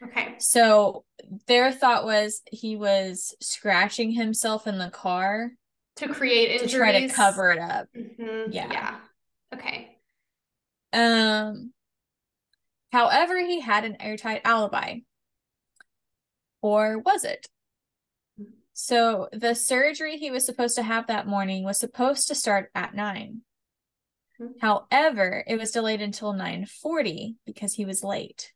Okay. 0.00 0.36
So 0.38 1.04
their 1.48 1.72
thought 1.72 2.04
was 2.04 2.40
he 2.52 2.76
was 2.76 3.34
scratching 3.40 4.12
himself 4.12 4.68
in 4.68 4.78
the 4.78 4.90
car 4.90 5.50
to 5.96 6.06
create 6.06 6.52
injuries. 6.52 6.70
to 6.70 6.78
try 6.78 7.00
to 7.00 7.08
cover 7.08 7.50
it 7.50 7.58
up. 7.58 7.88
Mm-hmm. 7.96 8.52
Yeah. 8.52 8.68
Yeah. 8.70 8.96
Okay. 9.52 9.98
Um. 10.92 11.72
However, 12.92 13.44
he 13.44 13.58
had 13.58 13.84
an 13.84 14.00
airtight 14.00 14.42
alibi. 14.44 14.98
Or 16.62 17.00
was 17.00 17.24
it? 17.24 17.48
So 18.72 19.28
the 19.32 19.56
surgery 19.56 20.16
he 20.16 20.30
was 20.30 20.46
supposed 20.46 20.76
to 20.76 20.84
have 20.84 21.08
that 21.08 21.26
morning 21.26 21.64
was 21.64 21.80
supposed 21.80 22.28
to 22.28 22.36
start 22.36 22.70
at 22.76 22.94
9. 22.94 23.40
Mm-hmm. 24.40 24.58
However, 24.60 25.44
it 25.46 25.58
was 25.58 25.70
delayed 25.70 26.00
until 26.00 26.32
9:40 26.32 27.36
because 27.46 27.74
he 27.74 27.84
was 27.84 28.04
late. 28.04 28.52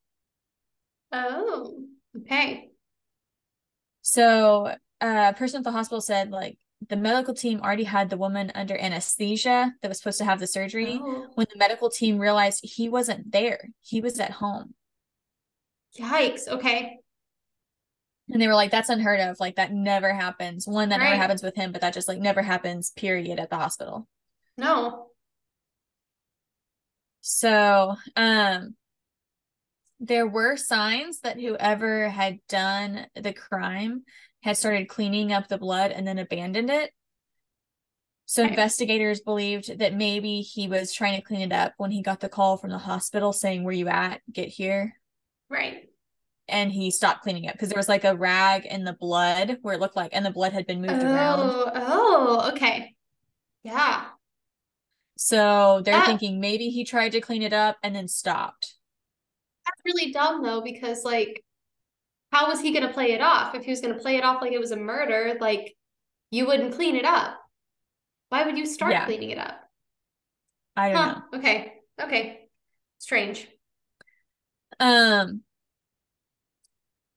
Oh, 1.11 1.85
okay. 2.16 2.70
So 4.03 4.66
uh, 5.01 5.33
a 5.35 5.35
person 5.37 5.59
at 5.59 5.64
the 5.64 5.72
hospital 5.72 6.01
said 6.01 6.30
like 6.30 6.59
the 6.89 6.97
medical 6.97 7.35
team 7.35 7.61
already 7.61 7.85
had 7.85 8.11
the 8.11 8.16
woman 8.16 8.51
under 8.55 8.76
anesthesia 8.76 9.72
that 9.80 9.89
was 9.89 9.99
supposed 9.99 10.18
to 10.18 10.24
have 10.24 10.41
the 10.41 10.47
surgery 10.47 10.99
oh. 11.01 11.28
when 11.35 11.47
the 11.53 11.59
medical 11.59 11.91
team 11.91 12.18
realized 12.18 12.61
he 12.62 12.89
wasn't 12.89 13.30
there. 13.30 13.68
He 13.80 14.01
was 14.01 14.18
at 14.18 14.30
home. 14.30 14.74
Yikes. 15.99 16.49
Okay. 16.49 16.99
And 18.30 18.41
they 18.41 18.47
were 18.47 18.55
like, 18.55 18.70
that's 18.70 18.89
unheard 18.89 19.20
of. 19.20 19.39
Like 19.39 19.57
that 19.57 19.72
never 19.72 20.12
happens. 20.12 20.66
One, 20.66 20.89
that 20.89 20.99
right. 20.99 21.11
never 21.11 21.16
happens 21.16 21.43
with 21.43 21.55
him, 21.55 21.72
but 21.72 21.83
that 21.83 21.95
just 21.95 22.09
like 22.09 22.18
never 22.18 22.43
happens, 22.43 22.91
period, 22.91 23.39
at 23.39 23.51
the 23.51 23.57
hospital. 23.57 24.09
No. 24.57 25.09
So 27.23 27.97
um 28.16 28.75
there 30.01 30.27
were 30.27 30.57
signs 30.57 31.20
that 31.20 31.41
whoever 31.41 32.09
had 32.09 32.41
done 32.49 33.07
the 33.14 33.33
crime 33.33 34.03
had 34.43 34.57
started 34.57 34.89
cleaning 34.89 35.33
up 35.33 35.47
the 35.47 35.59
blood 35.59 35.93
and 35.93 36.07
then 36.07 36.18
abandoned 36.18 36.70
it. 36.70 36.91
So 38.27 38.43
investigators 38.45 39.20
believed 39.20 39.79
that 39.79 39.95
maybe 39.95 40.41
he 40.41 40.66
was 40.66 40.93
trying 40.93 41.16
to 41.16 41.27
clean 41.27 41.43
it 41.43 41.53
up 41.53 41.75
when 41.77 41.91
he 41.91 42.03
got 42.03 42.20
the 42.20 42.29
call 42.29 42.57
from 42.57 42.70
the 42.70 42.79
hospital 42.79 43.33
saying, 43.33 43.62
Where 43.62 43.75
you 43.75 43.89
at? 43.89 44.20
Get 44.33 44.49
here. 44.49 44.97
Right. 45.49 45.89
And 46.49 46.73
he 46.73 46.91
stopped 46.91 47.23
cleaning 47.23 47.47
up 47.47 47.53
because 47.53 47.68
there 47.68 47.79
was 47.79 47.89
like 47.89 48.05
a 48.05 48.16
rag 48.16 48.66
in 48.66 48.85
the 48.85 48.95
blood 48.95 49.59
where 49.62 49.75
it 49.75 49.81
looked 49.81 49.97
like, 49.97 50.11
and 50.14 50.25
the 50.25 50.31
blood 50.31 50.53
had 50.53 50.66
been 50.66 50.81
moved 50.81 51.03
oh, 51.03 51.14
around. 51.14 51.41
Oh, 51.75 52.51
okay. 52.55 52.95
Yeah. 53.62 54.07
So 55.25 55.83
they're 55.85 55.95
that, 55.95 56.07
thinking 56.07 56.41
maybe 56.41 56.68
he 56.68 56.85
tried 56.85 57.12
to 57.12 57.20
clean 57.20 57.43
it 57.43 57.53
up 57.53 57.77
and 57.83 57.95
then 57.95 58.09
stopped 58.09 58.75
that's 59.64 59.83
really 59.85 60.12
dumb 60.12 60.43
though, 60.43 60.61
because 60.61 61.05
like, 61.05 61.45
how 62.31 62.49
was 62.49 62.61
he 62.61 62.73
going 62.73 62.87
to 62.87 62.93
play 62.93 63.12
it 63.12 63.20
off? 63.20 63.55
If 63.55 63.64
he 63.64 63.70
was 63.70 63.81
going 63.81 63.95
to 63.95 64.01
play 64.01 64.16
it 64.16 64.25
off 64.25 64.41
like 64.41 64.53
it 64.53 64.61
was 64.61 64.70
a 64.70 64.77
murder, 64.77 65.37
like 65.41 65.75
you 66.31 66.47
wouldn't 66.47 66.75
clean 66.75 66.97
it 66.97 67.05
up. 67.05 67.39
Why 68.31 68.45
would 68.45 68.57
you 68.57 68.66
start 68.66 68.93
yeah. 68.93 69.05
cleaning 69.05 69.31
it 69.31 69.39
up? 69.39 69.61
I 70.77 70.89
don't 70.89 70.97
huh. 70.97 71.20
know. 71.33 71.39
Okay. 71.39 71.75
Okay. 72.01 72.41
Strange. 72.99 73.47
Um, 74.81 75.43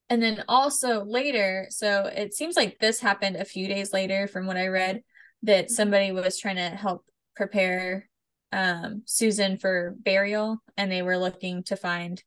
and 0.10 0.22
then 0.22 0.44
also 0.50 1.06
later, 1.06 1.68
so 1.70 2.06
it 2.14 2.34
seems 2.34 2.58
like 2.58 2.80
this 2.80 3.00
happened 3.00 3.38
a 3.38 3.46
few 3.46 3.68
days 3.68 3.94
later 3.94 4.28
from 4.28 4.46
what 4.46 4.58
I 4.58 4.68
read 4.68 5.04
that 5.44 5.66
mm-hmm. 5.66 5.74
somebody 5.74 6.12
was 6.12 6.38
trying 6.38 6.58
to 6.58 6.70
help 6.70 7.06
prepare 7.36 8.10
um 8.52 9.02
Susan 9.06 9.58
for 9.58 9.96
burial 10.00 10.60
and 10.78 10.92
they 10.92 11.02
were 11.02 11.18
looking 11.18 11.64
to 11.64 11.76
find 11.76 12.24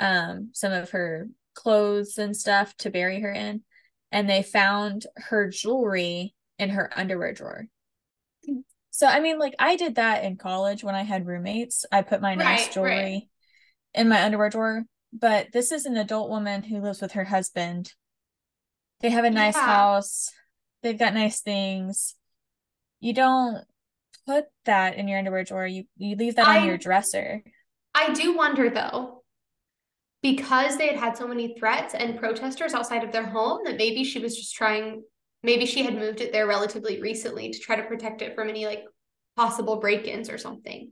um, 0.00 0.50
some 0.52 0.72
of 0.72 0.90
her 0.90 1.28
clothes 1.54 2.18
and 2.18 2.36
stuff 2.36 2.74
to 2.78 2.90
bury 2.90 3.20
her 3.20 3.32
in. 3.32 3.62
And 4.10 4.28
they 4.28 4.42
found 4.42 5.06
her 5.16 5.48
jewelry 5.48 6.34
in 6.58 6.70
her 6.70 6.90
underwear 6.96 7.32
drawer. 7.32 7.66
So, 8.90 9.06
I 9.06 9.20
mean, 9.20 9.38
like, 9.38 9.54
I 9.58 9.76
did 9.76 9.94
that 9.94 10.24
in 10.24 10.36
college 10.36 10.82
when 10.82 10.96
I 10.96 11.02
had 11.02 11.26
roommates. 11.26 11.84
I 11.92 12.02
put 12.02 12.20
my 12.20 12.34
nice 12.34 12.68
jewelry 12.68 12.90
right. 12.90 13.22
in 13.94 14.08
my 14.08 14.24
underwear 14.24 14.50
drawer. 14.50 14.82
But 15.12 15.52
this 15.52 15.70
is 15.70 15.86
an 15.86 15.96
adult 15.96 16.28
woman 16.28 16.62
who 16.62 16.80
lives 16.80 17.00
with 17.00 17.12
her 17.12 17.24
husband. 17.24 17.92
They 19.00 19.10
have 19.10 19.24
a 19.24 19.30
nice 19.30 19.56
yeah. 19.56 19.66
house, 19.66 20.32
they've 20.82 20.98
got 20.98 21.14
nice 21.14 21.40
things. 21.40 22.16
You 22.98 23.14
don't 23.14 23.64
put 24.30 24.44
that 24.64 24.96
in 24.96 25.08
your 25.08 25.18
underwear 25.18 25.44
drawer, 25.44 25.66
you, 25.66 25.84
you 25.96 26.16
leave 26.16 26.36
that 26.36 26.46
I, 26.46 26.60
on 26.60 26.66
your 26.66 26.78
dresser. 26.78 27.42
I 27.94 28.12
do 28.12 28.36
wonder, 28.36 28.70
though, 28.70 29.24
because 30.22 30.76
they 30.76 30.86
had 30.86 30.96
had 30.96 31.16
so 31.16 31.26
many 31.26 31.56
threats 31.58 31.94
and 31.94 32.18
protesters 32.18 32.74
outside 32.74 33.02
of 33.02 33.12
their 33.12 33.26
home 33.26 33.60
that 33.64 33.76
maybe 33.76 34.04
she 34.04 34.18
was 34.18 34.36
just 34.36 34.54
trying 34.54 35.02
maybe 35.42 35.64
she 35.64 35.82
had 35.82 35.94
moved 35.94 36.20
it 36.20 36.32
there 36.32 36.46
relatively 36.46 37.00
recently 37.00 37.50
to 37.50 37.58
try 37.58 37.74
to 37.74 37.82
protect 37.84 38.20
it 38.20 38.34
from 38.34 38.50
any 38.50 38.66
like 38.66 38.84
possible 39.36 39.76
break-ins 39.76 40.28
or 40.28 40.38
something. 40.38 40.90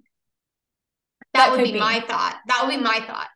That, 1.35 1.51
that 1.51 1.51
would 1.53 1.65
be, 1.65 1.73
be. 1.73 1.79
my 1.79 2.01
thought. 2.01 2.37
That 2.47 2.63
would 2.65 2.75
be 2.75 2.83
my 2.83 3.01
thought. 3.07 3.29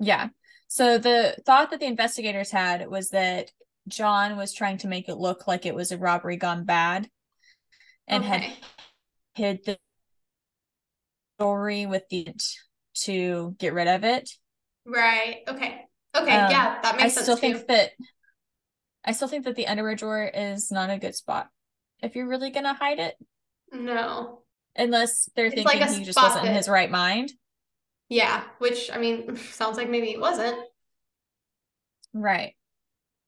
Yeah. 0.00 0.28
So 0.66 0.98
the 0.98 1.36
thought 1.46 1.70
that 1.70 1.80
the 1.80 1.86
investigators 1.86 2.50
had 2.50 2.88
was 2.88 3.10
that 3.10 3.50
john 3.88 4.36
was 4.36 4.52
trying 4.52 4.76
to 4.76 4.86
make 4.88 5.08
it 5.08 5.16
look 5.16 5.48
like 5.48 5.64
it 5.64 5.74
was 5.74 5.90
a 5.90 5.98
robbery 5.98 6.36
gone 6.36 6.64
bad 6.64 7.08
and 8.10 8.24
okay. 8.24 8.38
had 8.38 8.52
hid 9.34 9.64
the 9.64 9.78
story 11.38 11.86
with 11.86 12.08
the 12.10 12.28
to 12.94 13.54
get 13.58 13.72
rid 13.72 13.88
of 13.88 14.04
it 14.04 14.30
Right. 14.86 15.42
Okay. 15.46 15.86
Okay. 16.16 16.36
Um, 16.36 16.50
yeah, 16.50 16.80
that 16.82 16.96
makes 16.96 17.04
I 17.04 17.08
sense. 17.08 17.18
I 17.18 17.22
still 17.22 17.36
too. 17.36 17.40
think 17.40 17.66
that 17.68 17.90
I 19.04 19.12
still 19.12 19.28
think 19.28 19.44
that 19.44 19.56
the 19.56 19.66
underwear 19.66 19.94
drawer 19.94 20.24
is 20.24 20.70
not 20.70 20.90
a 20.90 20.98
good 20.98 21.14
spot 21.14 21.48
if 22.02 22.16
you're 22.16 22.28
really 22.28 22.50
gonna 22.50 22.74
hide 22.74 22.98
it. 22.98 23.16
No. 23.72 24.40
Unless 24.76 25.30
they're 25.36 25.46
it's 25.46 25.54
thinking 25.54 25.80
like 25.80 25.90
he 25.90 26.04
just 26.04 26.20
wasn't 26.20 26.46
in 26.46 26.54
his 26.54 26.68
right 26.68 26.90
mind. 26.90 27.32
Yeah, 28.08 28.42
which 28.58 28.90
I 28.92 28.98
mean 28.98 29.36
sounds 29.52 29.76
like 29.76 29.88
maybe 29.88 30.10
it 30.10 30.20
wasn't. 30.20 30.58
Right. 32.12 32.54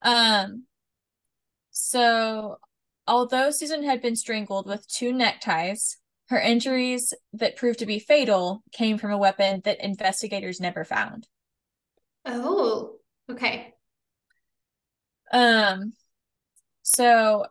Um 0.03 0.65
so 1.71 2.59
although 3.07 3.51
Susan 3.51 3.85
had 3.85 4.01
been 4.01 4.17
strangled 4.17 4.67
with 4.67 4.89
two 4.89 5.13
neckties, 5.13 5.99
her 6.29 6.39
injuries 6.39 7.13
that 7.35 7.57
proved 7.57 7.79
to 7.81 7.87
be 7.87 7.99
fatal 7.99 8.63
came 8.73 8.99
from 8.99 9.11
a 9.13 9.19
weapon 9.19 9.61
that 9.65 9.85
investigators 9.85 10.61
never 10.61 10.85
found. 10.85 11.27
Oh, 12.25 12.97
okay. 13.31 13.75
Um 15.33 15.93
so 16.83 17.47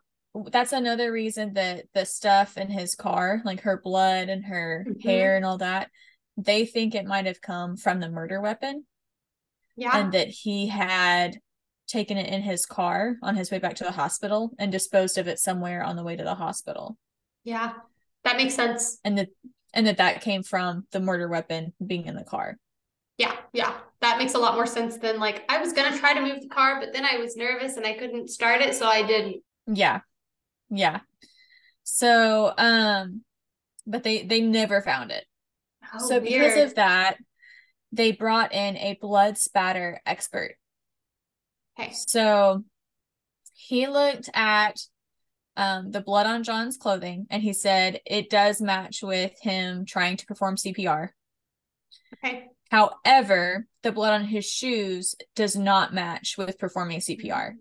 that's 0.51 0.71
another 0.71 1.11
reason 1.11 1.53
that 1.53 1.85
the 1.93 2.05
stuff 2.05 2.57
in 2.57 2.69
his 2.69 2.95
car, 2.95 3.41
like 3.43 3.61
her 3.61 3.81
blood 3.83 4.29
and 4.29 4.45
her 4.45 4.85
mm-hmm. 4.87 5.07
hair 5.07 5.35
and 5.35 5.45
all 5.45 5.57
that, 5.57 5.89
they 6.37 6.65
think 6.65 6.95
it 6.95 7.05
might 7.05 7.25
have 7.25 7.41
come 7.41 7.75
from 7.75 7.99
the 7.99 8.09
murder 8.09 8.41
weapon. 8.41 8.85
Yeah. 9.75 9.97
And 9.97 10.13
that 10.13 10.27
he 10.27 10.67
had 10.67 11.39
taken 11.91 12.17
it 12.17 12.31
in 12.31 12.41
his 12.41 12.65
car 12.65 13.17
on 13.21 13.35
his 13.35 13.51
way 13.51 13.59
back 13.59 13.75
to 13.75 13.83
the 13.83 13.91
hospital 13.91 14.51
and 14.57 14.71
disposed 14.71 15.17
of 15.17 15.27
it 15.27 15.39
somewhere 15.39 15.83
on 15.83 15.95
the 15.95 16.03
way 16.03 16.15
to 16.15 16.23
the 16.23 16.35
hospital. 16.35 16.97
Yeah. 17.43 17.73
That 18.23 18.37
makes 18.37 18.55
sense. 18.55 18.99
And 19.03 19.17
that 19.17 19.29
and 19.73 19.87
that 19.87 19.97
that 19.97 20.21
came 20.21 20.43
from 20.43 20.85
the 20.91 20.99
murder 20.99 21.27
weapon 21.27 21.73
being 21.85 22.05
in 22.05 22.15
the 22.15 22.23
car. 22.23 22.57
Yeah, 23.17 23.35
yeah. 23.53 23.73
That 24.01 24.17
makes 24.17 24.33
a 24.33 24.39
lot 24.39 24.55
more 24.55 24.65
sense 24.65 24.97
than 24.97 25.19
like 25.19 25.43
I 25.49 25.59
was 25.59 25.73
going 25.73 25.91
to 25.91 25.99
try 25.99 26.13
to 26.13 26.21
move 26.21 26.41
the 26.41 26.49
car 26.49 26.79
but 26.79 26.93
then 26.93 27.05
I 27.05 27.17
was 27.17 27.35
nervous 27.35 27.77
and 27.77 27.85
I 27.85 27.93
couldn't 27.93 28.29
start 28.29 28.61
it 28.61 28.75
so 28.75 28.87
I 28.87 29.05
didn't. 29.05 29.43
Yeah. 29.67 29.99
Yeah. 30.69 31.01
So, 31.83 32.53
um, 32.57 33.21
but 33.85 34.03
they 34.03 34.23
they 34.23 34.41
never 34.41 34.81
found 34.81 35.11
it. 35.11 35.25
Oh, 35.93 36.07
so 36.07 36.19
weird. 36.19 36.23
because 36.23 36.69
of 36.69 36.75
that, 36.75 37.17
they 37.91 38.11
brought 38.11 38.53
in 38.53 38.77
a 38.77 38.97
blood 39.01 39.37
spatter 39.37 39.99
expert. 40.05 40.55
Okay. 41.79 41.93
So 41.93 42.63
he 43.53 43.87
looked 43.87 44.29
at 44.33 44.79
um, 45.57 45.91
the 45.91 46.01
blood 46.01 46.25
on 46.25 46.43
John's 46.43 46.77
clothing 46.77 47.27
and 47.29 47.41
he 47.41 47.53
said 47.53 47.99
it 48.05 48.29
does 48.29 48.61
match 48.61 49.01
with 49.03 49.33
him 49.41 49.85
trying 49.85 50.17
to 50.17 50.25
perform 50.25 50.55
CPR. 50.55 51.09
Okay. 52.13 52.47
However, 52.69 53.67
the 53.83 53.91
blood 53.91 54.13
on 54.13 54.25
his 54.25 54.45
shoes 54.45 55.15
does 55.35 55.55
not 55.55 55.93
match 55.93 56.35
with 56.37 56.57
performing 56.57 56.99
CPR. 56.99 57.53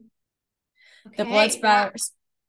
Okay. 1.07 1.17
The 1.17 1.25
blood 1.25 1.53
spatter 1.53 1.95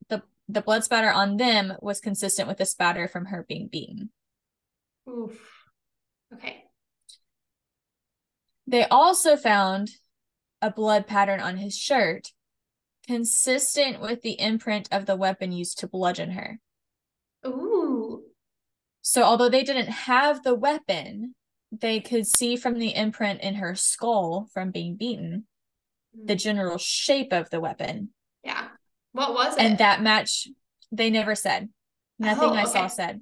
the 0.09 0.23
the 0.47 0.61
blood 0.61 0.83
spatter 0.83 1.09
on 1.09 1.37
them 1.37 1.73
was 1.81 1.99
consistent 1.99 2.47
with 2.47 2.57
the 2.57 2.65
spatter 2.65 3.07
from 3.07 3.25
her 3.25 3.45
being 3.47 3.67
beaten. 3.71 4.11
Oof. 5.09 5.39
Okay. 6.33 6.63
They 8.67 8.85
also 8.85 9.35
found 9.35 9.89
a 10.61 10.71
blood 10.71 11.07
pattern 11.07 11.39
on 11.39 11.57
his 11.57 11.77
shirt 11.77 12.31
consistent 13.07 13.99
with 13.99 14.21
the 14.21 14.39
imprint 14.39 14.87
of 14.91 15.05
the 15.05 15.15
weapon 15.15 15.51
used 15.51 15.79
to 15.79 15.87
bludgeon 15.87 16.31
her. 16.31 16.59
Ooh. 17.45 18.23
So 19.01 19.23
although 19.23 19.49
they 19.49 19.63
didn't 19.63 19.89
have 19.89 20.43
the 20.43 20.53
weapon, 20.53 21.35
they 21.71 21.99
could 21.99 22.27
see 22.27 22.55
from 22.55 22.77
the 22.77 22.95
imprint 22.95 23.41
in 23.41 23.55
her 23.55 23.75
skull 23.75 24.47
from 24.53 24.71
being 24.71 24.95
beaten 24.95 25.45
the 26.13 26.33
hmm. 26.33 26.37
general 26.37 26.77
shape 26.77 27.33
of 27.33 27.49
the 27.49 27.59
weapon. 27.59 28.09
Yeah. 28.43 28.67
What 29.13 29.33
was 29.33 29.55
it? 29.55 29.61
And 29.61 29.77
that 29.79 30.01
match, 30.01 30.47
they 30.91 31.09
never 31.09 31.35
said. 31.35 31.69
Nothing 32.19 32.49
oh, 32.49 32.51
okay. 32.51 32.61
I 32.61 32.65
saw 32.65 32.87
said. 32.87 33.21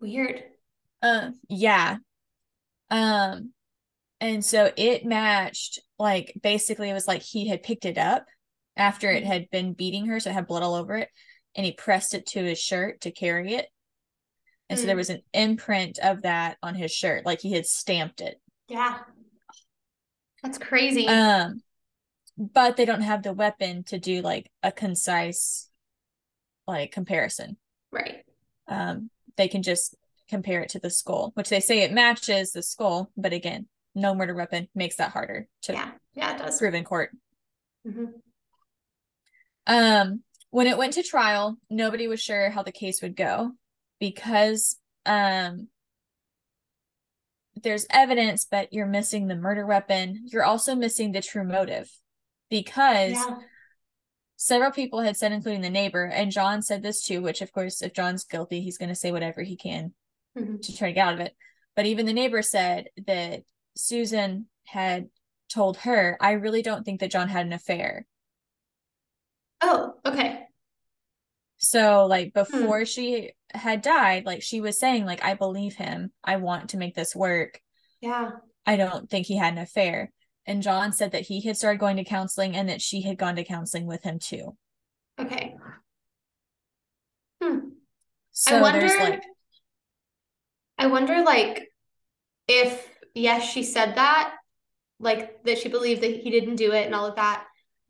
Weird. 0.00 0.42
Uh, 1.02 1.30
yeah. 1.48 1.98
Um, 2.90 3.52
and 4.20 4.44
so 4.44 4.72
it 4.76 5.04
matched. 5.04 5.80
Like 5.98 6.34
basically, 6.42 6.90
it 6.90 6.94
was 6.94 7.08
like 7.08 7.22
he 7.22 7.48
had 7.48 7.62
picked 7.62 7.84
it 7.84 7.98
up 7.98 8.26
after 8.76 9.10
it 9.10 9.22
mm-hmm. 9.22 9.32
had 9.32 9.50
been 9.50 9.72
beating 9.72 10.06
her, 10.06 10.20
so 10.20 10.30
it 10.30 10.34
had 10.34 10.46
blood 10.46 10.62
all 10.62 10.74
over 10.74 10.96
it, 10.96 11.08
and 11.54 11.64
he 11.64 11.72
pressed 11.72 12.14
it 12.14 12.26
to 12.26 12.44
his 12.44 12.58
shirt 12.58 13.02
to 13.02 13.10
carry 13.10 13.54
it. 13.54 13.66
And 14.68 14.76
mm. 14.76 14.80
so 14.80 14.86
there 14.86 14.96
mm. 14.96 14.98
was 14.98 15.10
an 15.10 15.22
imprint 15.32 15.98
of 15.98 16.22
that 16.22 16.58
on 16.62 16.74
his 16.74 16.92
shirt, 16.92 17.24
like 17.24 17.40
he 17.40 17.52
had 17.52 17.66
stamped 17.66 18.20
it. 18.20 18.40
Yeah. 18.68 18.98
That's 20.42 20.58
crazy. 20.58 21.08
Um, 21.08 21.62
but 22.38 22.76
they 22.76 22.84
don't 22.84 23.02
have 23.02 23.22
the 23.22 23.32
weapon 23.32 23.84
to 23.84 23.98
do 23.98 24.20
like 24.20 24.50
a 24.62 24.70
concise 24.70 25.68
like 26.66 26.92
comparison 26.92 27.56
right 27.92 28.24
um 28.68 29.10
they 29.36 29.48
can 29.48 29.62
just 29.62 29.96
compare 30.28 30.60
it 30.60 30.70
to 30.70 30.78
the 30.78 30.90
skull 30.90 31.30
which 31.34 31.48
they 31.48 31.60
say 31.60 31.82
it 31.82 31.92
matches 31.92 32.52
the 32.52 32.62
skull 32.62 33.10
but 33.16 33.32
again 33.32 33.66
no 33.96 34.14
murder 34.14 34.34
weapon 34.34 34.68
makes 34.74 34.96
that 34.96 35.10
harder 35.10 35.48
to 35.62 35.72
yeah 35.72 35.90
yeah 36.14 36.34
it 36.34 36.38
does 36.38 36.58
prove 36.58 36.74
in 36.74 36.84
court 36.84 37.10
mm-hmm. 37.86 38.04
um 39.66 40.22
when 40.50 40.68
it 40.68 40.78
went 40.78 40.92
to 40.92 41.02
trial 41.02 41.56
nobody 41.68 42.06
was 42.06 42.20
sure 42.20 42.50
how 42.50 42.62
the 42.62 42.72
case 42.72 43.02
would 43.02 43.16
go 43.16 43.50
because 43.98 44.76
um 45.04 45.68
there's 47.62 47.86
evidence 47.90 48.46
but 48.48 48.72
you're 48.72 48.86
missing 48.86 49.26
the 49.26 49.34
murder 49.34 49.66
weapon 49.66 50.26
you're 50.26 50.44
also 50.44 50.74
missing 50.74 51.10
the 51.10 51.22
true 51.22 51.44
motive 51.44 51.90
because 52.50 53.12
yeah. 53.12 53.38
several 54.36 54.70
people 54.70 55.00
had 55.00 55.16
said, 55.16 55.32
including 55.32 55.62
the 55.62 55.70
neighbor, 55.70 56.04
and 56.04 56.30
John 56.30 56.62
said 56.62 56.82
this 56.82 57.02
too, 57.02 57.22
which 57.22 57.40
of 57.40 57.52
course, 57.52 57.82
if 57.82 57.94
John's 57.94 58.24
guilty, 58.24 58.60
he's 58.60 58.78
going 58.78 58.88
to 58.88 58.94
say 58.94 59.12
whatever 59.12 59.42
he 59.42 59.56
can 59.56 59.92
mm-hmm. 60.36 60.58
to 60.58 60.76
try 60.76 60.88
to 60.88 60.94
get 60.94 61.06
out 61.06 61.14
of 61.14 61.20
it. 61.20 61.34
But 61.74 61.86
even 61.86 62.06
the 62.06 62.12
neighbor 62.12 62.42
said 62.42 62.88
that 63.06 63.42
Susan 63.76 64.46
had 64.64 65.08
told 65.48 65.76
her, 65.78 66.16
I 66.20 66.32
really 66.32 66.62
don't 66.62 66.84
think 66.84 67.00
that 67.00 67.10
John 67.10 67.28
had 67.28 67.46
an 67.46 67.52
affair. 67.52 68.06
Oh, 69.60 69.94
okay. 70.04 70.44
So, 71.58 72.06
like, 72.06 72.32
hmm. 72.34 72.40
before 72.40 72.80
hmm. 72.80 72.84
she 72.84 73.32
had 73.52 73.82
died, 73.82 74.26
like, 74.26 74.42
she 74.42 74.60
was 74.60 74.78
saying, 74.78 75.06
like, 75.06 75.24
I 75.24 75.34
believe 75.34 75.76
him. 75.76 76.12
I 76.24 76.36
want 76.36 76.70
to 76.70 76.76
make 76.76 76.94
this 76.94 77.14
work. 77.14 77.60
Yeah. 78.00 78.30
I 78.66 78.76
don't 78.76 79.08
think 79.08 79.26
he 79.26 79.36
had 79.36 79.52
an 79.52 79.60
affair 79.60 80.10
and 80.46 80.62
John 80.62 80.92
said 80.92 81.12
that 81.12 81.26
he 81.26 81.40
had 81.40 81.56
started 81.56 81.80
going 81.80 81.96
to 81.96 82.04
counseling 82.04 82.56
and 82.56 82.68
that 82.68 82.80
she 82.80 83.02
had 83.02 83.18
gone 83.18 83.36
to 83.36 83.44
counseling 83.44 83.86
with 83.86 84.02
him 84.04 84.18
too. 84.18 84.56
Okay. 85.18 85.56
Hmm. 87.42 87.58
So 88.32 88.56
I 88.56 88.60
wonder, 88.60 88.86
like 88.86 89.22
I 90.78 90.86
wonder 90.86 91.22
like 91.24 91.68
if 92.46 92.88
yes, 93.16 93.50
she 93.50 93.62
said 93.62 93.96
that, 93.96 94.34
like 95.00 95.42
that 95.44 95.58
she 95.58 95.68
believed 95.68 96.02
that 96.02 96.20
he 96.20 96.30
didn't 96.30 96.56
do 96.56 96.72
it 96.72 96.86
and 96.86 96.94
all 96.94 97.06
of 97.06 97.16
that, 97.16 97.44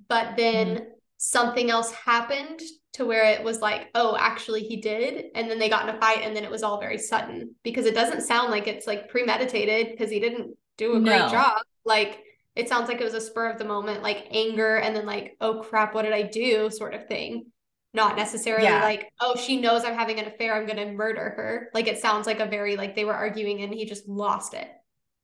but 0.09 0.37
then 0.37 0.67
mm-hmm. 0.69 0.85
something 1.19 1.71
else 1.71 1.93
happened 1.93 2.61
to 2.95 3.05
where 3.05 3.25
it 3.25 3.45
was 3.45 3.61
like, 3.61 3.89
oh, 3.95 4.17
actually 4.19 4.63
he 4.63 4.77
did, 4.77 5.27
and 5.35 5.51
then 5.51 5.59
they 5.59 5.69
got 5.69 5.89
in 5.89 5.95
a 5.95 6.01
fight 6.01 6.23
and 6.23 6.35
then 6.35 6.45
it 6.45 6.51
was 6.51 6.63
all 6.63 6.81
very 6.81 6.99
sudden 6.99 7.55
because 7.63 7.87
it 7.87 7.95
doesn't 7.95 8.23
sound 8.23 8.51
like 8.51 8.67
it's 8.67 8.87
like 8.87 9.09
premeditated 9.09 9.91
because 9.91 10.11
he 10.11 10.21
didn't 10.21 10.57
do 10.79 10.95
a 10.95 10.99
no. 10.99 11.05
great 11.05 11.31
job. 11.31 11.59
Like 11.85 12.23
it 12.55 12.69
sounds 12.69 12.89
like 12.89 13.01
it 13.01 13.05
was 13.05 13.15
a 13.15 13.21
spur 13.21 13.51
of 13.51 13.59
the 13.59 13.65
moment, 13.65 14.03
like 14.03 14.29
anger, 14.31 14.77
and 14.77 14.97
then 14.97 15.07
like, 15.07 15.37
oh 15.41 15.61
crap, 15.61 15.95
what 15.95 16.03
did 16.03 16.13
I 16.13 16.23
do, 16.23 16.71
sort 16.71 16.95
of 16.95 17.07
thing. 17.07 17.47
Not 17.93 18.17
necessarily 18.17 18.65
yeah. 18.65 18.83
like, 18.83 19.11
oh, 19.21 19.37
she 19.37 19.61
knows 19.61 19.85
I'm 19.85 19.95
having 19.95 20.19
an 20.19 20.27
affair, 20.27 20.55
I'm 20.55 20.67
gonna 20.67 20.93
murder 20.93 21.31
her. 21.37 21.71
Like 21.75 21.87
it 21.87 21.99
sounds 21.99 22.27
like 22.27 22.41
a 22.41 22.47
very 22.47 22.77
like 22.77 22.97
they 22.97 23.05
were 23.05 23.15
arguing 23.15 23.63
and 23.63 23.73
he 23.73 23.85
just 23.85 24.09
lost 24.09 24.55
it. 24.55 24.69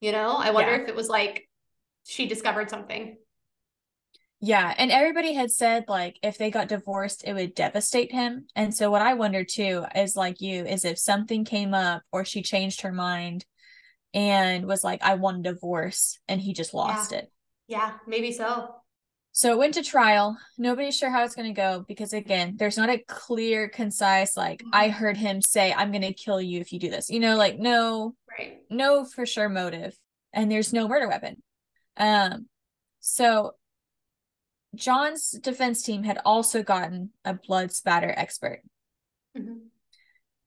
You 0.02 0.10
know, 0.10 0.34
I 0.36 0.50
wonder 0.50 0.72
yeah. 0.72 0.82
if 0.82 0.88
it 0.88 0.96
was 0.96 1.08
like 1.08 1.48
she 2.02 2.26
discovered 2.26 2.68
something. 2.68 3.16
Yeah, 4.40 4.74
and 4.76 4.90
everybody 4.90 5.32
had 5.32 5.52
said 5.52 5.84
like 5.86 6.18
if 6.24 6.36
they 6.36 6.50
got 6.50 6.66
divorced, 6.66 7.22
it 7.24 7.34
would 7.34 7.54
devastate 7.54 8.10
him. 8.10 8.48
And 8.56 8.74
so 8.74 8.90
what 8.90 9.00
I 9.00 9.14
wonder 9.14 9.44
too 9.44 9.86
is 9.94 10.16
like 10.16 10.40
you 10.40 10.66
is 10.66 10.84
if 10.84 10.98
something 10.98 11.44
came 11.44 11.72
up 11.72 12.02
or 12.10 12.24
she 12.24 12.42
changed 12.42 12.80
her 12.80 12.90
mind 12.90 13.46
and 14.12 14.66
was 14.66 14.82
like, 14.82 15.00
I 15.04 15.14
want 15.14 15.46
a 15.46 15.52
divorce, 15.52 16.18
and 16.26 16.40
he 16.40 16.52
just 16.52 16.74
lost 16.74 17.12
yeah. 17.12 17.18
it. 17.18 17.32
Yeah, 17.68 17.92
maybe 18.08 18.32
so. 18.32 18.74
So 19.34 19.50
it 19.50 19.58
went 19.58 19.74
to 19.74 19.82
trial. 19.82 20.36
Nobody's 20.58 20.96
sure 20.96 21.10
how 21.10 21.24
it's 21.24 21.34
going 21.34 21.52
to 21.52 21.58
go 21.58 21.84
because, 21.88 22.12
again, 22.12 22.54
there's 22.56 22.76
not 22.76 22.90
a 22.90 23.02
clear, 23.08 23.68
concise, 23.68 24.36
like, 24.36 24.60
mm-hmm. 24.60 24.70
I 24.74 24.88
heard 24.88 25.16
him 25.16 25.40
say, 25.40 25.72
I'm 25.72 25.90
going 25.90 26.02
to 26.02 26.12
kill 26.12 26.40
you 26.40 26.60
if 26.60 26.72
you 26.72 26.78
do 26.78 26.90
this. 26.90 27.08
You 27.08 27.18
know, 27.18 27.36
like, 27.36 27.58
no, 27.58 28.14
right. 28.38 28.58
no 28.68 29.06
for 29.06 29.24
sure 29.24 29.48
motive. 29.48 29.96
And 30.34 30.50
there's 30.50 30.72
no 30.72 30.86
murder 30.86 31.08
weapon. 31.08 31.42
Um, 31.96 32.46
so 33.00 33.52
John's 34.74 35.30
defense 35.30 35.82
team 35.82 36.02
had 36.04 36.18
also 36.24 36.62
gotten 36.62 37.10
a 37.24 37.34
blood 37.34 37.72
spatter 37.72 38.12
expert. 38.14 38.60
Mm-hmm. 39.36 39.68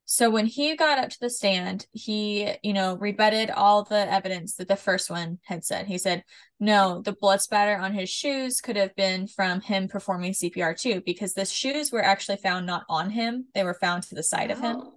So 0.07 0.29
when 0.29 0.45
he 0.45 0.75
got 0.75 0.99
up 0.99 1.09
to 1.09 1.19
the 1.19 1.31
stand, 1.31 1.87
he, 1.91 2.53
you 2.61 2.73
know, 2.73 2.95
rebutted 2.95 3.49
all 3.49 3.83
the 3.83 4.11
evidence 4.11 4.55
that 4.55 4.67
the 4.67 4.75
first 4.75 5.09
one 5.09 5.39
had 5.43 5.65
said. 5.65 5.87
He 5.87 5.97
said, 5.97 6.23
no, 6.59 7.01
the 7.01 7.13
blood 7.13 7.41
spatter 7.41 7.75
on 7.75 7.93
his 7.93 8.09
shoes 8.09 8.61
could 8.61 8.75
have 8.75 8.95
been 8.95 9.27
from 9.27 9.61
him 9.61 9.87
performing 9.87 10.33
CPR 10.33 10.79
too, 10.79 11.01
because 11.03 11.33
the 11.33 11.45
shoes 11.45 11.91
were 11.91 12.03
actually 12.03 12.37
found 12.37 12.67
not 12.67 12.83
on 12.87 13.09
him, 13.09 13.45
they 13.55 13.63
were 13.63 13.73
found 13.73 14.03
to 14.03 14.15
the 14.15 14.21
side 14.21 14.51
oh. 14.51 14.53
of 14.53 14.59
him. 14.59 14.75
Oh. 14.77 14.93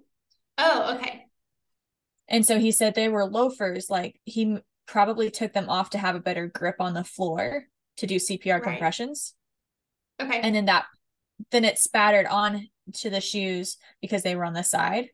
oh, 0.59 0.95
okay. 0.97 1.25
And 2.29 2.45
so 2.45 2.59
he 2.59 2.71
said 2.71 2.95
they 2.95 3.09
were 3.09 3.25
loafers, 3.25 3.89
like 3.89 4.21
he 4.25 4.59
probably 4.87 5.31
took 5.31 5.55
them 5.55 5.71
off 5.71 5.91
to 5.91 5.99
have 5.99 6.17
a 6.17 6.21
better 6.21 6.47
grip 6.47 6.77
on 6.81 6.93
the 6.93 7.05
floor 7.05 7.65
to 7.97 8.07
do 8.07 8.17
CPR 8.17 8.55
right. 8.55 8.63
compressions. 8.63 9.35
Okay. 10.21 10.41
And 10.41 10.55
then 10.55 10.67
that 10.67 10.85
then 11.51 11.65
it 11.65 11.79
spattered 11.79 12.27
on 12.27 12.69
to 12.95 13.11
the 13.11 13.21
shoes 13.21 13.77
because 14.01 14.23
they 14.23 14.37
were 14.37 14.45
on 14.45 14.55
the 14.55 14.65
side 14.65 15.09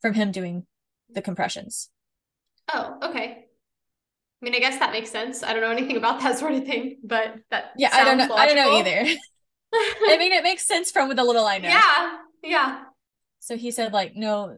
from 0.00 0.14
him 0.14 0.32
doing 0.32 0.66
the 1.10 1.22
compressions. 1.22 1.90
Oh, 2.72 2.98
okay. 3.02 3.44
I 4.40 4.44
mean, 4.44 4.54
I 4.54 4.60
guess 4.60 4.78
that 4.78 4.92
makes 4.92 5.10
sense. 5.10 5.42
I 5.42 5.52
don't 5.52 5.62
know 5.62 5.70
anything 5.70 5.96
about 5.96 6.20
that 6.20 6.38
sort 6.38 6.52
of 6.52 6.64
thing, 6.64 6.98
but 7.02 7.34
that 7.50 7.72
yeah, 7.76 7.90
I 7.92 8.04
don't 8.04 8.18
know. 8.18 8.24
Logical. 8.24 8.38
I 8.38 8.46
don't 8.46 8.56
know 8.56 8.78
either. 8.78 9.18
I 9.74 10.16
mean, 10.18 10.32
it 10.32 10.42
makes 10.42 10.66
sense 10.66 10.90
from 10.90 11.08
with 11.08 11.16
the 11.16 11.24
little 11.24 11.46
I 11.46 11.58
know. 11.58 11.68
Yeah, 11.68 12.16
yeah. 12.42 12.82
So 13.40 13.56
he 13.56 13.70
said, 13.70 13.92
like, 13.92 14.14
no 14.14 14.56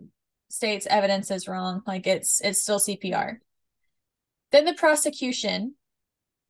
state's 0.49 0.87
evidence 0.87 1.31
is 1.31 1.49
wrong. 1.49 1.83
Like, 1.87 2.07
it's 2.07 2.41
it's 2.41 2.61
still 2.61 2.79
CPR. 2.79 3.39
Then 4.53 4.65
the 4.65 4.75
prosecution 4.75 5.75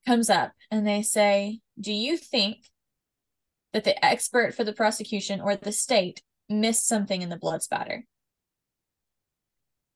comes 0.06 0.28
up 0.28 0.52
and 0.70 0.86
they 0.86 1.02
say, 1.02 1.61
"Do 1.78 1.92
you 1.92 2.16
think 2.16 2.58
that 3.73 3.85
the 3.85 4.05
expert 4.05 4.55
for 4.55 4.64
the 4.64 4.73
prosecution 4.73 5.41
or 5.41 5.57
the 5.57 5.73
state 5.73 6.23
missed 6.49 6.87
something 6.87 7.23
in 7.23 7.29
the 7.29 7.37
blood 7.37 7.62
spatter. 7.62 8.05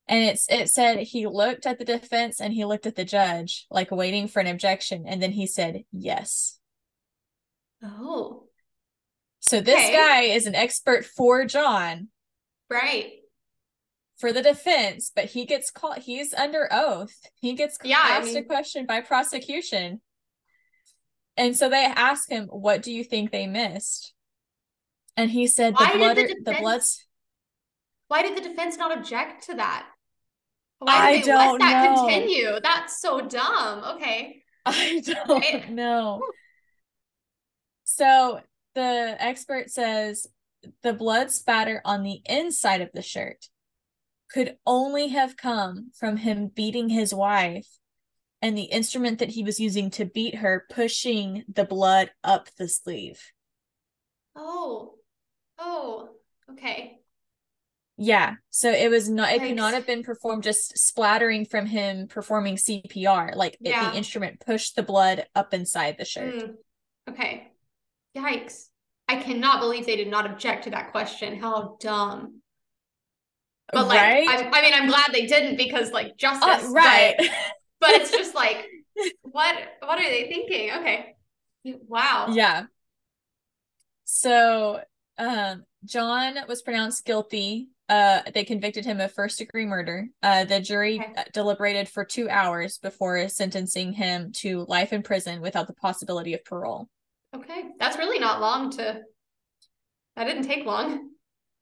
And 0.07 0.22
it's 0.22 0.47
it 0.51 0.68
said 0.68 0.99
he 0.99 1.27
looked 1.27 1.66
at 1.66 1.79
the 1.79 1.85
defense 1.85 2.41
and 2.41 2.53
he 2.53 2.64
looked 2.64 2.87
at 2.87 2.95
the 2.95 3.05
judge, 3.05 3.66
like 3.70 3.91
waiting 3.91 4.29
for 4.29 4.41
an 4.41 4.47
objection, 4.47 5.05
and 5.07 5.22
then 5.22 5.33
he 5.33 5.47
said 5.47 5.85
yes. 5.93 6.59
Oh. 7.83 8.45
So 9.41 9.61
this 9.61 9.83
okay. 9.83 9.95
guy 9.95 10.20
is 10.22 10.47
an 10.47 10.55
expert 10.55 11.05
for 11.05 11.45
John. 11.47 12.09
Right. 12.70 13.12
For 14.18 14.33
the 14.33 14.43
defense, 14.43 15.11
but 15.14 15.27
he 15.27 15.45
gets 15.47 15.70
called 15.70 15.99
he's 15.99 16.33
under 16.35 16.68
oath. 16.70 17.14
He 17.37 17.55
gets 17.55 17.79
yeah, 17.83 17.97
asked 17.99 18.31
I 18.31 18.35
mean, 18.35 18.37
a 18.37 18.45
question 18.45 18.87
by 18.87 19.01
prosecution. 19.01 20.01
And 21.37 21.57
so 21.57 21.68
they 21.68 21.85
asked 21.85 22.30
him, 22.30 22.47
"What 22.47 22.82
do 22.82 22.93
you 22.93 23.05
think 23.05 23.30
they 23.30 23.47
missed?" 23.47 24.12
And 25.16 25.30
he 25.30 25.47
said, 25.47 25.74
"The 25.74 25.91
blood, 25.95 26.16
the, 26.16 26.22
defense, 26.22 26.45
the 26.45 26.57
bloods." 26.61 27.07
Why 28.09 28.22
did 28.22 28.37
the 28.37 28.49
defense 28.49 28.76
not 28.76 28.97
object 28.97 29.47
to 29.47 29.55
that? 29.55 29.87
Why 30.78 31.20
did 31.20 31.28
I 31.28 31.47
they 31.47 31.53
let 31.53 31.59
that 31.61 31.95
know. 31.95 32.07
continue? 32.07 32.61
That's 32.62 33.01
so 33.01 33.20
dumb. 33.20 33.97
Okay. 33.97 34.43
I 34.66 35.03
don't 35.05 35.70
know. 35.70 36.22
So 37.87 38.41
the 38.74 39.16
expert 39.18 39.70
says 39.70 40.26
the 40.82 40.95
blood 40.95 41.30
spatter 41.30 41.80
on 41.85 42.03
the 42.03 42.22
inside 42.24 42.80
of 42.80 42.91
the 42.93 43.03
shirt 43.03 43.49
could 44.30 44.57
only 44.66 45.09
have 45.09 45.37
come 45.37 45.93
from 45.95 46.16
him 46.16 46.49
beating 46.49 46.89
his 46.89 47.14
wife 47.14 47.68
and 48.45 48.59
the 48.59 48.64
instrument 48.64 49.20
that 49.20 49.30
he 49.30 49.42
was 49.42 49.59
using 49.59 49.88
to 49.88 50.05
beat 50.05 50.34
her 50.34 50.66
pushing 50.68 51.45
the 51.51 51.64
blood 51.64 52.11
up 52.22 52.51
the 52.59 52.68
sleeve. 52.68 53.18
Oh. 54.36 54.97
Oh. 55.59 56.11
Okay. 56.53 56.99
Yeah. 57.97 58.34
So 58.51 58.70
it 58.70 58.90
was 58.90 59.09
not 59.09 59.32
it 59.32 59.40
could 59.40 59.57
not 59.57 59.72
have 59.72 59.86
been 59.86 60.03
performed 60.03 60.42
just 60.42 60.76
splattering 60.76 61.47
from 61.47 61.64
him 61.64 62.07
performing 62.07 62.57
CPR. 62.57 63.34
Like 63.34 63.57
yeah. 63.61 63.88
it, 63.88 63.92
the 63.92 63.97
instrument 63.97 64.42
pushed 64.45 64.76
the 64.76 64.82
blood 64.82 65.24
up 65.34 65.55
inside 65.55 65.97
the 65.99 66.05
shirt. 66.05 66.34
Mm. 66.34 66.55
Okay. 67.09 67.51
Yikes. 68.14 68.66
I 69.09 69.16
cannot 69.16 69.61
believe 69.61 69.86
they 69.86 69.97
did 69.97 70.09
not 70.09 70.30
object 70.30 70.64
to 70.64 70.70
that 70.70 70.92
question. 70.92 71.40
How 71.40 71.78
dumb. 71.80 72.42
But 73.72 73.88
like 73.88 73.99
right? 73.99 74.28
I, 74.28 74.51
I 74.53 74.61
mean 74.61 74.74
I'm 74.74 74.88
glad 74.88 75.12
they 75.14 75.24
didn't 75.24 75.57
because 75.57 75.92
like 75.92 76.18
justice. 76.18 76.66
Uh, 76.66 76.72
right. 76.72 77.14
But, 77.16 77.30
but 77.85 78.01
it's 78.01 78.11
just 78.11 78.35
like, 78.35 78.66
what 79.22 79.57
what 79.80 79.99
are 79.99 80.09
they 80.09 80.26
thinking? 80.28 80.70
Okay. 80.72 81.16
Wow. 81.87 82.28
Yeah. 82.32 82.64
So 84.05 84.80
um 85.18 85.64
John 85.85 86.37
was 86.49 86.62
pronounced 86.62 87.05
guilty. 87.05 87.68
Uh 87.91 88.22
they 88.32 88.45
convicted 88.45 88.87
him 88.87 89.01
of 89.01 89.12
first 89.12 89.39
degree 89.39 89.66
murder. 89.66 90.09
Uh 90.22 90.45
the 90.45 90.61
jury 90.61 90.99
okay. 90.99 91.24
deliberated 91.35 91.89
for 91.89 92.05
2 92.07 92.30
hours 92.30 92.78
before 92.78 93.28
sentencing 93.28 93.93
him 93.93 94.32
to 94.37 94.64
life 94.66 94.95
in 94.95 95.03
prison 95.03 95.43
without 95.43 95.66
the 95.66 95.74
possibility 95.74 96.32
of 96.32 96.45
parole. 96.45 96.89
Okay. 97.37 97.64
That's 97.78 97.99
really 97.99 98.18
not 98.18 98.41
long 98.41 98.70
to 98.72 99.03
That 100.16 100.24
didn't 100.24 100.45
take 100.45 100.64
long. 100.64 101.11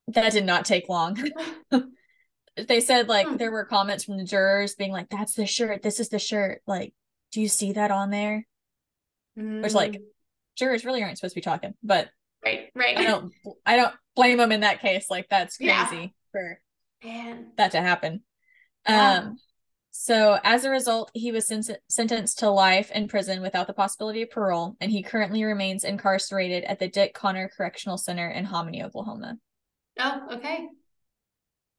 That 0.08 0.32
did 0.32 0.46
not 0.46 0.66
take 0.66 0.88
long. 0.88 1.18
they 2.56 2.80
said 2.80 3.08
like 3.08 3.26
hmm. 3.26 3.36
there 3.36 3.50
were 3.50 3.64
comments 3.64 4.04
from 4.04 4.18
the 4.18 4.24
jurors 4.24 4.74
being 4.74 4.92
like 4.92 5.08
that's 5.08 5.34
the 5.34 5.46
shirt 5.46 5.82
this 5.82 6.00
is 6.00 6.08
the 6.08 6.18
shirt 6.18 6.60
like 6.66 6.92
do 7.32 7.40
you 7.40 7.48
see 7.48 7.72
that 7.72 7.90
on 7.90 8.10
there 8.10 8.46
mm. 9.38 9.62
which 9.62 9.74
like 9.74 9.92
mm. 9.92 10.02
jurors 10.56 10.84
really 10.84 11.02
aren't 11.02 11.16
supposed 11.16 11.34
to 11.34 11.40
be 11.40 11.44
talking 11.44 11.74
but 11.82 12.08
right 12.44 12.70
right 12.74 12.98
i 12.98 13.04
don't 13.04 13.32
i 13.64 13.76
don't 13.76 13.94
blame 14.14 14.38
them 14.38 14.52
in 14.52 14.60
that 14.60 14.80
case 14.80 15.06
like 15.08 15.28
that's 15.30 15.56
crazy 15.56 15.70
yeah. 15.70 16.08
for 16.30 16.60
Man. 17.02 17.52
that 17.56 17.72
to 17.72 17.80
happen 17.80 18.22
yeah. 18.86 19.18
um 19.18 19.36
so 19.90 20.38
as 20.44 20.64
a 20.64 20.70
result 20.70 21.10
he 21.14 21.32
was 21.32 21.46
sen- 21.46 21.62
sentenced 21.88 22.38
to 22.40 22.50
life 22.50 22.90
in 22.90 23.08
prison 23.08 23.40
without 23.40 23.66
the 23.66 23.72
possibility 23.72 24.22
of 24.22 24.30
parole 24.30 24.76
and 24.80 24.92
he 24.92 25.02
currently 25.02 25.42
remains 25.42 25.84
incarcerated 25.84 26.64
at 26.64 26.78
the 26.78 26.88
dick 26.88 27.14
conner 27.14 27.50
correctional 27.56 27.96
center 27.96 28.28
in 28.28 28.44
hominy 28.44 28.82
oklahoma 28.82 29.36
oh 29.98 30.20
okay 30.32 30.66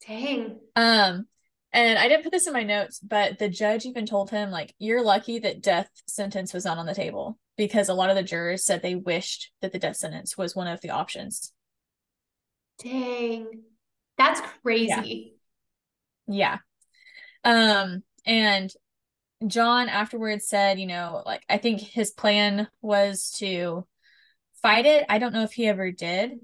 Dang. 0.08 0.60
Um, 0.76 1.28
and 1.72 1.98
I 1.98 2.08
didn't 2.08 2.24
put 2.24 2.32
this 2.32 2.48
in 2.48 2.54
my 2.54 2.64
notes, 2.64 3.00
but 3.00 3.40
the 3.40 3.50
judge 3.50 3.86
even 3.86 4.06
told 4.06 4.30
him, 4.30 4.52
like, 4.52 4.74
you're 4.78 5.04
lucky 5.04 5.40
that 5.40 5.62
death 5.62 5.90
sentence 6.08 6.54
was 6.54 6.66
not 6.66 6.78
on 6.78 6.86
the 6.86 6.94
table 6.94 7.40
because 7.58 7.90
a 7.90 7.94
lot 7.94 8.10
of 8.10 8.16
the 8.16 8.24
jurors 8.24 8.66
said 8.66 8.82
they 8.82 8.96
wished 8.96 9.52
that 9.62 9.72
the 9.72 9.80
death 9.80 9.96
sentence 9.96 10.38
was 10.38 10.56
one 10.56 10.68
of 10.68 10.82
the 10.82 10.90
options. 10.90 11.54
Dang. 12.80 13.64
That's 14.18 14.42
crazy. 14.62 15.36
Yeah. 16.28 16.58
yeah. 17.44 17.82
Um, 17.84 18.04
and 18.26 18.72
John 19.48 19.90
afterwards 19.90 20.48
said, 20.48 20.80
you 20.80 20.88
know, 20.88 21.24
like, 21.26 21.44
I 21.50 21.58
think 21.58 21.82
his 21.82 22.12
plan 22.12 22.68
was 22.82 23.32
to 23.40 23.86
fight 24.62 24.86
it. 24.86 25.06
I 25.10 25.18
don't 25.18 25.34
know 25.34 25.44
if 25.44 25.54
he 25.54 25.68
ever 25.68 25.92
did. 25.92 26.40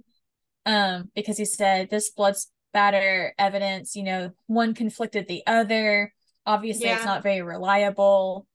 Um, 0.65 1.09
because 1.15 1.37
he 1.37 1.45
said 1.45 1.89
this 1.89 2.11
blood 2.11 2.35
spatter 2.69 3.33
evidence 3.39 3.95
you 3.95 4.03
know 4.03 4.31
one 4.45 4.73
conflicted 4.73 5.27
the 5.27 5.41
other 5.47 6.13
obviously 6.45 6.85
yeah. 6.85 6.97
it's 6.97 7.05
not 7.05 7.23
very 7.23 7.41
reliable 7.41 8.45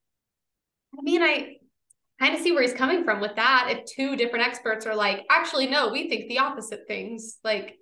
i 0.96 1.02
mean 1.02 1.22
i 1.22 1.56
kind 2.20 2.34
of 2.34 2.40
see 2.40 2.52
where 2.52 2.62
he's 2.62 2.72
coming 2.72 3.02
from 3.02 3.20
with 3.20 3.34
that 3.34 3.68
if 3.70 3.84
two 3.86 4.14
different 4.14 4.46
experts 4.46 4.86
are 4.86 4.94
like 4.94 5.24
actually 5.30 5.66
no 5.66 5.90
we 5.90 6.08
think 6.08 6.28
the 6.28 6.38
opposite 6.38 6.82
things 6.86 7.38
like 7.42 7.76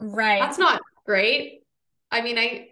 right 0.00 0.40
that's 0.40 0.58
not 0.58 0.80
great 1.04 1.62
i 2.10 2.22
mean 2.22 2.38
i 2.38 2.66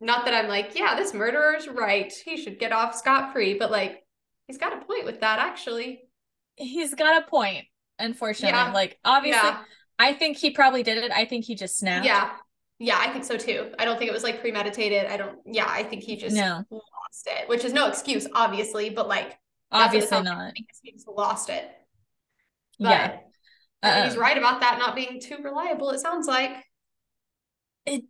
not 0.00 0.24
that 0.24 0.34
i'm 0.34 0.48
like 0.48 0.76
yeah 0.76 0.96
this 0.96 1.14
murderer's 1.14 1.68
right 1.68 2.12
he 2.24 2.36
should 2.36 2.58
get 2.58 2.72
off 2.72 2.96
scot-free 2.96 3.54
but 3.54 3.70
like 3.70 4.04
he's 4.48 4.58
got 4.58 4.72
a 4.72 4.84
point 4.84 5.04
with 5.04 5.20
that 5.20 5.38
actually 5.38 6.00
he's 6.56 6.94
got 6.94 7.22
a 7.22 7.26
point 7.28 7.64
unfortunately 8.00 8.58
yeah. 8.58 8.72
like 8.72 8.98
obviously 9.04 9.48
yeah. 9.48 9.58
I 9.98 10.12
think 10.12 10.36
he 10.36 10.50
probably 10.50 10.82
did 10.82 10.98
it. 10.98 11.10
I 11.10 11.24
think 11.24 11.44
he 11.44 11.54
just 11.54 11.78
snapped. 11.78 12.04
Yeah. 12.04 12.30
Yeah, 12.78 12.98
I 12.98 13.10
think 13.10 13.24
so 13.24 13.36
too. 13.38 13.72
I 13.78 13.84
don't 13.84 13.98
think 13.98 14.10
it 14.10 14.14
was 14.14 14.22
like 14.22 14.40
premeditated. 14.40 15.06
I 15.06 15.16
don't. 15.16 15.38
Yeah, 15.46 15.66
I 15.66 15.82
think 15.82 16.02
he 16.02 16.16
just 16.16 16.36
no. 16.36 16.62
lost 16.70 17.26
it, 17.26 17.48
which 17.48 17.64
is 17.64 17.72
no 17.72 17.88
excuse, 17.88 18.26
obviously, 18.34 18.90
but 18.90 19.08
like 19.08 19.38
obviously 19.72 20.22
not. 20.22 20.52
He 20.54 20.92
just 20.92 21.08
lost 21.08 21.48
it. 21.48 21.70
But 22.78 22.90
yeah, 22.90 23.16
uh, 23.82 24.04
he's 24.04 24.18
right 24.18 24.36
about 24.36 24.60
that 24.60 24.78
not 24.78 24.94
being 24.94 25.20
too 25.20 25.38
reliable. 25.42 25.90
It 25.90 26.00
sounds 26.00 26.26
like 26.26 26.52
it 27.86 28.04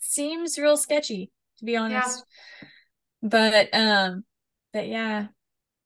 seems 0.00 0.58
real 0.58 0.76
sketchy, 0.76 1.30
to 1.58 1.64
be 1.64 1.76
honest. 1.76 2.24
Yeah. 2.60 2.68
But 3.22 3.74
um, 3.74 4.24
but 4.74 4.86
yeah, 4.86 5.28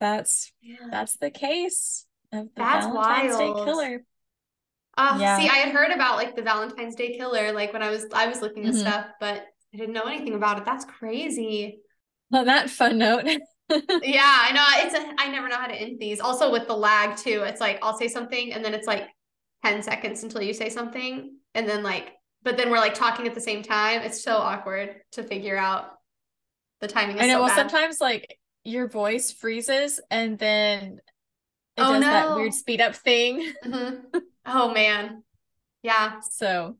that's 0.01 0.53
yeah. 0.61 0.89
that's 0.91 1.17
the 1.19 1.31
case 1.31 2.07
of 2.33 2.47
the 2.47 2.51
that's 2.57 2.87
Valentine's 2.87 3.37
wild. 3.37 3.57
Day 3.57 3.65
killer. 3.65 4.05
Uh, 4.97 5.17
yeah. 5.21 5.39
see, 5.39 5.49
I 5.49 5.57
had 5.57 5.73
heard 5.73 5.91
about 5.91 6.17
like 6.17 6.37
the 6.37 6.43
Valentine's 6.43 6.95
Day 6.95 7.17
killer, 7.17 7.53
like 7.53 7.73
when 7.73 7.83
I 7.83 7.91
was 7.91 8.07
I 8.13 8.27
was 8.27 8.41
looking 8.41 8.67
at 8.67 8.73
mm-hmm. 8.73 8.81
stuff, 8.81 9.07
but 9.21 9.47
I 9.73 9.77
didn't 9.77 9.95
know 9.95 10.05
anything 10.05 10.35
about 10.35 10.59
it. 10.59 10.65
That's 10.65 10.85
crazy. 10.85 11.81
On 12.33 12.47
that 12.47 12.71
fun 12.71 12.99
note. 12.99 13.25
yeah, 13.71 13.71
I 13.71 14.53
know. 14.53 14.65
It's 14.87 14.95
a, 14.95 15.15
I 15.19 15.31
never 15.31 15.49
know 15.49 15.57
how 15.57 15.67
to 15.67 15.75
end 15.75 15.99
these. 15.99 16.21
Also 16.21 16.53
with 16.53 16.67
the 16.67 16.77
lag 16.77 17.17
too. 17.17 17.43
It's 17.45 17.61
like 17.61 17.79
I'll 17.83 17.97
say 17.97 18.09
something 18.09 18.53
and 18.53 18.65
then 18.65 18.75
it's 18.75 18.87
like 18.87 19.09
10 19.65 19.83
seconds 19.83 20.23
until 20.23 20.43
you 20.43 20.55
say 20.55 20.69
something. 20.69 21.37
And 21.55 21.69
then 21.69 21.83
like 21.83 22.13
but 22.43 22.57
then 22.57 22.71
we're 22.71 22.79
like 22.79 22.95
talking 22.95 23.27
at 23.27 23.35
the 23.35 23.41
same 23.41 23.63
time. 23.63 24.03
It's 24.03 24.23
so 24.23 24.37
awkward 24.37 24.97
to 25.13 25.23
figure 25.23 25.57
out 25.57 25.93
the 26.81 26.89
timing. 26.89 27.19
I 27.19 27.27
know. 27.27 27.35
so 27.35 27.41
well, 27.41 27.49
bad. 27.49 27.71
sometimes 27.71 28.01
like 28.01 28.39
your 28.65 28.89
voice 28.89 29.33
freezes 29.33 30.01
and 30.11 30.39
then 30.39 31.01
it 31.77 31.83
Oh, 31.83 31.95
does 31.95 32.03
that 32.03 32.37
weird 32.37 32.55
speed 32.55 32.81
up 32.81 32.95
thing. 32.95 33.53
Mhm. 33.65 34.03
Oh 34.47 34.73
man. 34.73 35.23
Yeah. 35.83 36.21
So 36.21 36.77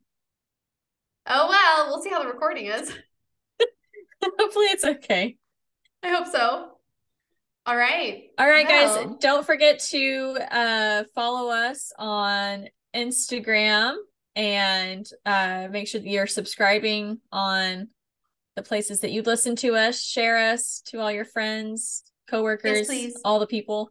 Oh 1.27 1.49
well, 1.49 1.87
we'll 1.89 2.03
see 2.03 2.11
how 2.11 2.23
the 2.23 2.29
recording 2.29 2.67
is. 2.67 2.93
hopefully 4.39 4.67
it's 4.67 4.85
okay. 4.85 5.37
I 6.03 6.09
hope 6.09 6.27
so. 6.27 6.71
All 7.67 7.77
right. 7.77 8.25
All 8.37 8.47
right, 8.47 8.69
guys, 8.69 9.07
don't 9.21 9.47
forget 9.47 9.79
to 9.91 10.37
uh, 10.51 11.05
follow 11.15 11.51
us 11.51 11.93
on 11.99 12.69
Instagram 12.95 13.97
and 14.37 15.09
uh, 15.25 15.69
make 15.71 15.89
sure 15.89 16.01
that 16.03 16.09
you're 16.09 16.27
subscribing 16.27 17.21
on 17.33 17.89
the 18.55 18.63
places 18.63 19.01
that 19.01 19.13
you 19.13 19.23
listen 19.23 19.57
to 19.57 19.77
us. 19.77 20.03
Share 20.03 20.53
us 20.53 20.83
to 20.87 21.01
all 21.01 21.11
your 21.11 21.25
friends, 21.25 22.05
coworkers, 22.29 22.87
please. 22.87 23.19
all 23.25 23.39
the 23.39 23.47
people. 23.47 23.91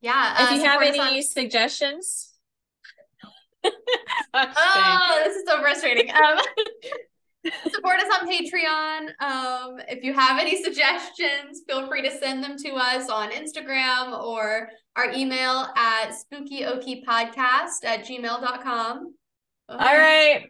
Yeah. 0.00 0.42
if 0.42 0.50
uh, 0.50 0.54
you 0.54 0.64
have 0.64 0.82
any 0.82 0.98
on- 1.00 1.22
suggestions, 1.22 2.32
Oh, 4.34 5.22
this 5.24 5.36
is 5.36 5.44
so 5.46 5.60
frustrating. 5.60 6.10
Um, 6.14 6.38
support 7.72 8.00
us 8.00 8.20
on 8.20 8.28
Patreon. 8.28 9.08
Um, 9.22 9.80
if 9.88 10.02
you 10.02 10.12
have 10.12 10.40
any 10.40 10.60
suggestions, 10.62 11.62
feel 11.68 11.86
free 11.86 12.02
to 12.02 12.10
send 12.18 12.42
them 12.42 12.56
to 12.58 12.70
us 12.72 13.08
on 13.08 13.30
Instagram 13.30 14.20
or 14.20 14.68
our 14.96 15.12
email 15.12 15.68
at 15.76 16.10
spookyokiepodcast 16.10 17.84
at 17.84 18.04
gmail.com. 18.04 19.14
all 19.68 19.78
right. 19.78 20.46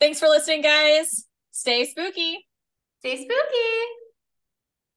Thanks 0.00 0.20
for 0.20 0.28
listening, 0.28 0.62
guys. 0.62 1.24
Stay 1.50 1.84
spooky. 1.86 2.46
Stay 3.00 3.16
spooky. 3.16 4.07